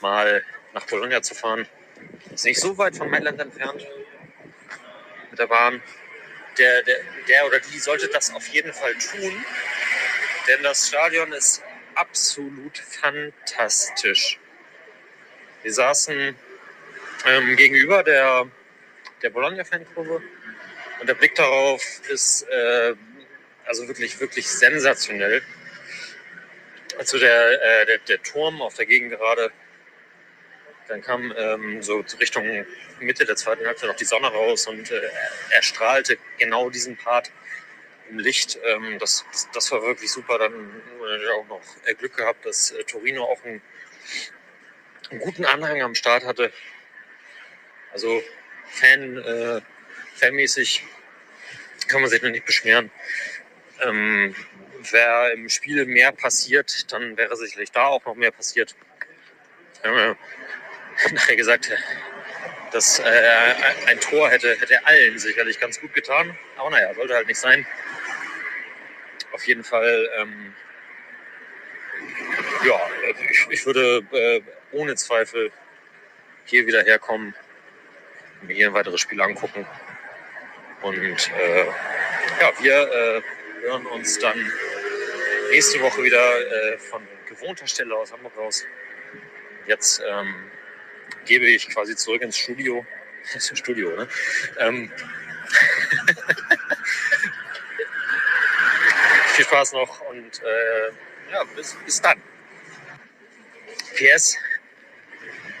[0.00, 1.66] mal nach Bologna zu fahren,
[2.34, 3.86] ist nicht so weit von Mailand entfernt
[5.30, 5.82] mit der Bahn.
[6.58, 6.96] Der, der,
[7.28, 9.44] der oder die sollte das auf jeden Fall tun,
[10.46, 11.62] denn das Stadion ist
[11.94, 14.38] absolut fantastisch.
[15.62, 16.36] Wir saßen
[17.26, 18.46] ähm, gegenüber der,
[19.22, 20.22] der Bologna-Fankurve
[21.00, 22.94] und der Blick darauf ist äh,
[23.64, 25.42] also wirklich, wirklich sensationell.
[26.98, 29.50] Also der, äh, der, der Turm auf der Gegend gerade,
[30.88, 32.64] dann kam ähm, so Richtung
[33.00, 35.02] Mitte der zweiten Halbzeit noch die Sonne raus und äh,
[35.50, 37.32] er strahlte genau diesen Part
[38.10, 38.58] im Licht.
[38.64, 40.38] Ähm, das, das, das, war wirklich super.
[40.38, 43.62] Dann äh, auch noch äh, Glück gehabt, dass äh, Torino auch einen,
[45.10, 46.52] einen, guten Anhang am Start hatte.
[47.92, 48.22] Also
[48.68, 49.60] Fan, äh,
[50.14, 50.84] fanmäßig
[51.88, 52.90] kann man sich noch nicht beschweren.
[53.80, 54.34] Ähm,
[54.92, 58.74] wäre im Spiel mehr passiert, dann wäre sicherlich da auch noch mehr passiert.
[59.82, 60.14] Äh,
[61.12, 61.70] nachher gesagt,
[62.76, 63.54] dass äh,
[63.86, 66.36] ein Tor hätte, hätte allen sicherlich ganz gut getan.
[66.58, 67.66] Aber naja, sollte halt nicht sein.
[69.32, 70.54] Auf jeden Fall, ähm,
[72.66, 72.78] ja,
[73.30, 75.50] ich, ich würde äh, ohne Zweifel
[76.44, 77.34] hier wieder herkommen,
[78.42, 79.66] mir hier ein weiteres Spiel angucken.
[80.82, 81.64] Und äh,
[82.40, 83.22] ja, wir äh,
[83.62, 84.52] hören uns dann
[85.50, 88.66] nächste Woche wieder äh, von gewohnter Stelle aus Hamburg raus.
[89.66, 90.50] Jetzt ähm,
[91.26, 92.86] gebe ich quasi zurück ins Studio.
[93.22, 94.08] Das ist ein Studio, ne?
[94.58, 94.90] Ähm,
[99.34, 100.90] viel Spaß noch und äh,
[101.32, 102.22] ja, bis, bis dann.
[103.96, 104.36] PS,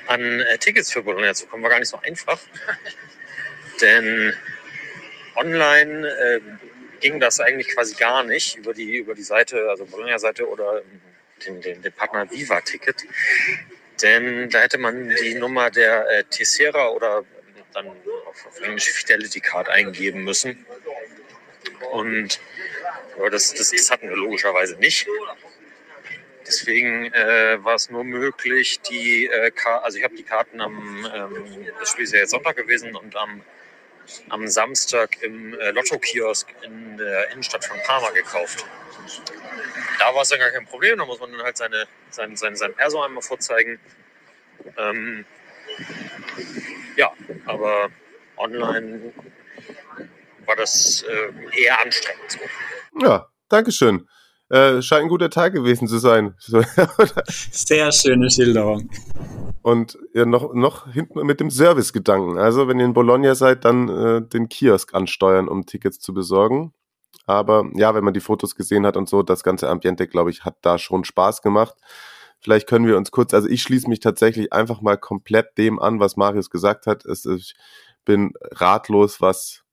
[0.06, 2.40] an äh, Tickets für Bologna zu kommen, war gar nicht so einfach.
[3.80, 4.34] Denn
[5.34, 6.40] online äh,
[7.00, 10.82] ging das eigentlich quasi gar nicht über die, über die Seite, also Bologna-Seite oder
[11.44, 13.04] den, den, den Partner Viva-Ticket.
[14.02, 17.24] Denn da hätte man die Nummer der äh, Tessera oder
[17.72, 17.88] dann
[18.26, 20.66] auf, Englisch Fidelity Card eingeben müssen.
[21.92, 22.40] Und
[23.16, 25.06] aber das, das, das hatten wir logischerweise nicht.
[26.46, 29.50] Deswegen äh, war es nur möglich, die äh,
[29.82, 33.16] also ich habe die Karten am, ähm, das Spiel ist ja jetzt Sonntag gewesen und
[33.16, 33.42] am,
[34.28, 38.64] am Samstag im äh, Lotto-Kiosk in der Innenstadt von Parma gekauft.
[39.98, 42.56] Da war es dann gar kein Problem, da muss man dann halt seine, sein, sein,
[42.56, 43.78] sein Perso einmal vorzeigen.
[44.76, 45.24] Ähm,
[46.96, 47.12] ja,
[47.46, 47.90] aber
[48.36, 49.12] online
[50.44, 52.38] war das äh, eher anstrengend.
[53.00, 54.08] Ja, Dankeschön.
[54.48, 56.34] Äh, scheint ein guter Tag gewesen zu sein.
[57.28, 58.88] Sehr schöne Schilderung.
[59.66, 62.38] Und ja, noch, noch hinten mit dem Service-Gedanken.
[62.38, 66.72] Also, wenn ihr in Bologna seid, dann äh, den Kiosk ansteuern, um Tickets zu besorgen.
[67.24, 70.44] Aber ja, wenn man die Fotos gesehen hat und so, das ganze Ambiente, glaube ich,
[70.44, 71.74] hat da schon Spaß gemacht.
[72.38, 75.98] Vielleicht können wir uns kurz, also ich schließe mich tatsächlich einfach mal komplett dem an,
[75.98, 77.04] was Marius gesagt hat.
[77.04, 77.56] Es, ich
[78.04, 79.64] bin ratlos, was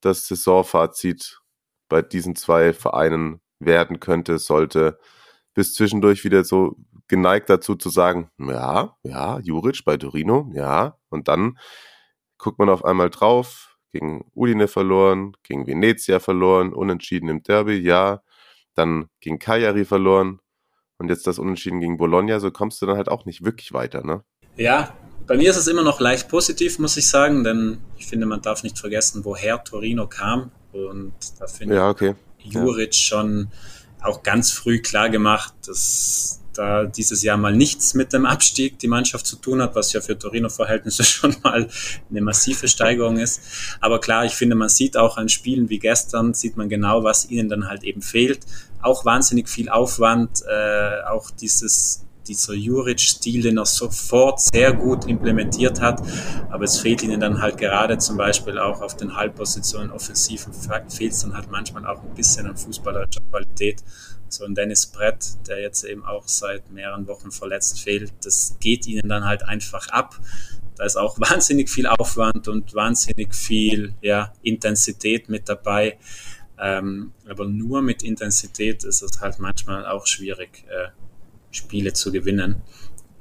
[0.00, 1.40] das Saisonfazit
[1.88, 4.98] bei diesen zwei Vereinen werden könnte, sollte
[5.54, 6.74] bis zwischendurch wieder so
[7.08, 11.58] geneigt dazu zu sagen, ja, ja, Juric bei Torino, ja, und dann
[12.38, 18.22] guckt man auf einmal drauf, gegen Udine verloren, gegen Venezia verloren, unentschieden im Derby, ja,
[18.74, 20.40] dann gegen Cagliari verloren
[20.98, 24.04] und jetzt das Unentschieden gegen Bologna, so kommst du dann halt auch nicht wirklich weiter,
[24.04, 24.22] ne?
[24.56, 24.94] Ja,
[25.26, 28.42] bei mir ist es immer noch leicht positiv, muss ich sagen, denn ich finde, man
[28.42, 32.14] darf nicht vergessen, woher Torino kam und da finde ja, okay.
[32.38, 33.00] Juric ja.
[33.00, 33.48] schon
[34.02, 38.88] auch ganz früh klar gemacht, dass da dieses Jahr mal nichts mit dem Abstieg die
[38.88, 41.68] Mannschaft zu tun hat, was ja für Torino-Verhältnisse schon mal
[42.10, 43.40] eine massive Steigerung ist.
[43.80, 47.30] Aber klar, ich finde, man sieht auch an Spielen wie gestern, sieht man genau, was
[47.30, 48.40] ihnen dann halt eben fehlt.
[48.82, 55.80] Auch wahnsinnig viel Aufwand, äh, auch dieses dieser Juric-Stil, den er sofort sehr gut implementiert
[55.80, 56.02] hat.
[56.50, 60.52] Aber es fehlt ihnen dann halt gerade zum Beispiel auch auf den Halbpositionen offensiven
[60.88, 63.82] fehlt es dann halt manchmal auch ein bisschen an fußballerischer Qualität.
[64.28, 68.86] So ein Dennis Brett, der jetzt eben auch seit mehreren Wochen verletzt fehlt, das geht
[68.86, 70.18] ihnen dann halt einfach ab.
[70.76, 75.98] Da ist auch wahnsinnig viel Aufwand und wahnsinnig viel ja, Intensität mit dabei.
[76.58, 80.88] Ähm, aber nur mit Intensität ist es halt manchmal auch schwierig, äh,
[81.50, 82.62] Spiele zu gewinnen.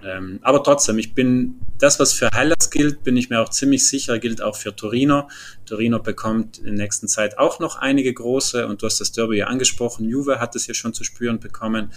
[0.05, 3.87] Ähm, aber trotzdem, ich bin, das, was für Hellas gilt, bin ich mir auch ziemlich
[3.87, 5.29] sicher, gilt auch für Torino.
[5.65, 9.37] Torino bekommt in der nächsten Zeit auch noch einige große und du hast das Derby
[9.37, 10.07] ja angesprochen.
[10.07, 11.91] Juve hat es ja schon zu spüren bekommen.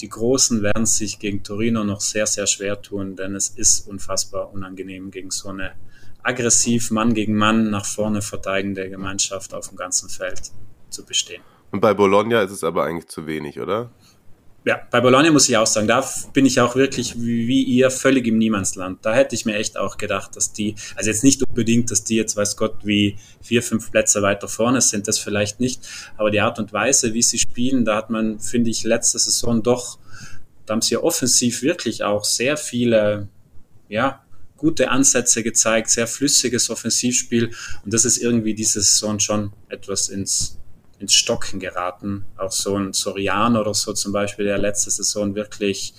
[0.00, 4.52] Die Großen werden sich gegen Torino noch sehr, sehr schwer tun, denn es ist unfassbar
[4.52, 5.72] unangenehm gegen so eine
[6.22, 10.50] aggressiv Mann gegen Mann nach vorne verteidigende Gemeinschaft auf dem ganzen Feld
[10.88, 11.42] zu bestehen.
[11.70, 13.90] Und bei Bologna ist es aber eigentlich zu wenig, oder?
[14.64, 17.90] Ja, bei Bologna muss ich auch sagen, da bin ich auch wirklich wie, wie, ihr
[17.90, 18.98] völlig im Niemandsland.
[19.02, 22.16] Da hätte ich mir echt auch gedacht, dass die, also jetzt nicht unbedingt, dass die
[22.16, 25.80] jetzt weiß Gott wie vier, fünf Plätze weiter vorne sind, das vielleicht nicht,
[26.18, 29.62] aber die Art und Weise, wie sie spielen, da hat man, finde ich, letzte Saison
[29.62, 29.98] doch,
[30.66, 33.28] da haben sie ja offensiv wirklich auch sehr viele,
[33.88, 34.22] ja,
[34.58, 37.50] gute Ansätze gezeigt, sehr flüssiges Offensivspiel
[37.82, 40.59] und das ist irgendwie diese Saison schon etwas ins
[41.00, 42.26] ins Stocken geraten.
[42.36, 45.94] Auch so ein Sorian oder so zum Beispiel, der letzte Saison wirklich,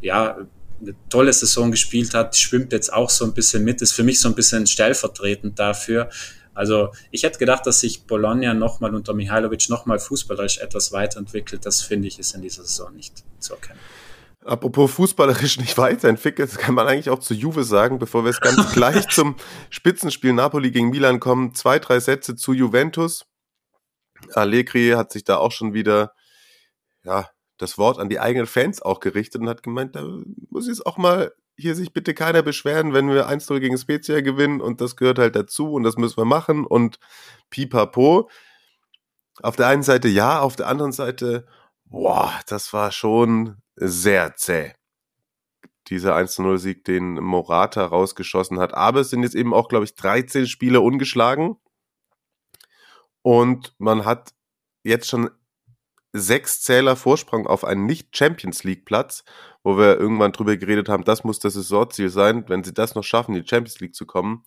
[0.00, 0.38] ja,
[0.80, 4.20] eine tolle Saison gespielt hat, schwimmt jetzt auch so ein bisschen mit, ist für mich
[4.20, 6.10] so ein bisschen stellvertretend dafür.
[6.54, 11.66] Also ich hätte gedacht, dass sich Bologna nochmal unter Mihailovic nochmal fußballerisch etwas weiterentwickelt.
[11.66, 13.78] Das finde ich ist in dieser Saison nicht zu erkennen.
[14.44, 18.72] Apropos fußballerisch nicht weiterentwickelt, kann man eigentlich auch zu Juve sagen, bevor wir es ganz
[18.72, 19.36] gleich zum
[19.70, 21.54] Spitzenspiel Napoli gegen Milan kommen.
[21.54, 23.26] Zwei, drei Sätze zu Juventus.
[24.34, 26.12] Allegri hat sich da auch schon wieder,
[27.04, 30.04] ja, das Wort an die eigenen Fans auch gerichtet und hat gemeint, da
[30.50, 34.60] muss jetzt auch mal hier sich bitte keiner beschweren, wenn wir 1-0 gegen Spezia gewinnen
[34.60, 36.98] und das gehört halt dazu und das müssen wir machen und
[37.50, 38.28] pipapo.
[39.42, 41.46] Auf der einen Seite ja, auf der anderen Seite,
[41.84, 44.72] boah, das war schon sehr zäh.
[45.88, 48.74] Dieser 1-0-Sieg, den Morata rausgeschossen hat.
[48.74, 51.56] Aber es sind jetzt eben auch, glaube ich, 13 Spiele ungeschlagen.
[53.26, 54.34] Und man hat
[54.84, 55.30] jetzt schon
[56.12, 59.24] sechs Zähler Vorsprung auf einen Nicht-Champions League-Platz,
[59.64, 62.48] wo wir irgendwann drüber geredet haben, das muss das Saisonziel sein.
[62.48, 64.44] Wenn sie das noch schaffen, in die Champions League zu kommen,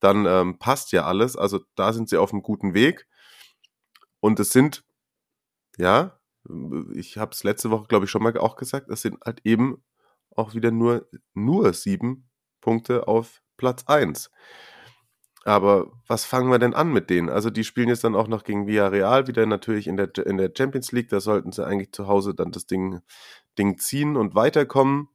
[0.00, 1.36] dann ähm, passt ja alles.
[1.36, 3.06] Also da sind sie auf einem guten Weg.
[4.20, 4.82] Und es sind,
[5.76, 6.18] ja,
[6.94, 9.84] ich habe es letzte Woche, glaube ich, schon mal auch gesagt, es sind halt eben
[10.34, 12.30] auch wieder nur, nur sieben
[12.62, 14.30] Punkte auf Platz eins.
[15.44, 17.28] Aber was fangen wir denn an mit denen?
[17.28, 20.52] Also die spielen jetzt dann auch noch gegen Villarreal wieder natürlich in der, in der
[20.56, 21.08] Champions League.
[21.08, 23.00] Da sollten sie eigentlich zu Hause dann das Ding,
[23.58, 25.08] Ding ziehen und weiterkommen.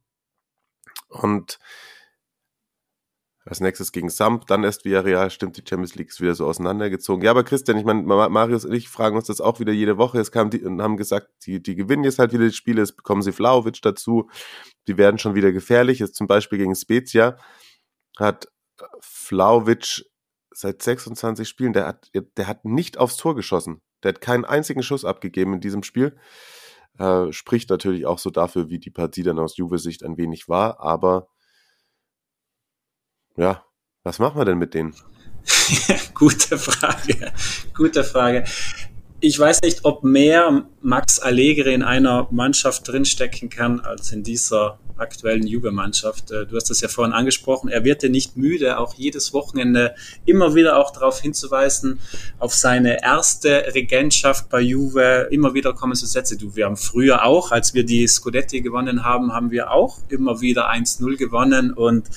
[1.07, 1.59] Und
[3.45, 7.23] als nächstes gegen Samp, dann erst Villarreal, stimmt, die Champions League ist wieder so auseinandergezogen.
[7.23, 10.19] Ja, aber Christian, ich meine, Marius und ich fragen uns das auch wieder jede Woche.
[10.19, 12.93] Es kam die und haben gesagt, die, die gewinnen jetzt halt wieder die Spiele, es
[12.93, 14.29] bekommen sie Flauwitsch dazu.
[14.89, 15.99] Die werden schon wieder gefährlich.
[15.99, 17.37] Jetzt zum Beispiel gegen Spezia
[18.17, 18.49] hat
[18.99, 20.03] Flauwitsch
[20.57, 23.81] seit 26 Spielen, der hat, der hat nicht aufs Tor geschossen.
[24.01, 26.17] Der hat keinen einzigen Schuss abgegeben in diesem Spiel.
[26.97, 30.79] Äh, spricht natürlich auch so dafür, wie die Partie dann aus Juve-Sicht ein wenig war.
[30.79, 31.27] Aber
[33.35, 33.63] ja,
[34.01, 34.95] was machen wir denn mit denen?
[36.15, 37.33] Gute Frage.
[37.75, 38.43] Gute Frage
[39.19, 44.77] ich weiß nicht, ob mehr Max Allegri in einer Mannschaft drinstecken kann als in dieser
[44.97, 46.31] aktuellen Juve-Mannschaft.
[46.31, 47.69] Äh, du hast das ja vorhin angesprochen.
[47.69, 49.95] Er wird ja nicht müde, auch jedes Wochenende
[50.25, 51.99] immer wieder auch darauf hinzuweisen,
[52.39, 55.27] auf seine erste Regentschaft bei Juve.
[55.31, 56.37] Immer wieder kommen so Sätze.
[56.37, 60.41] Du, wir haben früher auch, als wir die Scudetti gewonnen haben, haben wir auch immer
[60.41, 62.07] wieder 1-0 gewonnen und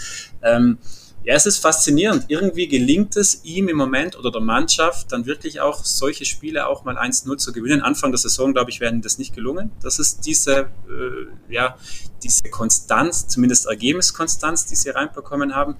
[0.42, 0.78] ähm,
[1.22, 2.24] ja, es ist faszinierend.
[2.28, 6.84] Irgendwie gelingt es ihm im Moment oder der Mannschaft dann wirklich auch solche Spiele auch
[6.84, 7.82] mal 1-0 zu gewinnen.
[7.82, 9.70] Anfang der Saison, glaube ich, werden das nicht gelungen.
[9.82, 11.76] Das ist diese, äh, ja,
[12.22, 15.76] diese Konstanz, zumindest Ergebniskonstanz, die sie reinbekommen haben.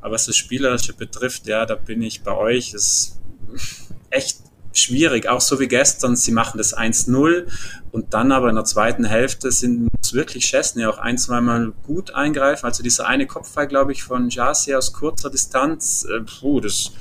[0.00, 2.72] Aber was das Spielerische betrifft, ja, da bin ich bei euch.
[2.72, 3.18] Das
[3.54, 4.38] ist echt
[4.78, 6.16] schwierig, auch so wie gestern.
[6.16, 7.46] Sie machen das 1-0
[7.92, 12.14] und dann aber in der zweiten Hälfte sind muss wirklich Chesney auch ein, zweimal gut
[12.14, 12.66] eingreifen.
[12.66, 16.92] Also dieser eine Kopfball, glaube ich, von Jasi aus kurzer Distanz, äh, puh, das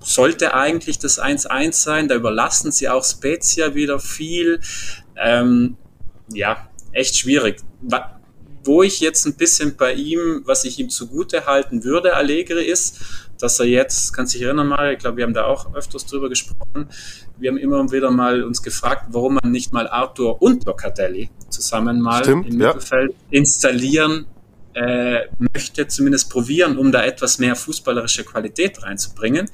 [0.00, 2.08] sollte eigentlich das 1-1 sein.
[2.08, 4.60] Da überlassen sie auch Spezia wieder viel.
[5.16, 5.76] Ähm,
[6.32, 7.60] ja, echt schwierig
[8.66, 13.00] wo ich jetzt ein bisschen bei ihm, was ich ihm zugute halten würde, Allegri ist,
[13.38, 16.28] dass er jetzt, kann sich erinnern mal, ich glaube, wir haben da auch öfters drüber
[16.28, 16.88] gesprochen,
[17.36, 22.00] wir haben immer wieder mal uns gefragt, warum man nicht mal Arthur und Locatelli zusammen
[22.00, 22.68] mal Stimmt, im ja.
[22.68, 24.26] Mittelfeld installieren
[24.74, 29.48] äh, möchte, zumindest probieren, um da etwas mehr fußballerische Qualität reinzubringen.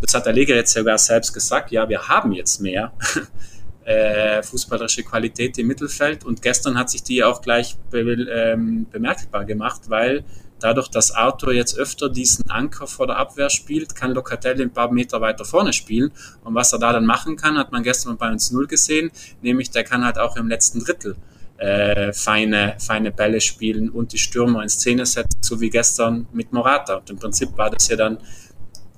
[0.00, 2.92] Das hat Allegri jetzt sogar selbst gesagt, ja, wir haben jetzt mehr
[3.84, 6.24] äh, fußballerische Qualität im Mittelfeld.
[6.24, 10.24] Und gestern hat sich die auch gleich be ähm, bemerkbar gemacht, weil
[10.60, 14.90] dadurch, dass Arthur jetzt öfter diesen Anker vor der Abwehr spielt, kann Locatelli ein paar
[14.92, 16.12] Meter weiter vorne spielen.
[16.44, 19.10] Und was er da dann machen kann, hat man gestern bei uns 0 gesehen,
[19.42, 21.16] nämlich der kann halt auch im letzten Drittel
[21.58, 26.52] äh, feine, feine Bälle spielen und die Stürmer in Szene setzen, so wie gestern mit
[26.52, 26.96] Morata.
[26.96, 28.18] Und im Prinzip war das ja dann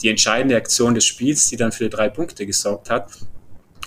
[0.03, 3.11] die entscheidende Aktion des Spiels, die dann für die drei Punkte gesorgt hat.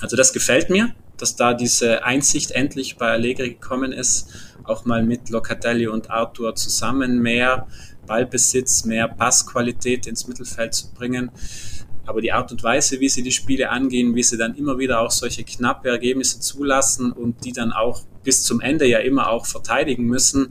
[0.02, 0.94] Also das gefällt mir,
[1.24, 4.28] dass da diese Einsicht endlich bei Allegri gekommen ist,
[4.66, 7.66] auch mal mit Locatelli und Arthur zusammen mehr
[8.06, 11.32] Ballbesitz, mehr Passqualität ins Mittelfeld zu bringen.
[12.06, 15.00] Aber die Art und Weise, wie sie die Spiele angehen, wie sie dann immer wieder
[15.00, 19.46] auch solche knappe Ergebnisse zulassen und die dann auch bis zum Ende ja immer auch
[19.46, 20.50] verteidigen müssen,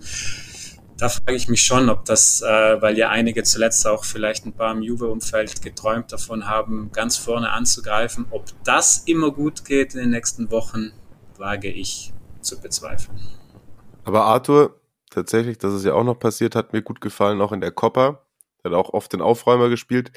[1.03, 4.53] da frage ich mich schon, ob das, äh, weil ja einige zuletzt auch vielleicht ein
[4.53, 10.00] paar im Juve-Umfeld geträumt davon haben, ganz vorne anzugreifen, ob das immer gut geht in
[10.00, 10.92] den nächsten Wochen,
[11.38, 13.18] wage ich zu bezweifeln.
[14.05, 14.80] Aber Arthur,
[15.11, 18.24] tatsächlich, dass es ja auch noch passiert, hat mir gut gefallen, auch in der Coppa.
[18.62, 20.12] Er hat auch oft den Aufräumer gespielt.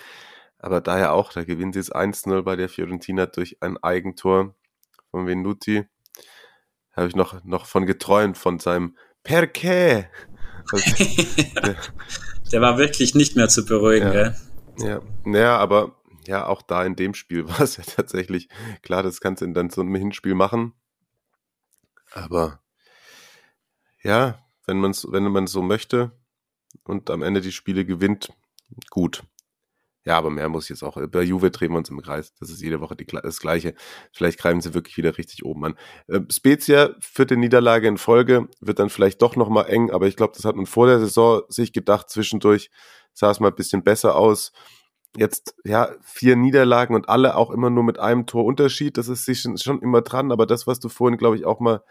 [0.59, 4.53] Aber daher auch, da gewinnt sie jetzt 1-0 bei der Fiorentina durch ein Eigentor
[5.09, 5.87] von Venuti.
[6.91, 10.05] Habe ich noch, noch von geträumt, von seinem Perché.
[10.73, 11.75] Der,
[12.51, 14.35] der, war wirklich nicht mehr zu beruhigen, ja, gell?
[14.77, 15.95] Ja, naja, aber
[16.27, 18.49] ja, auch da in dem Spiel war es ja tatsächlich
[18.81, 20.73] klar, das kannst du dann so einem Hinspiel machen.
[22.11, 22.59] Aber
[24.03, 26.11] ja, wenn man es wenn man so möchte
[26.83, 28.31] und am Ende die Spiele gewinnt,
[28.89, 29.23] gut.
[30.05, 30.97] Ja, aber mehr muss ich jetzt auch.
[31.09, 32.31] Bei Juve drehen wir uns im Kreis.
[32.39, 33.73] Das ist jede Woche die, das Gleiche.
[34.13, 35.75] Vielleicht greifen sie wirklich wieder richtig oben an.
[36.07, 40.33] Äh, Spezia, vierte Niederlage in Folge, wird dann vielleicht doch nochmal eng, aber ich glaube,
[40.35, 42.09] das hat man vor der Saison sich gedacht.
[42.11, 42.69] Zwischendurch
[43.13, 44.51] sah es mal ein bisschen besser aus.
[45.17, 48.97] Jetzt, ja, vier Niederlagen und alle auch immer nur mit einem Tor Unterschied.
[48.97, 51.81] Das ist sich schon immer dran, aber das, was du vorhin, glaube ich, auch mal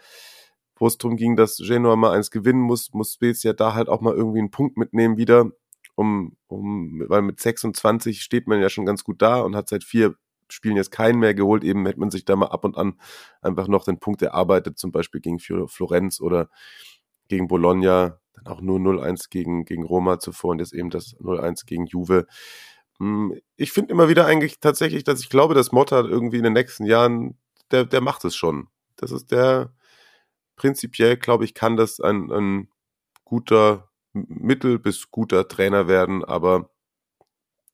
[0.77, 4.01] wo es darum ging, dass Genua mal eins gewinnen muss, muss Spezia da halt auch
[4.01, 5.51] mal irgendwie einen Punkt mitnehmen wieder,
[5.95, 9.83] um, um, weil mit 26 steht man ja schon ganz gut da und hat seit
[9.83, 10.15] vier
[10.47, 12.99] Spielen jetzt keinen mehr geholt, eben hätte man sich da mal ab und an
[13.41, 16.49] einfach noch den Punkt erarbeitet, zum Beispiel gegen Florenz oder
[17.27, 21.65] gegen Bologna, dann auch nur 0-1 gegen, gegen Roma zuvor und jetzt eben das 0-1
[21.65, 22.27] gegen Juve.
[22.99, 26.53] Hm, ich finde immer wieder eigentlich tatsächlich, dass ich glaube, dass Motta irgendwie in den
[26.53, 27.39] nächsten Jahren,
[27.71, 28.67] der, der macht es schon.
[28.97, 29.73] Das ist der,
[30.55, 32.69] prinzipiell, glaube ich, kann das ein, ein
[33.23, 36.69] guter mittel- bis guter Trainer werden, aber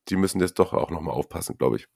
[0.09, 1.87] die müssen jetzt doch auch nochmal aufpassen, glaube ich.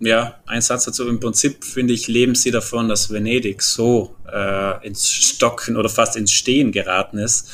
[0.00, 1.08] Ja, ein Satz dazu.
[1.08, 6.16] Im Prinzip finde ich, leben sie davon, dass Venedig so äh, ins Stocken oder fast
[6.16, 7.48] ins Stehen geraten ist,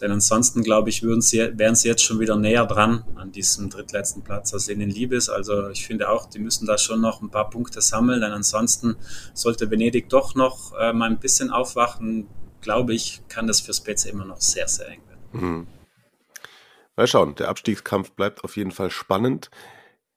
[0.00, 3.68] denn ansonsten, glaube ich, würden sie, wären sie jetzt schon wieder näher dran an diesem
[3.68, 5.28] drittletzten Platz, als ihnen lieb ist.
[5.28, 8.96] Also ich finde auch, die müssen da schon noch ein paar Punkte sammeln, denn ansonsten
[9.34, 12.28] sollte Venedig doch noch äh, mal ein bisschen aufwachen,
[12.60, 15.00] glaube ich, kann das für Spezia immer noch sehr, sehr eng.
[15.32, 15.66] Mhm.
[16.96, 19.50] Mal schauen, der Abstiegskampf bleibt auf jeden Fall spannend.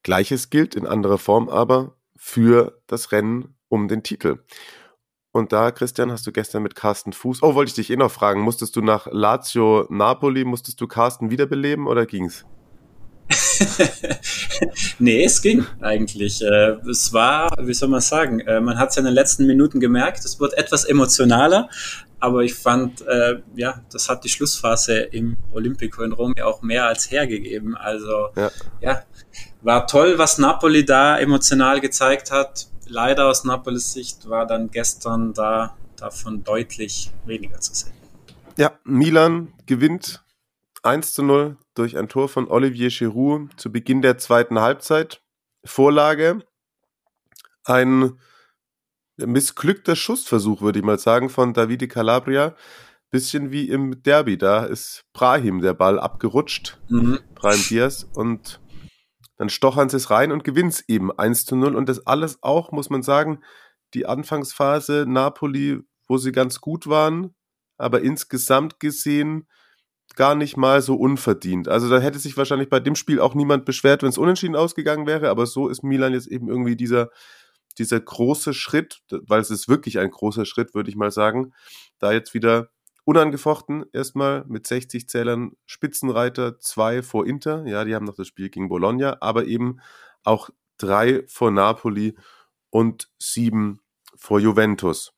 [0.03, 4.39] Gleiches gilt in anderer Form aber für das Rennen um den Titel.
[5.32, 7.41] Und da, Christian, hast du gestern mit Carsten Fuß.
[7.41, 8.41] Oh, wollte ich dich eh noch fragen.
[8.41, 12.45] Musstest du nach Lazio Napoli, musstest du Carsten wiederbeleben oder ging's?
[14.99, 16.41] nee, es ging eigentlich.
[16.41, 19.47] Äh, es war, wie soll man sagen, äh, man hat es ja in den letzten
[19.47, 21.70] Minuten gemerkt, es wird etwas emotionaler,
[22.22, 26.61] aber ich fand, äh, ja, das hat die Schlussphase im Olympico in Rom ja auch
[26.61, 27.76] mehr als hergegeben.
[27.76, 28.49] Also, ja.
[28.80, 29.03] ja,
[29.61, 35.34] war toll, was Napoli da emotional gezeigt hat leider aus Napolis Sicht war dann gestern
[35.34, 37.93] da davon deutlich weniger zu sehen.
[38.57, 40.24] Ja, Milan gewinnt
[40.84, 45.22] 1 zu 0 durch ein Tor von Olivier Giroud zu Beginn der zweiten Halbzeit.
[45.63, 46.43] Vorlage.
[47.63, 48.19] Ein
[49.26, 52.55] missglückter Schussversuch, würde ich mal sagen, von Davide Calabria.
[53.09, 54.38] Bisschen wie im Derby.
[54.38, 56.80] Da ist Brahim der Ball abgerutscht.
[56.89, 57.19] Mhm.
[57.36, 58.07] Brahim Diaz.
[58.13, 58.61] Und
[59.38, 61.76] dann stochern sie es rein und gewinnen es eben 1 zu 0.
[61.76, 63.41] Und das alles auch, muss man sagen,
[63.93, 67.34] die Anfangsphase Napoli, wo sie ganz gut waren,
[67.78, 69.47] aber insgesamt gesehen
[70.15, 71.67] gar nicht mal so unverdient.
[71.67, 75.07] Also da hätte sich wahrscheinlich bei dem Spiel auch niemand beschwert, wenn es unentschieden ausgegangen
[75.07, 77.09] wäre, aber so ist Milan jetzt eben irgendwie dieser,
[77.74, 81.53] dieser große Schritt, weil es ist wirklich ein großer Schritt, würde ich mal sagen,
[81.99, 82.69] da jetzt wieder
[83.03, 87.65] Unangefochten erstmal mit 60 Zählern Spitzenreiter, zwei vor Inter.
[87.65, 89.80] Ja, die haben noch das Spiel gegen Bologna, aber eben
[90.24, 92.15] auch drei vor Napoli
[92.69, 93.82] und sieben
[94.15, 95.13] vor Juventus.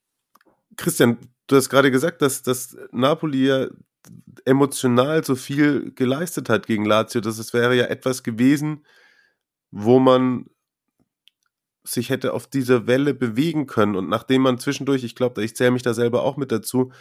[0.77, 3.67] Christian, du hast gerade gesagt, dass, dass Napoli ja
[4.45, 7.21] emotional so viel geleistet hat gegen Lazio.
[7.21, 8.85] dass es wäre ja etwas gewesen,
[9.71, 10.45] wo man
[11.83, 13.95] sich hätte auf dieser Welle bewegen können.
[13.95, 16.91] Und nachdem man zwischendurch, ich glaube, ich zähle mich da selber auch mit dazu,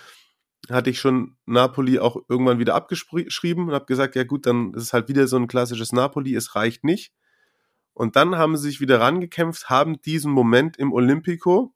[0.70, 4.85] hatte ich schon Napoli auch irgendwann wieder abgeschrieben und habe gesagt, ja gut, dann ist
[4.85, 7.12] es halt wieder so ein klassisches Napoli, es reicht nicht.
[7.95, 11.74] Und dann haben sie sich wieder rangekämpft, haben diesen Moment im Olympico.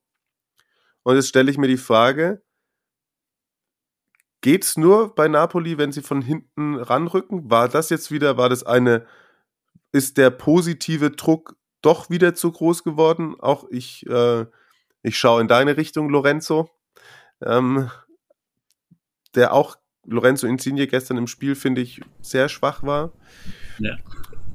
[1.03, 2.43] Und jetzt stelle ich mir die Frage,
[4.41, 7.51] geht's nur bei Napoli, wenn sie von hinten ranrücken?
[7.51, 9.07] War das jetzt wieder, war das eine,
[9.93, 11.57] ist der positive Druck
[11.87, 13.37] doch wieder zu groß geworden?
[13.39, 14.47] Auch ich, äh,
[15.03, 16.69] ich schaue in deine Richtung, Lorenzo.
[17.41, 17.91] Ähm,
[19.35, 23.13] der auch Lorenzo Insigne gestern im Spiel, finde ich, sehr schwach war.
[23.79, 23.97] Ja.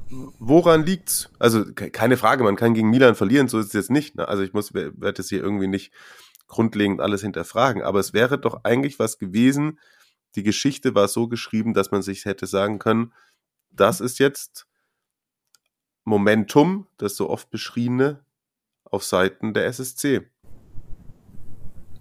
[0.09, 1.29] Woran liegt's?
[1.39, 4.15] Also keine Frage, man kann gegen Milan verlieren, so ist es jetzt nicht.
[4.15, 4.27] Ne?
[4.27, 5.93] Also ich muss, werde das hier irgendwie nicht
[6.47, 9.79] grundlegend alles hinterfragen, aber es wäre doch eigentlich was gewesen.
[10.35, 13.13] Die Geschichte war so geschrieben, dass man sich hätte sagen können,
[13.69, 14.67] das ist jetzt
[16.03, 18.19] Momentum, das so oft beschriebene,
[18.83, 20.21] auf Seiten der SSC.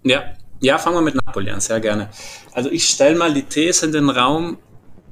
[0.03, 2.09] Ja, ja, fangen wir mit Napoli an, sehr gerne.
[2.51, 4.57] Also ich stelle mal die These in den Raum,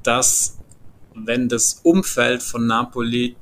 [0.02, 0.58] dass
[1.14, 3.36] wenn das Umfeld von Napoli,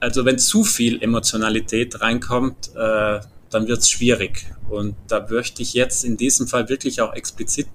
[0.00, 4.46] also wenn zu viel Emotionalität reinkommt, äh, dann wird es schwierig.
[4.68, 7.68] Und da möchte ich jetzt in diesem Fall wirklich auch explizit,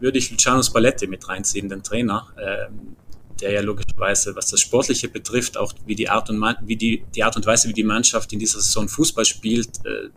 [0.00, 2.66] würde ich Luciano Spalletti mit reinziehen, den Trainer, äh,
[3.42, 7.22] der ja logischerweise, was das Sportliche betrifft, auch wie die Art und, wie die, die
[7.22, 10.08] Art und Weise, wie die Mannschaft in dieser Saison Fußball spielt, äh,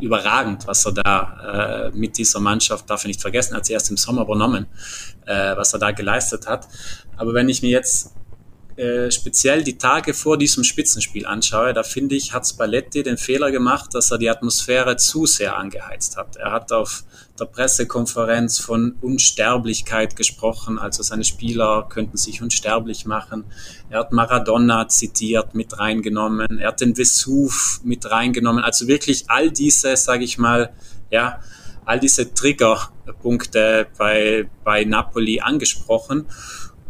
[0.00, 3.90] überragend, was er da äh, mit dieser Mannschaft, darf ich nicht vergessen, hat sie erst
[3.90, 4.66] im Sommer übernommen,
[5.26, 6.66] äh, was er da geleistet hat.
[7.16, 8.14] Aber wenn ich mir jetzt
[8.76, 13.52] äh, speziell die Tage vor diesem Spitzenspiel anschaue, da finde ich, hat Spalletti den Fehler
[13.52, 16.36] gemacht, dass er die Atmosphäre zu sehr angeheizt hat.
[16.36, 17.04] Er hat auf
[17.38, 23.44] der Pressekonferenz von Unsterblichkeit gesprochen, also seine Spieler könnten sich unsterblich machen.
[23.90, 26.58] Er hat Maradona zitiert, mit reingenommen.
[26.58, 28.64] Er hat den Vesuv mit reingenommen.
[28.64, 30.72] Also wirklich all diese, sage ich mal,
[31.10, 31.40] ja,
[31.84, 36.26] all diese Triggerpunkte bei, bei Napoli angesprochen.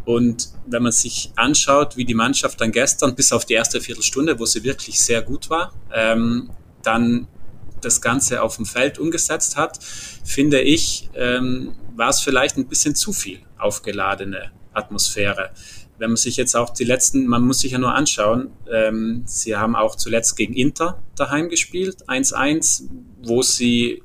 [0.05, 4.39] Und wenn man sich anschaut, wie die Mannschaft dann gestern bis auf die erste Viertelstunde,
[4.39, 6.51] wo sie wirklich sehr gut war, ähm,
[6.83, 7.27] dann
[7.81, 9.79] das Ganze auf dem Feld umgesetzt hat,
[10.23, 15.51] finde ich, ähm, war es vielleicht ein bisschen zu viel aufgeladene Atmosphäre.
[15.97, 19.55] Wenn man sich jetzt auch die letzten, man muss sich ja nur anschauen, ähm, sie
[19.55, 22.89] haben auch zuletzt gegen Inter daheim gespielt, 1-1,
[23.23, 24.03] wo sie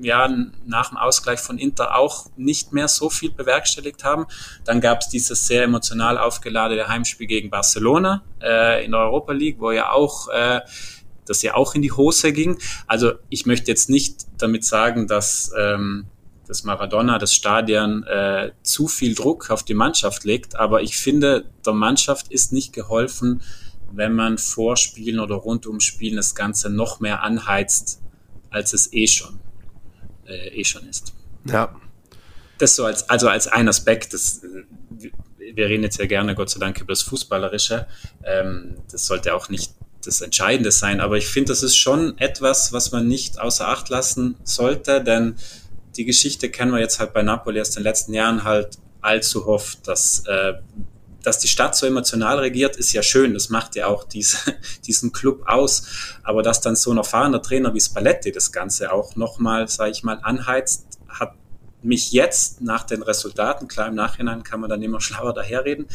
[0.00, 0.28] ja,
[0.66, 4.26] nach dem Ausgleich von Inter auch nicht mehr so viel bewerkstelligt haben.
[4.64, 9.56] Dann gab es dieses sehr emotional aufgeladene Heimspiel gegen Barcelona äh, in der Europa League,
[9.58, 10.60] wo ja auch äh,
[11.24, 12.58] das ja auch in die Hose ging.
[12.86, 16.06] Also ich möchte jetzt nicht damit sagen, dass ähm,
[16.46, 21.46] das Maradona, das Stadion äh, zu viel Druck auf die Mannschaft legt, aber ich finde,
[21.64, 23.42] der Mannschaft ist nicht geholfen,
[23.92, 28.00] wenn man vor Spielen oder rund um Spielen das Ganze noch mehr anheizt,
[28.50, 29.40] als es eh schon
[30.28, 31.12] äh, eh schon ist.
[31.44, 31.74] Ja.
[32.58, 34.42] Das so als, also als ein Aspekt, das,
[35.38, 37.86] wir reden jetzt ja gerne, Gott sei Dank, über das Fußballerische.
[38.24, 39.72] Ähm, das sollte auch nicht
[40.04, 43.88] das Entscheidende sein, aber ich finde, das ist schon etwas, was man nicht außer Acht
[43.88, 45.36] lassen sollte, denn
[45.96, 49.86] die Geschichte kennen wir jetzt halt bei Napoli aus den letzten Jahren halt allzu oft,
[49.88, 50.54] dass äh,
[51.26, 53.34] dass die Stadt so emotional regiert, ist ja schön.
[53.34, 54.38] Das macht ja auch diese,
[54.86, 55.82] diesen Club aus.
[56.22, 60.04] Aber dass dann so ein erfahrener Trainer wie Spalletti das Ganze auch nochmal, sage ich
[60.04, 61.32] mal, anheizt, hat
[61.82, 65.86] mich jetzt nach den Resultaten, klar im Nachhinein kann man dann immer schlauer daherreden,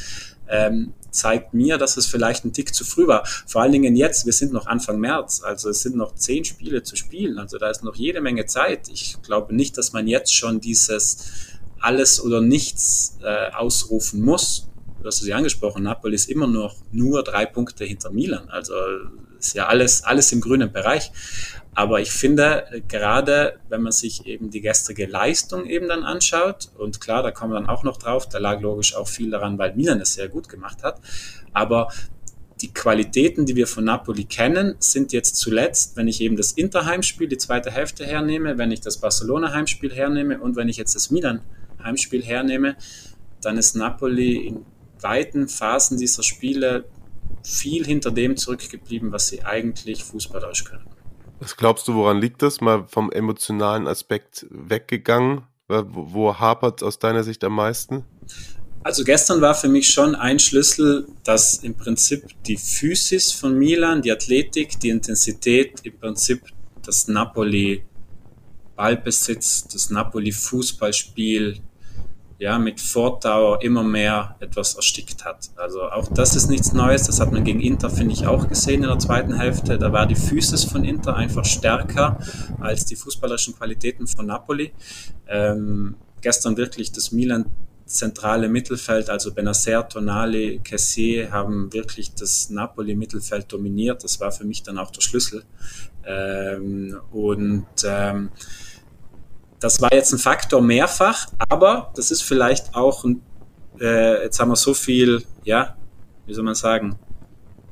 [0.49, 3.25] ähm, zeigt mir, dass es vielleicht ein Tick zu früh war.
[3.47, 6.84] Vor allen Dingen jetzt, wir sind noch Anfang März, also es sind noch zehn Spiele
[6.84, 8.89] zu spielen, also da ist noch jede Menge Zeit.
[8.89, 11.29] Ich glaube nicht, dass man jetzt schon dieses
[11.79, 14.67] alles oder nichts äh, ausrufen muss
[15.02, 18.49] du hast es ja angesprochen, Napoli ist immer noch nur drei Punkte hinter Milan.
[18.49, 18.74] Also
[19.39, 21.12] ist ja alles, alles im grünen Bereich.
[21.74, 26.99] Aber ich finde, gerade wenn man sich eben die gestrige Leistung eben dann anschaut, und
[26.99, 29.76] klar, da kommen wir dann auch noch drauf, da lag logisch auch viel daran, weil
[29.76, 30.99] Milan es sehr gut gemacht hat.
[31.54, 31.89] Aber
[32.62, 37.28] die Qualitäten, die wir von Napoli kennen, sind jetzt zuletzt, wenn ich eben das Inter-Heimspiel,
[37.28, 42.24] die zweite Hälfte hernehme, wenn ich das Barcelona-Heimspiel hernehme und wenn ich jetzt das Milan-Heimspiel
[42.24, 42.76] hernehme,
[43.41, 44.66] dann ist Napoli in
[45.02, 46.86] weiten Phasen dieser Spiele
[47.43, 50.86] viel hinter dem zurückgeblieben, was sie eigentlich fußballerisch können.
[51.39, 52.62] Was glaubst du, woran liegt das?
[52.62, 55.43] Mal vom emotionalen Aspekt weggegangen?
[55.68, 58.06] Wo, wo hapert es aus deiner Sicht am meisten?
[58.84, 64.02] Also gestern war für mich schon ein Schlüssel, dass im Prinzip die Physis von Milan,
[64.02, 66.43] die Athletik, die Intensität, im Prinzip
[66.84, 67.84] das Napoli
[68.76, 71.60] Ballbesitz, das Napoli Fußballspiel,
[72.42, 75.52] ja, mit Fortdauer immer mehr etwas erstickt hat.
[75.58, 77.04] Also auch das ist nichts Neues.
[77.04, 79.78] Das hat man gegen Inter, finde ich, auch gesehen in der zweiten Hälfte.
[79.78, 82.18] Da war die Physis von Inter einfach stärker
[82.60, 84.74] als die fußballerischen Qualitäten von Napoli.
[85.28, 87.46] Ähm, gestern wirklich das Milan
[87.86, 94.04] zentrale Mittelfeld, also Benacer, Tonali, Kessier haben wirklich das Napoli-Mittelfeld dominiert.
[94.04, 95.44] Das war für mich dann auch der Schlüssel.
[96.08, 98.32] Ähm, und ähm,
[99.62, 103.22] das war jetzt ein Faktor mehrfach, aber das ist vielleicht auch ein,
[103.80, 105.78] äh, jetzt haben wir so viel, ja,
[106.26, 106.97] wie soll man sagen,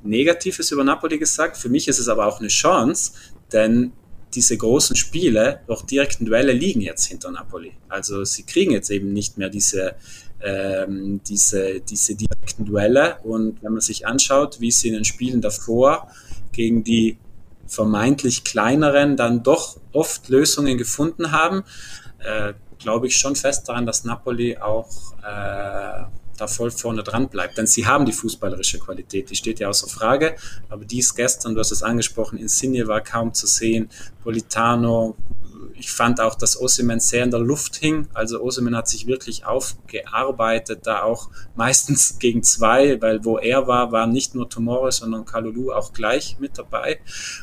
[0.04, 1.58] Negatives über Napoli gesagt.
[1.58, 3.12] Für mich ist es aber auch eine Chance,
[3.52, 3.92] denn
[4.34, 7.74] diese großen Spiele, auch direkten Duelle, liegen jetzt hinter Napoli.
[7.90, 9.96] Also sie kriegen jetzt eben nicht mehr diese,
[10.42, 13.18] ähm, diese, diese direkten Duelle.
[13.24, 16.12] Und wenn man sich anschaut, wie sie in den Spielen davor
[16.52, 17.18] gegen die
[17.66, 21.64] vermeintlich kleineren dann doch oft Lösungen gefunden haben,
[22.20, 26.04] äh, glaube ich schon fest daran, dass Napoli auch äh,
[26.40, 27.58] da voll vorne dran bleibt.
[27.58, 30.36] Denn sie haben die fußballerische Qualität, die steht ja außer Frage.
[30.70, 33.90] Aber dies gestern, du hast es angesprochen, Insigne war kaum zu sehen,
[34.24, 35.16] Politano
[35.80, 38.08] ich fand auch, dass Osimhen sehr in der Luft hing.
[38.14, 43.92] Also Osimhen hat sich wirklich aufgearbeitet, da auch meistens gegen zwei, weil wo er war,
[43.92, 47.00] war nicht nur Tomorrow, sondern Kalulu auch gleich mit dabei.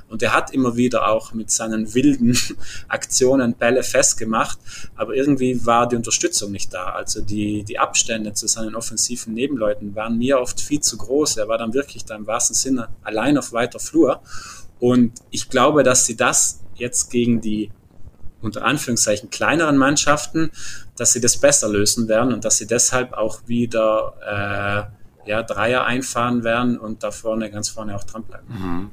[0.08, 2.36] Und er hat immer wieder auch mit seinen wilden
[2.88, 4.58] Aktionen Bälle festgemacht,
[4.96, 6.90] aber irgendwie war die Unterstützung nicht da.
[6.90, 11.38] Also die, die Abstände zu seinen offensiven Nebenleuten waren mir oft viel zu groß.
[11.38, 14.20] Er war dann wirklich da im wahrsten Sinne allein auf weiter Flur.
[14.78, 17.70] Und ich glaube, dass sie das jetzt gegen die
[18.42, 20.50] unter Anführungszeichen kleineren Mannschaften,
[20.96, 24.90] dass sie das besser lösen werden und dass sie deshalb auch wieder
[25.24, 28.48] äh, ja, Dreier einfahren werden und da vorne, ganz vorne auch dranbleiben.
[28.48, 28.90] Mhm.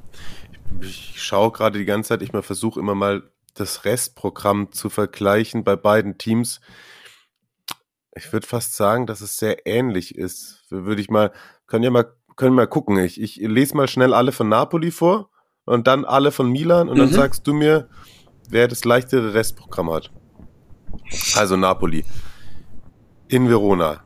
[0.81, 3.23] Ich, ich schaue gerade die ganze Zeit, ich mal versuche immer mal
[3.53, 6.59] das Restprogramm zu vergleichen bei beiden Teams.
[8.15, 10.65] Ich würde fast sagen, dass es sehr ähnlich ist.
[10.69, 11.31] Würde ich mal,
[11.67, 12.97] können ja mal, können mal gucken.
[12.97, 15.29] Ich, ich lese mal schnell alle von Napoli vor
[15.65, 17.01] und dann alle von Milan und mhm.
[17.01, 17.89] dann sagst du mir,
[18.53, 20.11] wer das leichtere Restprogramm hat.
[21.35, 22.05] Also Napoli.
[23.27, 24.03] In Verona.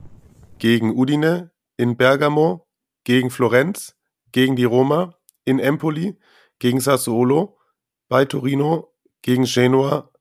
[0.58, 1.52] Gegen Udine.
[1.76, 2.66] In Bergamo.
[3.04, 3.96] Gegen Florenz.
[4.32, 5.16] Gegen die Roma.
[5.44, 6.18] In Empoli.
[6.60, 7.60] Gegen Sassuolo.
[8.08, 8.94] Bei Torino.
[9.22, 10.12] Gegen Genua.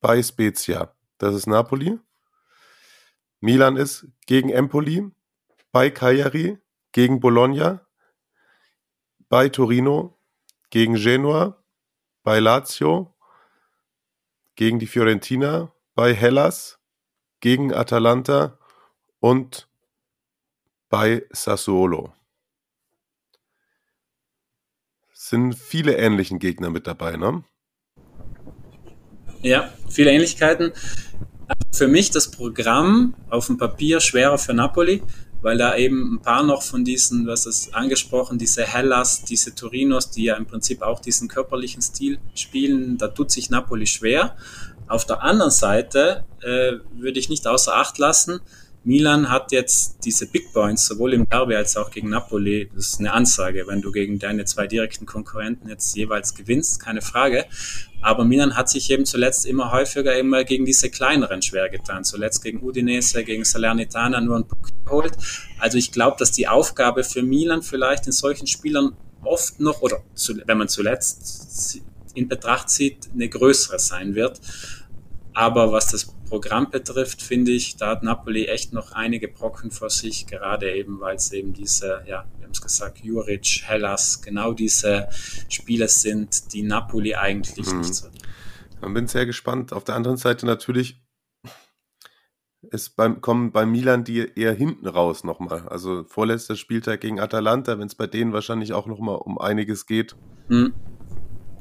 [0.00, 0.96] Bei Spezia.
[1.18, 1.96] Das ist Napoli.
[3.40, 5.08] Milan ist gegen Empoli.
[5.70, 6.58] Bei Cagliari.
[6.90, 7.86] Gegen Bologna.
[9.28, 10.18] Bei Torino.
[10.70, 11.62] Gegen Genua.
[12.24, 13.14] Bei Lazio
[14.60, 16.78] gegen die Fiorentina, bei Hellas,
[17.40, 18.58] gegen Atalanta
[19.18, 19.70] und
[20.90, 22.12] bei Sassuolo.
[25.14, 27.42] Sind viele ähnlichen Gegner mit dabei, ne?
[29.40, 30.74] Ja, viele Ähnlichkeiten.
[31.72, 35.02] Für mich das Programm auf dem Papier schwerer für Napoli,
[35.42, 40.10] weil da eben ein paar noch von diesen, was ist angesprochen, diese Hellas, diese Torinos,
[40.10, 44.36] die ja im Prinzip auch diesen körperlichen Stil spielen, da tut sich Napoli schwer.
[44.88, 48.40] Auf der anderen Seite äh, würde ich nicht außer Acht lassen,
[48.82, 52.70] Milan hat jetzt diese Big Points sowohl im Derby als auch gegen Napoli.
[52.74, 57.02] Das ist eine Ansage, wenn du gegen deine zwei direkten Konkurrenten jetzt jeweils gewinnst, keine
[57.02, 57.44] Frage.
[58.00, 62.04] Aber Milan hat sich eben zuletzt immer häufiger immer gegen diese kleineren schwer getan.
[62.04, 65.12] Zuletzt gegen Udinese, gegen Salernitana nur einen Punkt geholt.
[65.58, 70.02] Also ich glaube, dass die Aufgabe für Milan vielleicht in solchen Spielern oft noch, oder
[70.14, 71.82] zu, wenn man zuletzt
[72.14, 74.40] in Betracht zieht, eine größere sein wird.
[75.34, 79.90] Aber was das Programm betrifft, finde ich, da hat Napoli echt noch einige Brocken vor
[79.90, 84.52] sich, gerade eben, weil es eben diese, ja, wir haben es gesagt, Juric, Hellas, genau
[84.52, 85.08] diese
[85.48, 87.78] Spiele sind, die Napoli eigentlich mhm.
[87.80, 88.06] nicht so.
[88.82, 89.72] Ich bin sehr gespannt.
[89.72, 91.02] Auf der anderen Seite natürlich
[92.70, 95.66] es beim, kommen bei Milan die eher hinten raus nochmal.
[95.68, 100.14] Also vorletzter Spieltag gegen Atalanta, wenn es bei denen wahrscheinlich auch nochmal um einiges geht.
[100.48, 100.72] Mhm.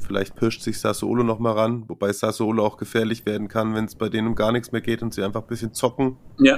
[0.10, 3.94] Vielleicht pirscht sich Sassuolo noch mal ran, wobei Sassuolo auch gefährlich werden kann, wenn es
[3.94, 6.18] bei denen um gar nichts mehr geht und sie einfach ein bisschen zocken.
[6.40, 6.57] Ja.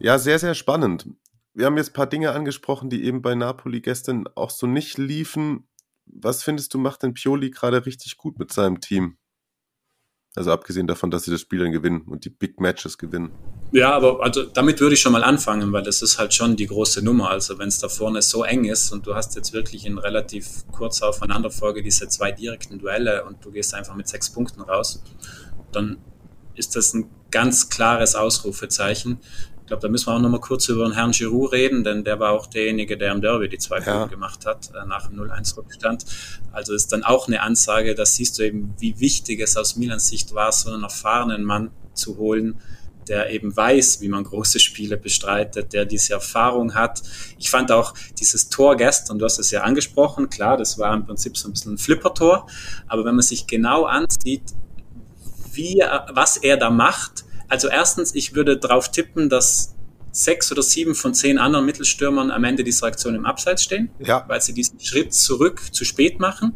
[0.00, 1.08] Ja, sehr, sehr spannend.
[1.54, 4.98] Wir haben jetzt ein paar Dinge angesprochen, die eben bei Napoli gestern auch so nicht
[4.98, 5.68] liefen.
[6.06, 9.16] Was findest du, macht denn Pioli gerade richtig gut mit seinem Team?
[10.36, 13.32] Also abgesehen davon, dass sie das Spiel dann gewinnen und die Big Matches gewinnen.
[13.72, 16.66] Ja, aber also damit würde ich schon mal anfangen, weil das ist halt schon die
[16.66, 17.30] große Nummer.
[17.30, 20.66] Also wenn es da vorne so eng ist und du hast jetzt wirklich in relativ
[20.70, 25.02] kurzer Aufeinanderfolge diese zwei direkten Duelle und du gehst einfach mit sechs Punkten raus,
[25.72, 25.96] dann
[26.54, 29.18] ist das ein ganz klares Ausrufezeichen.
[29.66, 32.04] Ich glaube, da müssen wir auch noch mal kurz über den Herrn Giroud reden, denn
[32.04, 34.06] der war auch derjenige, der im Derby die zwei ja.
[34.06, 36.06] gemacht hat, äh, nach dem 0-1-Rückstand.
[36.52, 40.06] Also ist dann auch eine Ansage, da siehst du eben, wie wichtig es aus Milans
[40.06, 42.60] Sicht war, so einen erfahrenen Mann zu holen,
[43.08, 47.02] der eben weiß, wie man große Spiele bestreitet, der diese Erfahrung hat.
[47.36, 51.04] Ich fand auch dieses Tor gestern, du hast es ja angesprochen, klar, das war im
[51.04, 52.46] Prinzip so ein bisschen ein Flippertor,
[52.86, 54.44] aber wenn man sich genau ansieht,
[55.52, 55.82] wie,
[56.12, 59.74] was er da macht, also erstens, ich würde darauf tippen, dass
[60.12, 64.24] sechs oder sieben von zehn anderen Mittelstürmern am Ende dieser Aktion im Abseits stehen, ja.
[64.28, 66.54] weil sie diesen Schritt zurück zu spät machen.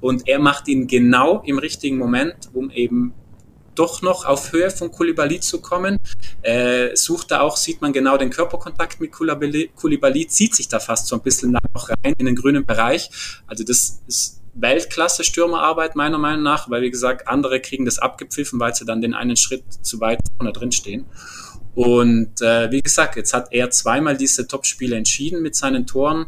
[0.00, 3.14] Und er macht ihn genau im richtigen Moment, um eben
[3.74, 5.98] doch noch auf Höhe von Koulibaly zu kommen.
[6.42, 10.80] Äh, sucht da auch, sieht man genau den Körperkontakt mit Koulibaly, Koulibaly, zieht sich da
[10.80, 13.10] fast so ein bisschen noch rein in den grünen Bereich.
[13.46, 18.60] Also das ist Weltklasse Stürmerarbeit meiner Meinung nach, weil wie gesagt, andere kriegen das abgepfiffen,
[18.60, 21.06] weil sie dann den einen Schritt zu weit vorne drin stehen.
[21.74, 26.26] Und äh, wie gesagt, jetzt hat er zweimal diese Topspiele entschieden mit seinen Toren.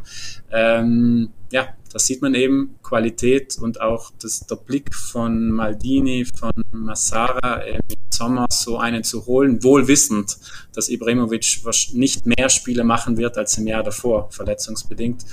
[0.51, 6.51] Ähm, ja, da sieht man eben Qualität und auch das, der Blick von Maldini, von
[6.73, 10.35] Massara im Sommer so einen zu holen, wohl wissend,
[10.73, 11.61] dass Ibrahimovic
[11.93, 15.23] nicht mehr Spiele machen wird als im Jahr davor, verletzungsbedingt,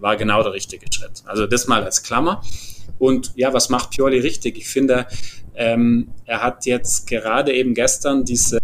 [0.00, 1.22] war genau der richtige Schritt.
[1.24, 2.42] Also das mal als Klammer.
[2.98, 4.58] Und ja, was macht Pioli richtig?
[4.58, 5.06] Ich finde,
[5.54, 8.58] ähm, er hat jetzt gerade eben gestern diese,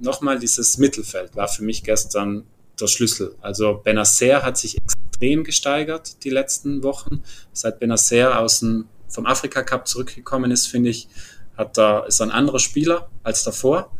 [0.00, 2.44] nochmal dieses Mittelfeld war für mich gestern
[2.80, 3.34] der Schlüssel.
[3.42, 7.22] Also Benacer hat sich extrem gesteigert die letzten Wochen.
[7.52, 11.08] Seit Benacer aus dem, vom Afrika Cup zurückgekommen ist, finde ich,
[11.56, 13.90] hat da, ist ein anderer Spieler als davor.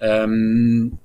[0.00, 0.98] Ähm,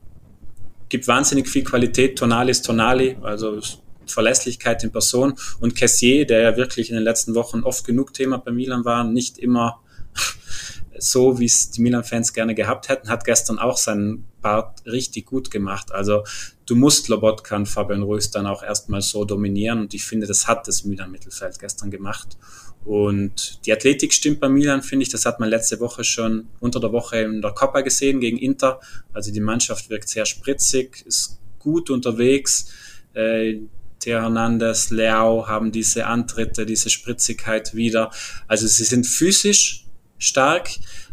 [0.90, 2.18] gibt wahnsinnig viel Qualität.
[2.18, 3.60] Tonali ist Tonali, also
[4.06, 5.36] Verlässlichkeit in Person.
[5.60, 9.04] Und Cassier, der ja wirklich in den letzten Wochen oft genug Thema bei Milan war,
[9.04, 9.80] nicht immer
[11.00, 15.50] so, wie es die Milan-Fans gerne gehabt hätten, hat gestern auch seinen Part richtig gut
[15.50, 15.92] gemacht.
[15.92, 16.24] Also
[16.72, 20.48] du musst Lobotka und Fabian Ruiz dann auch erstmal so dominieren und ich finde, das
[20.48, 22.38] hat das Milan-Mittelfeld gestern gemacht.
[22.86, 25.10] Und die Athletik stimmt bei Milan, finde ich.
[25.10, 28.80] Das hat man letzte Woche schon unter der Woche in der Coppa gesehen gegen Inter.
[29.12, 32.72] Also die Mannschaft wirkt sehr spritzig, ist gut unterwegs.
[33.16, 33.58] Äh,
[34.00, 38.12] Theo Hernandez, Leao haben diese Antritte, diese Spritzigkeit wieder.
[38.48, 39.86] Also sie sind physisch
[40.18, 40.70] stark.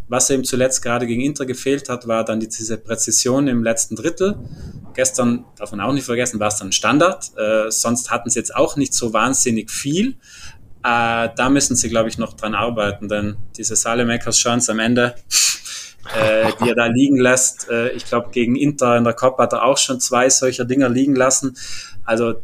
[0.08, 4.36] Was eben zuletzt gerade gegen Inter gefehlt hat, war dann diese Präzision im letzten Drittel.
[4.94, 7.30] Gestern, darf man auch nicht vergessen, war es dann Standard.
[7.36, 10.16] Äh, sonst hatten sie jetzt auch nicht so wahnsinnig viel.
[10.82, 15.14] Äh, da müssen sie, glaube ich, noch dran arbeiten, denn diese Salemakers Chance am Ende,
[16.18, 19.52] äh, die er da liegen lässt, äh, ich glaube, gegen Inter in der Coppa hat
[19.52, 21.56] er auch schon zwei solcher Dinger liegen lassen.
[22.04, 22.42] Also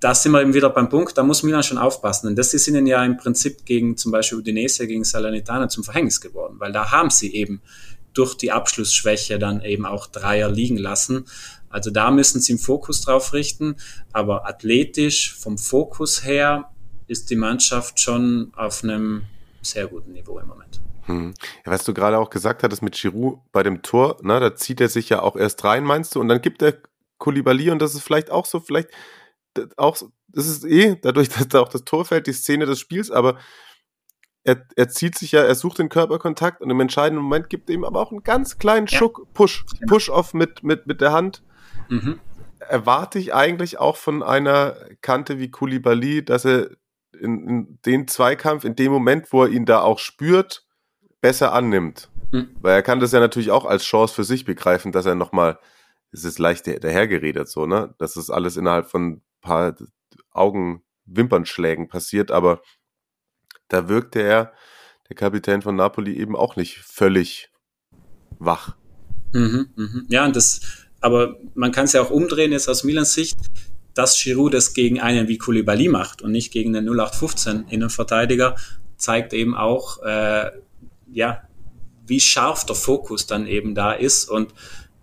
[0.00, 2.28] da sind wir eben wieder beim Punkt, da muss Milan schon aufpassen.
[2.28, 6.20] Und das ist ihnen ja im Prinzip gegen zum Beispiel Udinese, gegen Salernitana zum Verhängnis
[6.20, 7.60] geworden, weil da haben sie eben
[8.14, 11.26] durch die Abschlussschwäche dann eben auch Dreier liegen lassen.
[11.68, 13.76] Also da müssen sie im Fokus drauf richten.
[14.12, 16.70] Aber athletisch vom Fokus her
[17.06, 19.22] ist die Mannschaft schon auf einem
[19.62, 20.80] sehr guten Niveau im Moment.
[21.04, 21.34] Hm.
[21.64, 24.80] Ja, was du gerade auch gesagt hattest mit Giroud bei dem Tor, ne, da zieht
[24.80, 26.20] er sich ja auch erst rein, meinst du?
[26.20, 26.78] Und dann gibt er
[27.18, 28.88] Koulibaly und das ist vielleicht auch so, vielleicht
[29.76, 29.96] auch,
[30.28, 33.38] das ist eh dadurch, dass da auch das Tor fällt, die Szene des Spiels, aber
[34.44, 37.74] er, er zieht sich ja, er sucht den Körperkontakt und im entscheidenden Moment gibt er
[37.74, 39.92] ihm aber auch einen ganz kleinen Schuck, Push, genau.
[39.92, 41.42] Push-off mit, mit, mit der Hand.
[41.88, 42.20] Mhm.
[42.58, 46.70] Erwarte ich eigentlich auch von einer Kante wie Kulibali, dass er
[47.18, 50.66] in, in, den Zweikampf, in dem Moment, wo er ihn da auch spürt,
[51.20, 52.08] besser annimmt.
[52.32, 52.56] Mhm.
[52.60, 55.58] Weil er kann das ja natürlich auch als Chance für sich begreifen, dass er nochmal,
[56.12, 57.94] es ist leicht dahergeredet so, ne?
[57.98, 59.76] Das ist alles innerhalb von paar
[60.32, 62.62] Augenwimpernschlägen passiert, aber
[63.68, 64.52] da wirkte er,
[65.08, 67.50] der Kapitän von Napoli, eben auch nicht völlig
[68.38, 68.76] wach.
[69.32, 70.02] Mhm, mh.
[70.08, 70.60] Ja, und das,
[71.00, 73.38] aber man kann es ja auch umdrehen, jetzt aus Milans Sicht,
[73.94, 78.56] dass Giroud das gegen einen wie Koulibaly macht und nicht gegen den 0815 Innenverteidiger,
[78.96, 80.50] zeigt eben auch, äh,
[81.10, 81.42] ja,
[82.06, 84.52] wie scharf der Fokus dann eben da ist und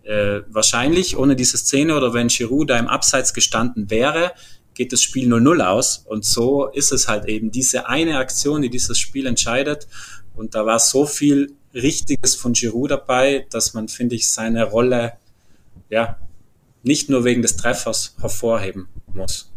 [0.07, 4.31] äh, wahrscheinlich ohne diese Szene oder wenn Giroud da im Abseits gestanden wäre,
[4.73, 6.05] geht das Spiel 0-0 aus.
[6.07, 9.87] Und so ist es halt eben diese eine Aktion, die dieses Spiel entscheidet.
[10.35, 15.13] Und da war so viel Richtiges von Giroud dabei, dass man, finde ich, seine Rolle
[15.89, 16.17] ja
[16.83, 19.51] nicht nur wegen des Treffers hervorheben muss.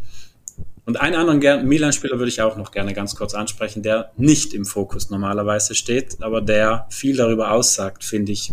[0.85, 4.65] Und einen anderen Milan-Spieler würde ich auch noch gerne ganz kurz ansprechen, der nicht im
[4.65, 8.51] Fokus normalerweise steht, aber der viel darüber aussagt, finde ich,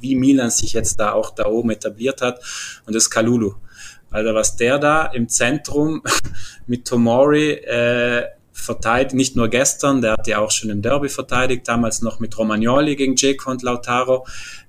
[0.00, 2.40] wie Milan sich jetzt da auch da oben etabliert hat.
[2.86, 3.54] Und das ist Kalulu.
[4.10, 6.02] Also was der da im Zentrum
[6.66, 11.68] mit Tomori äh, verteidigt, nicht nur gestern, der hat ja auch schon im Derby verteidigt,
[11.68, 14.26] damals noch mit Romagnoli gegen Dzeko und Lautaro.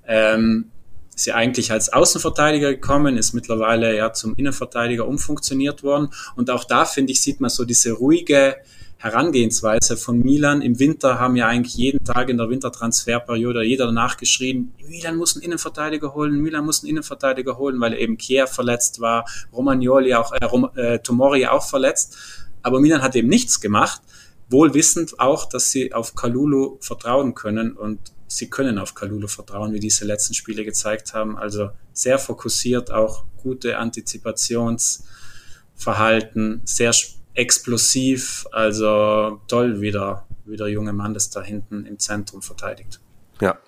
[0.07, 0.71] Ähm,
[1.15, 6.09] ist ja eigentlich als Außenverteidiger gekommen, ist mittlerweile ja zum Innenverteidiger umfunktioniert worden.
[6.35, 8.55] Und auch da, finde ich, sieht man so diese ruhige
[9.01, 10.61] Herangehensweise von Milan.
[10.61, 15.37] Im Winter haben ja eigentlich jeden Tag in der Wintertransferperiode jeder danach geschrien, Milan muss
[15.37, 19.23] einen Innenverteidiger holen, Milan muss einen Innenverteidiger holen, weil eben Kier verletzt war,
[19.53, 22.17] Romagnoli auch, äh, Rom, äh, Tomori auch verletzt.
[22.61, 24.01] Aber Milan hat eben nichts gemacht,
[24.49, 29.71] wohl wissend auch, dass sie auf Kalulu vertrauen können und sie können auf Kalulu vertrauen,
[29.71, 31.37] wie diese letzten Spiele gezeigt haben.
[31.37, 36.91] Also sehr fokussiert, auch gute Antizipationsverhalten, sehr
[37.33, 40.25] explosiv, also toll, wie der,
[40.67, 42.99] junge Mann das da hinten im Zentrum verteidigt.
[43.41, 43.59] Ja,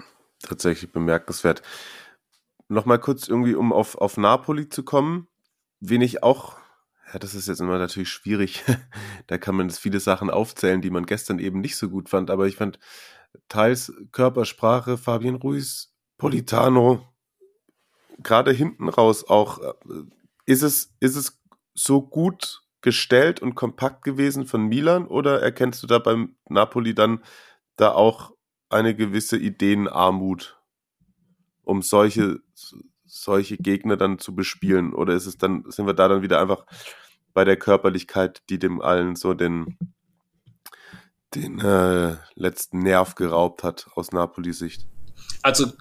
[0.42, 1.62] tatsächlich bemerkenswert.
[2.68, 5.28] Nochmal kurz irgendwie, um auf, auf Napoli zu kommen,
[5.80, 6.58] wen ich auch,
[7.12, 8.64] ja, das ist jetzt immer natürlich schwierig,
[9.28, 12.48] da kann man viele Sachen aufzählen, die man gestern eben nicht so gut fand, aber
[12.48, 12.80] ich fand
[13.48, 17.08] teils Körpersprache, Fabian Ruiz, Politano,
[18.24, 19.74] gerade hinten raus auch, äh,
[20.46, 21.42] ist es, ist es
[21.74, 27.24] so gut gestellt und kompakt gewesen von Milan oder erkennst du da beim Napoli dann
[27.76, 28.32] da auch
[28.70, 30.60] eine gewisse Ideenarmut,
[31.64, 32.40] um solche,
[33.06, 34.94] solche Gegner dann zu bespielen?
[34.94, 36.66] Oder ist es dann, sind wir da dann wieder einfach
[37.34, 39.78] bei der Körperlichkeit, die dem allen so den,
[41.36, 44.88] den äh, letzten Nerv geraubt hat aus Napoli-Sicht?
[45.44, 45.72] Also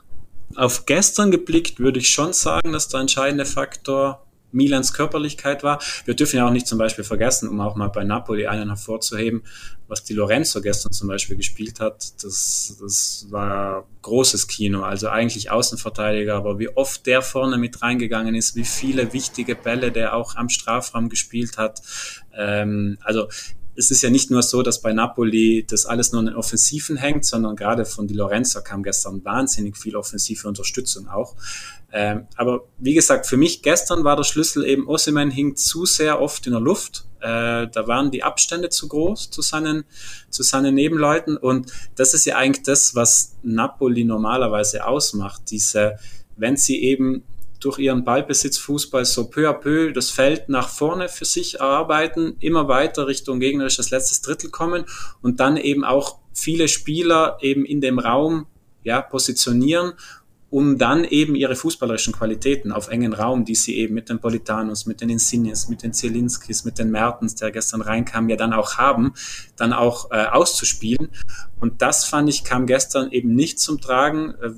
[0.57, 5.81] auf gestern geblickt würde ich schon sagen, dass der entscheidende Faktor Milans Körperlichkeit war.
[6.05, 9.43] Wir dürfen ja auch nicht zum Beispiel vergessen, um auch mal bei Napoli einen hervorzuheben,
[9.89, 12.23] was die Lorenzo gestern zum Beispiel gespielt hat.
[12.23, 18.35] Das, das war großes Kino, also eigentlich Außenverteidiger, aber wie oft der vorne mit reingegangen
[18.35, 21.83] ist, wie viele wichtige Bälle der auch am Strafraum gespielt hat.
[22.37, 23.29] Ähm, also
[23.77, 26.97] es ist ja nicht nur so, dass bei Napoli das alles nur in den Offensiven
[26.97, 31.35] hängt, sondern gerade von Di Lorenzo kam gestern wahnsinnig viel offensive Unterstützung auch.
[31.93, 36.21] Ähm, aber wie gesagt, für mich gestern war der Schlüssel eben, Osimhen hing zu sehr
[36.21, 37.07] oft in der Luft.
[37.21, 39.85] Äh, da waren die Abstände zu groß zu seinen,
[40.31, 41.37] zu seinen Nebenleuten.
[41.37, 45.43] Und das ist ja eigentlich das, was Napoli normalerweise ausmacht.
[45.51, 45.99] Diese,
[46.37, 47.25] wenn sie eben
[47.61, 52.69] durch ihren Ballbesitzfußball so peu à peu das Feld nach vorne für sich erarbeiten, immer
[52.69, 54.85] weiter Richtung gegnerisches letztes Drittel kommen
[55.23, 58.47] und dann eben auch viele Spieler eben in dem Raum
[58.83, 59.93] ja, positionieren,
[60.49, 64.85] um dann eben ihre fußballerischen Qualitäten auf engen Raum, die sie eben mit den Politanos,
[64.85, 68.77] mit den Insignis, mit den Zielinskis, mit den Mertens, der gestern reinkam, ja dann auch
[68.77, 69.15] haben,
[69.57, 71.11] dann auch äh, auszuspielen.
[71.61, 74.51] Und das fand ich kam gestern eben nicht zum Tragen, äh,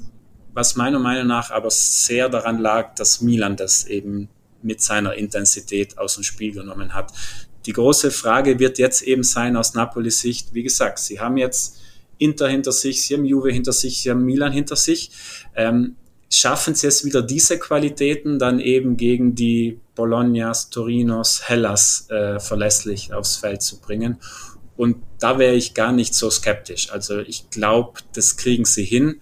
[0.54, 4.28] was meiner Meinung nach aber sehr daran lag, dass Milan das eben
[4.62, 7.12] mit seiner Intensität aus dem Spiel genommen hat.
[7.66, 11.80] Die große Frage wird jetzt eben sein aus Napolis Sicht, wie gesagt, sie haben jetzt
[12.18, 15.10] Inter hinter sich, sie haben Juve hinter sich, sie haben Milan hinter sich.
[15.56, 15.96] Ähm,
[16.30, 23.12] schaffen sie es wieder, diese Qualitäten dann eben gegen die Bolognas, Torinos, Hellas äh, verlässlich
[23.12, 24.18] aufs Feld zu bringen?
[24.76, 26.90] Und da wäre ich gar nicht so skeptisch.
[26.90, 29.20] Also ich glaube, das kriegen sie hin.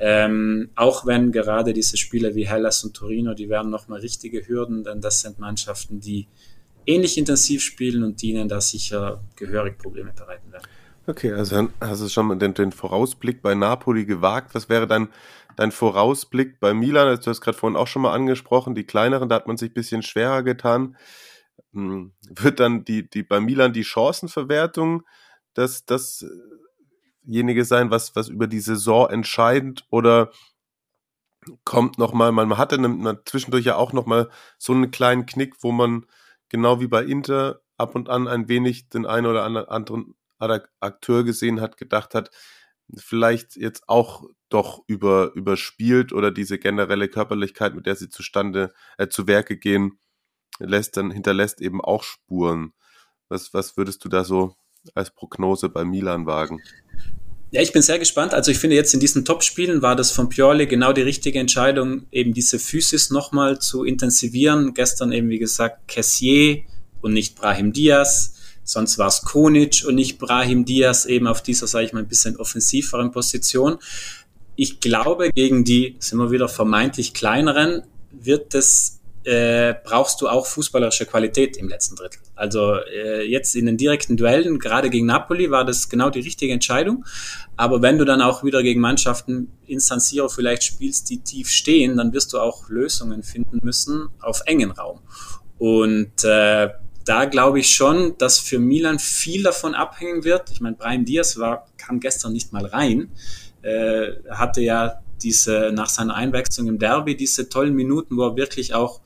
[0.00, 4.84] Ähm, auch wenn gerade diese Spiele wie Hellas und Torino, die werden nochmal richtige Hürden,
[4.84, 6.28] denn das sind Mannschaften, die
[6.86, 10.64] ähnlich intensiv spielen und die ihnen da sicher gehörig Probleme bereiten werden.
[11.06, 14.54] Okay, also dann hast du schon mal den, den Vorausblick bei Napoli gewagt.
[14.54, 15.08] Was wäre dann
[15.56, 17.08] dein Vorausblick bei Milan?
[17.08, 19.70] Also du hast gerade vorhin auch schon mal angesprochen, die kleineren, da hat man sich
[19.70, 20.96] ein bisschen schwerer getan.
[21.72, 25.02] Hm, wird dann die, die bei Milan die Chancenverwertung
[25.54, 26.24] das, das
[27.28, 30.32] dasjenige sein, was, was über die Saison entscheidend oder
[31.64, 34.28] kommt nochmal, man hatte eine, zwischendurch ja auch nochmal
[34.58, 36.06] so einen kleinen Knick, wo man
[36.48, 40.14] genau wie bei Inter ab und an ein wenig den einen oder anderen
[40.80, 42.30] Akteur gesehen hat, gedacht hat,
[42.96, 49.08] vielleicht jetzt auch doch über, überspielt oder diese generelle Körperlichkeit, mit der sie zustande, äh,
[49.08, 49.98] zu Werke gehen,
[50.58, 52.72] lässt dann, hinterlässt eben auch Spuren.
[53.28, 54.56] Was, was würdest du da so
[54.94, 56.60] als Prognose bei Milan wagen?
[57.50, 58.34] Ja, ich bin sehr gespannt.
[58.34, 62.06] Also ich finde jetzt in diesen Top-Spielen war das von Pioli genau die richtige Entscheidung,
[62.12, 64.74] eben diese Physis nochmal zu intensivieren.
[64.74, 66.62] Gestern eben, wie gesagt, Cassier
[67.00, 68.34] und nicht Brahim Diaz.
[68.64, 72.08] Sonst war es Konic und nicht Brahim Diaz eben auf dieser, sage ich mal, ein
[72.08, 73.78] bisschen offensiveren Position.
[74.56, 78.97] Ich glaube, gegen die, sind wir wieder vermeintlich kleineren, wird es
[79.28, 82.20] äh, brauchst du auch fußballerische Qualität im letzten Drittel.
[82.34, 86.54] Also äh, jetzt in den direkten Duellen, gerade gegen Napoli, war das genau die richtige
[86.54, 87.04] Entscheidung.
[87.54, 91.50] Aber wenn du dann auch wieder gegen Mannschaften in San Siro vielleicht spielst, die tief
[91.50, 95.00] stehen, dann wirst du auch Lösungen finden müssen auf engen Raum.
[95.58, 96.70] Und äh,
[97.04, 100.50] da glaube ich schon, dass für Milan viel davon abhängen wird.
[100.52, 103.10] Ich meine, Brian Diaz war, kam gestern nicht mal rein,
[103.60, 108.72] äh, hatte ja diese nach seiner Einwechslung im Derby diese tollen Minuten, wo er wirklich
[108.72, 109.02] auch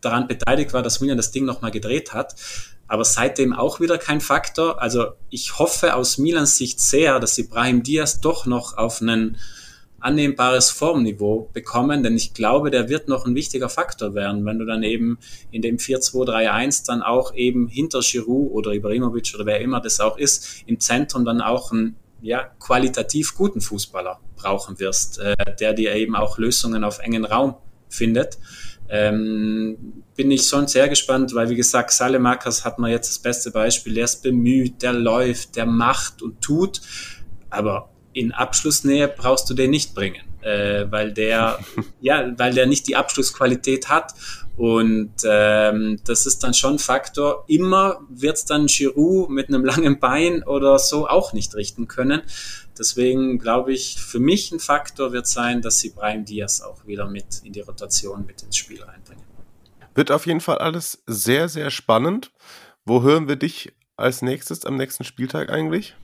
[0.00, 2.34] daran beteiligt war, dass Milan das Ding nochmal gedreht hat.
[2.88, 4.82] Aber seitdem auch wieder kein Faktor.
[4.82, 9.36] Also ich hoffe aus Milans Sicht sehr, dass sie Brahim Diaz doch noch auf ein
[10.00, 14.64] annehmbares Formniveau bekommen, denn ich glaube, der wird noch ein wichtiger Faktor werden, wenn du
[14.64, 15.18] dann eben
[15.50, 20.16] in dem 4-2-3-1 dann auch eben hinter Giroud oder Ibrahimovic oder wer immer das auch
[20.16, 25.94] ist, im Zentrum dann auch einen ja, qualitativ guten Fußballer brauchen wirst, äh, der dir
[25.94, 27.54] eben auch Lösungen auf engen Raum
[27.88, 28.38] findet.
[28.90, 33.50] Ähm, bin ich schon sehr gespannt, weil wie gesagt, Salemakas hat man jetzt das beste
[33.50, 33.94] Beispiel.
[33.94, 36.80] Der ist bemüht, der läuft, der macht und tut.
[37.48, 41.58] Aber in Abschlussnähe brauchst du den nicht bringen, äh, weil der
[42.00, 44.14] ja, weil der nicht die Abschlussqualität hat
[44.60, 47.44] und ähm, das ist dann schon ein Faktor.
[47.48, 52.20] Immer wird es dann Giroud mit einem langen Bein oder so auch nicht richten können.
[52.78, 57.08] Deswegen glaube ich, für mich ein Faktor wird sein, dass sie Brian Diaz auch wieder
[57.08, 59.24] mit in die Rotation mit ins Spiel reinbringen.
[59.94, 62.30] Wird auf jeden Fall alles sehr, sehr spannend.
[62.84, 65.94] Wo hören wir dich als nächstes am nächsten Spieltag eigentlich?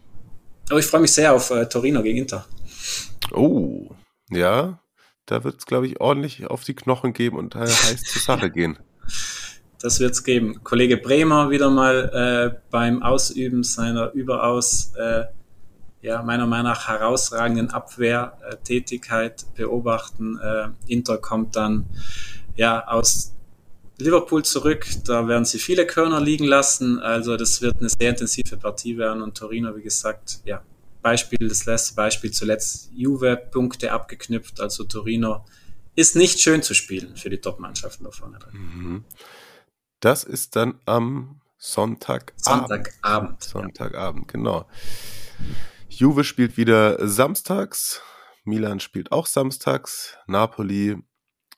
[0.71, 2.47] Oh, ich freue mich sehr auf äh, Torino gegen Inter.
[3.33, 3.91] Oh,
[4.31, 4.81] ja,
[5.27, 8.51] da wird es, glaube ich, ordentlich auf die Knochen geben und äh, heiß zur Sache
[8.51, 8.79] gehen.
[9.79, 10.65] Das wird es geben.
[10.65, 15.25] Kollege Bremer wieder mal äh, beim Ausüben seiner überaus, äh,
[16.01, 20.39] ja, meiner Meinung nach herausragenden Abwehrtätigkeit beobachten.
[20.39, 21.85] Äh, Inter kommt dann
[22.57, 23.35] ja aus
[23.99, 24.87] Liverpool zurück.
[25.05, 26.99] Da werden sie viele Körner liegen lassen.
[26.99, 29.23] Also das wird eine sehr intensive Partie werden.
[29.23, 30.63] Und Torino, wie gesagt, ja,
[31.07, 34.61] Beispiel, das letzte Beispiel zuletzt, Juve Punkte abgeknüpft.
[34.61, 35.45] Also Torino
[35.95, 38.53] ist nicht schön zu spielen für die Top-Mannschaften da vorne drin.
[38.55, 39.05] Mhm.
[40.01, 42.43] Das ist dann am Sonntagabend.
[42.45, 43.43] Sonntagabend.
[43.45, 44.33] Sonntagabend, ja.
[44.33, 44.69] genau.
[45.89, 48.03] Juve spielt wieder samstags.
[48.43, 50.19] Milan spielt auch samstags.
[50.27, 50.97] Napoli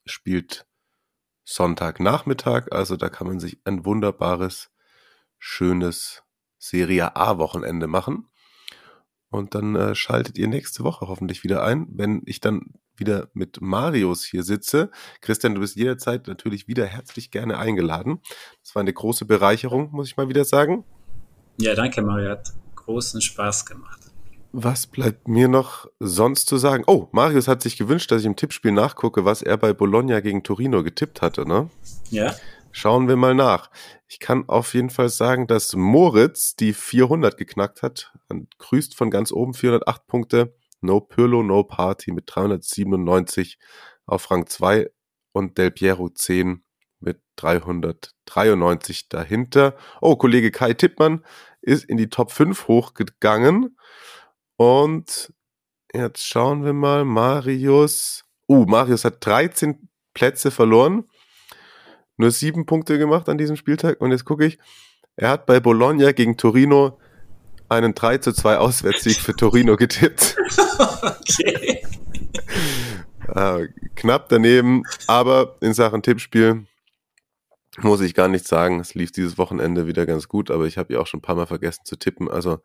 [0.05, 0.67] spielt
[1.45, 2.71] Sonntagnachmittag.
[2.71, 4.71] Also da kann man sich ein wunderbares,
[5.39, 6.23] schönes
[6.59, 8.28] Serie A-Wochenende machen.
[9.31, 13.61] Und dann äh, schaltet ihr nächste Woche hoffentlich wieder ein, wenn ich dann wieder mit
[13.61, 14.91] Marius hier sitze.
[15.21, 18.21] Christian, du bist jederzeit natürlich wieder herzlich gerne eingeladen.
[18.63, 20.85] Das war eine große Bereicherung, muss ich mal wieder sagen.
[21.61, 22.31] Ja, danke, Mario.
[22.31, 24.01] Hat großen Spaß gemacht.
[24.53, 26.85] Was bleibt mir noch sonst zu sagen?
[26.87, 30.43] Oh, Marius hat sich gewünscht, dass ich im Tippspiel nachgucke, was er bei Bologna gegen
[30.43, 31.69] Torino getippt hatte, ne?
[32.11, 32.35] Ja.
[32.71, 33.71] Schauen wir mal nach.
[34.07, 38.13] Ich kann auf jeden Fall sagen, dass Moritz die 400 geknackt hat.
[38.29, 40.55] Und grüßt von ganz oben 408 Punkte.
[40.81, 43.59] No Pirlo, No Party mit 397
[44.07, 44.91] auf Rang 2
[45.33, 46.65] und Del Piero 10
[47.01, 49.77] mit 393 dahinter.
[50.01, 51.25] Oh, Kollege Kai Tippmann
[51.61, 53.77] ist in die Top 5 hochgegangen
[54.57, 55.33] und
[55.95, 58.25] jetzt schauen wir mal, Marius.
[58.49, 61.05] Uh, Marius hat 13 Plätze verloren.
[62.19, 64.01] Nur sieben Punkte gemacht an diesem Spieltag.
[64.01, 64.59] Und jetzt gucke ich,
[65.17, 66.99] er hat bei Bologna gegen Torino
[67.69, 70.37] einen 3 zu 2 Auswärtssieg für Torino getippt.
[70.79, 71.83] okay.
[73.35, 76.67] äh, knapp daneben, aber in Sachen Tippspiel
[77.79, 78.81] muss ich gar nichts sagen.
[78.81, 81.37] Es lief dieses Wochenende wieder ganz gut, aber ich habe ja auch schon ein paar
[81.37, 82.31] Mal vergessen zu tippen.
[82.31, 82.61] Also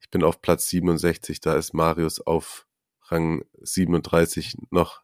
[0.00, 2.66] ich bin auf Platz 67, da ist Marius auf
[3.08, 5.02] Rang 37 noch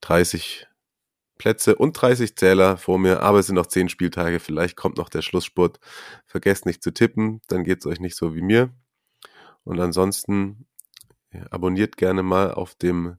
[0.00, 0.66] 30
[1.38, 5.08] Plätze und 30 Zähler vor mir, aber es sind noch 10 Spieltage, vielleicht kommt noch
[5.08, 5.80] der Schlussspurt.
[6.26, 8.70] Vergesst nicht zu tippen, dann geht es euch nicht so wie mir.
[9.64, 10.66] Und ansonsten
[11.50, 13.16] abonniert gerne mal auf dem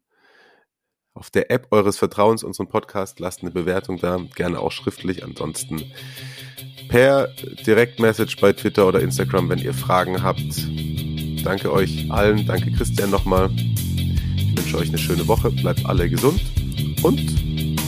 [1.14, 5.24] auf der App eures Vertrauens unseren Podcast, lasst eine Bewertung da, gerne auch schriftlich.
[5.24, 5.82] Ansonsten
[6.90, 7.30] per
[7.66, 10.68] Direktmessage bei Twitter oder Instagram, wenn ihr Fragen habt.
[11.44, 13.50] Danke euch allen, danke Christian nochmal.
[13.56, 16.42] Ich wünsche euch eine schöne Woche, bleibt alle gesund
[17.02, 17.55] und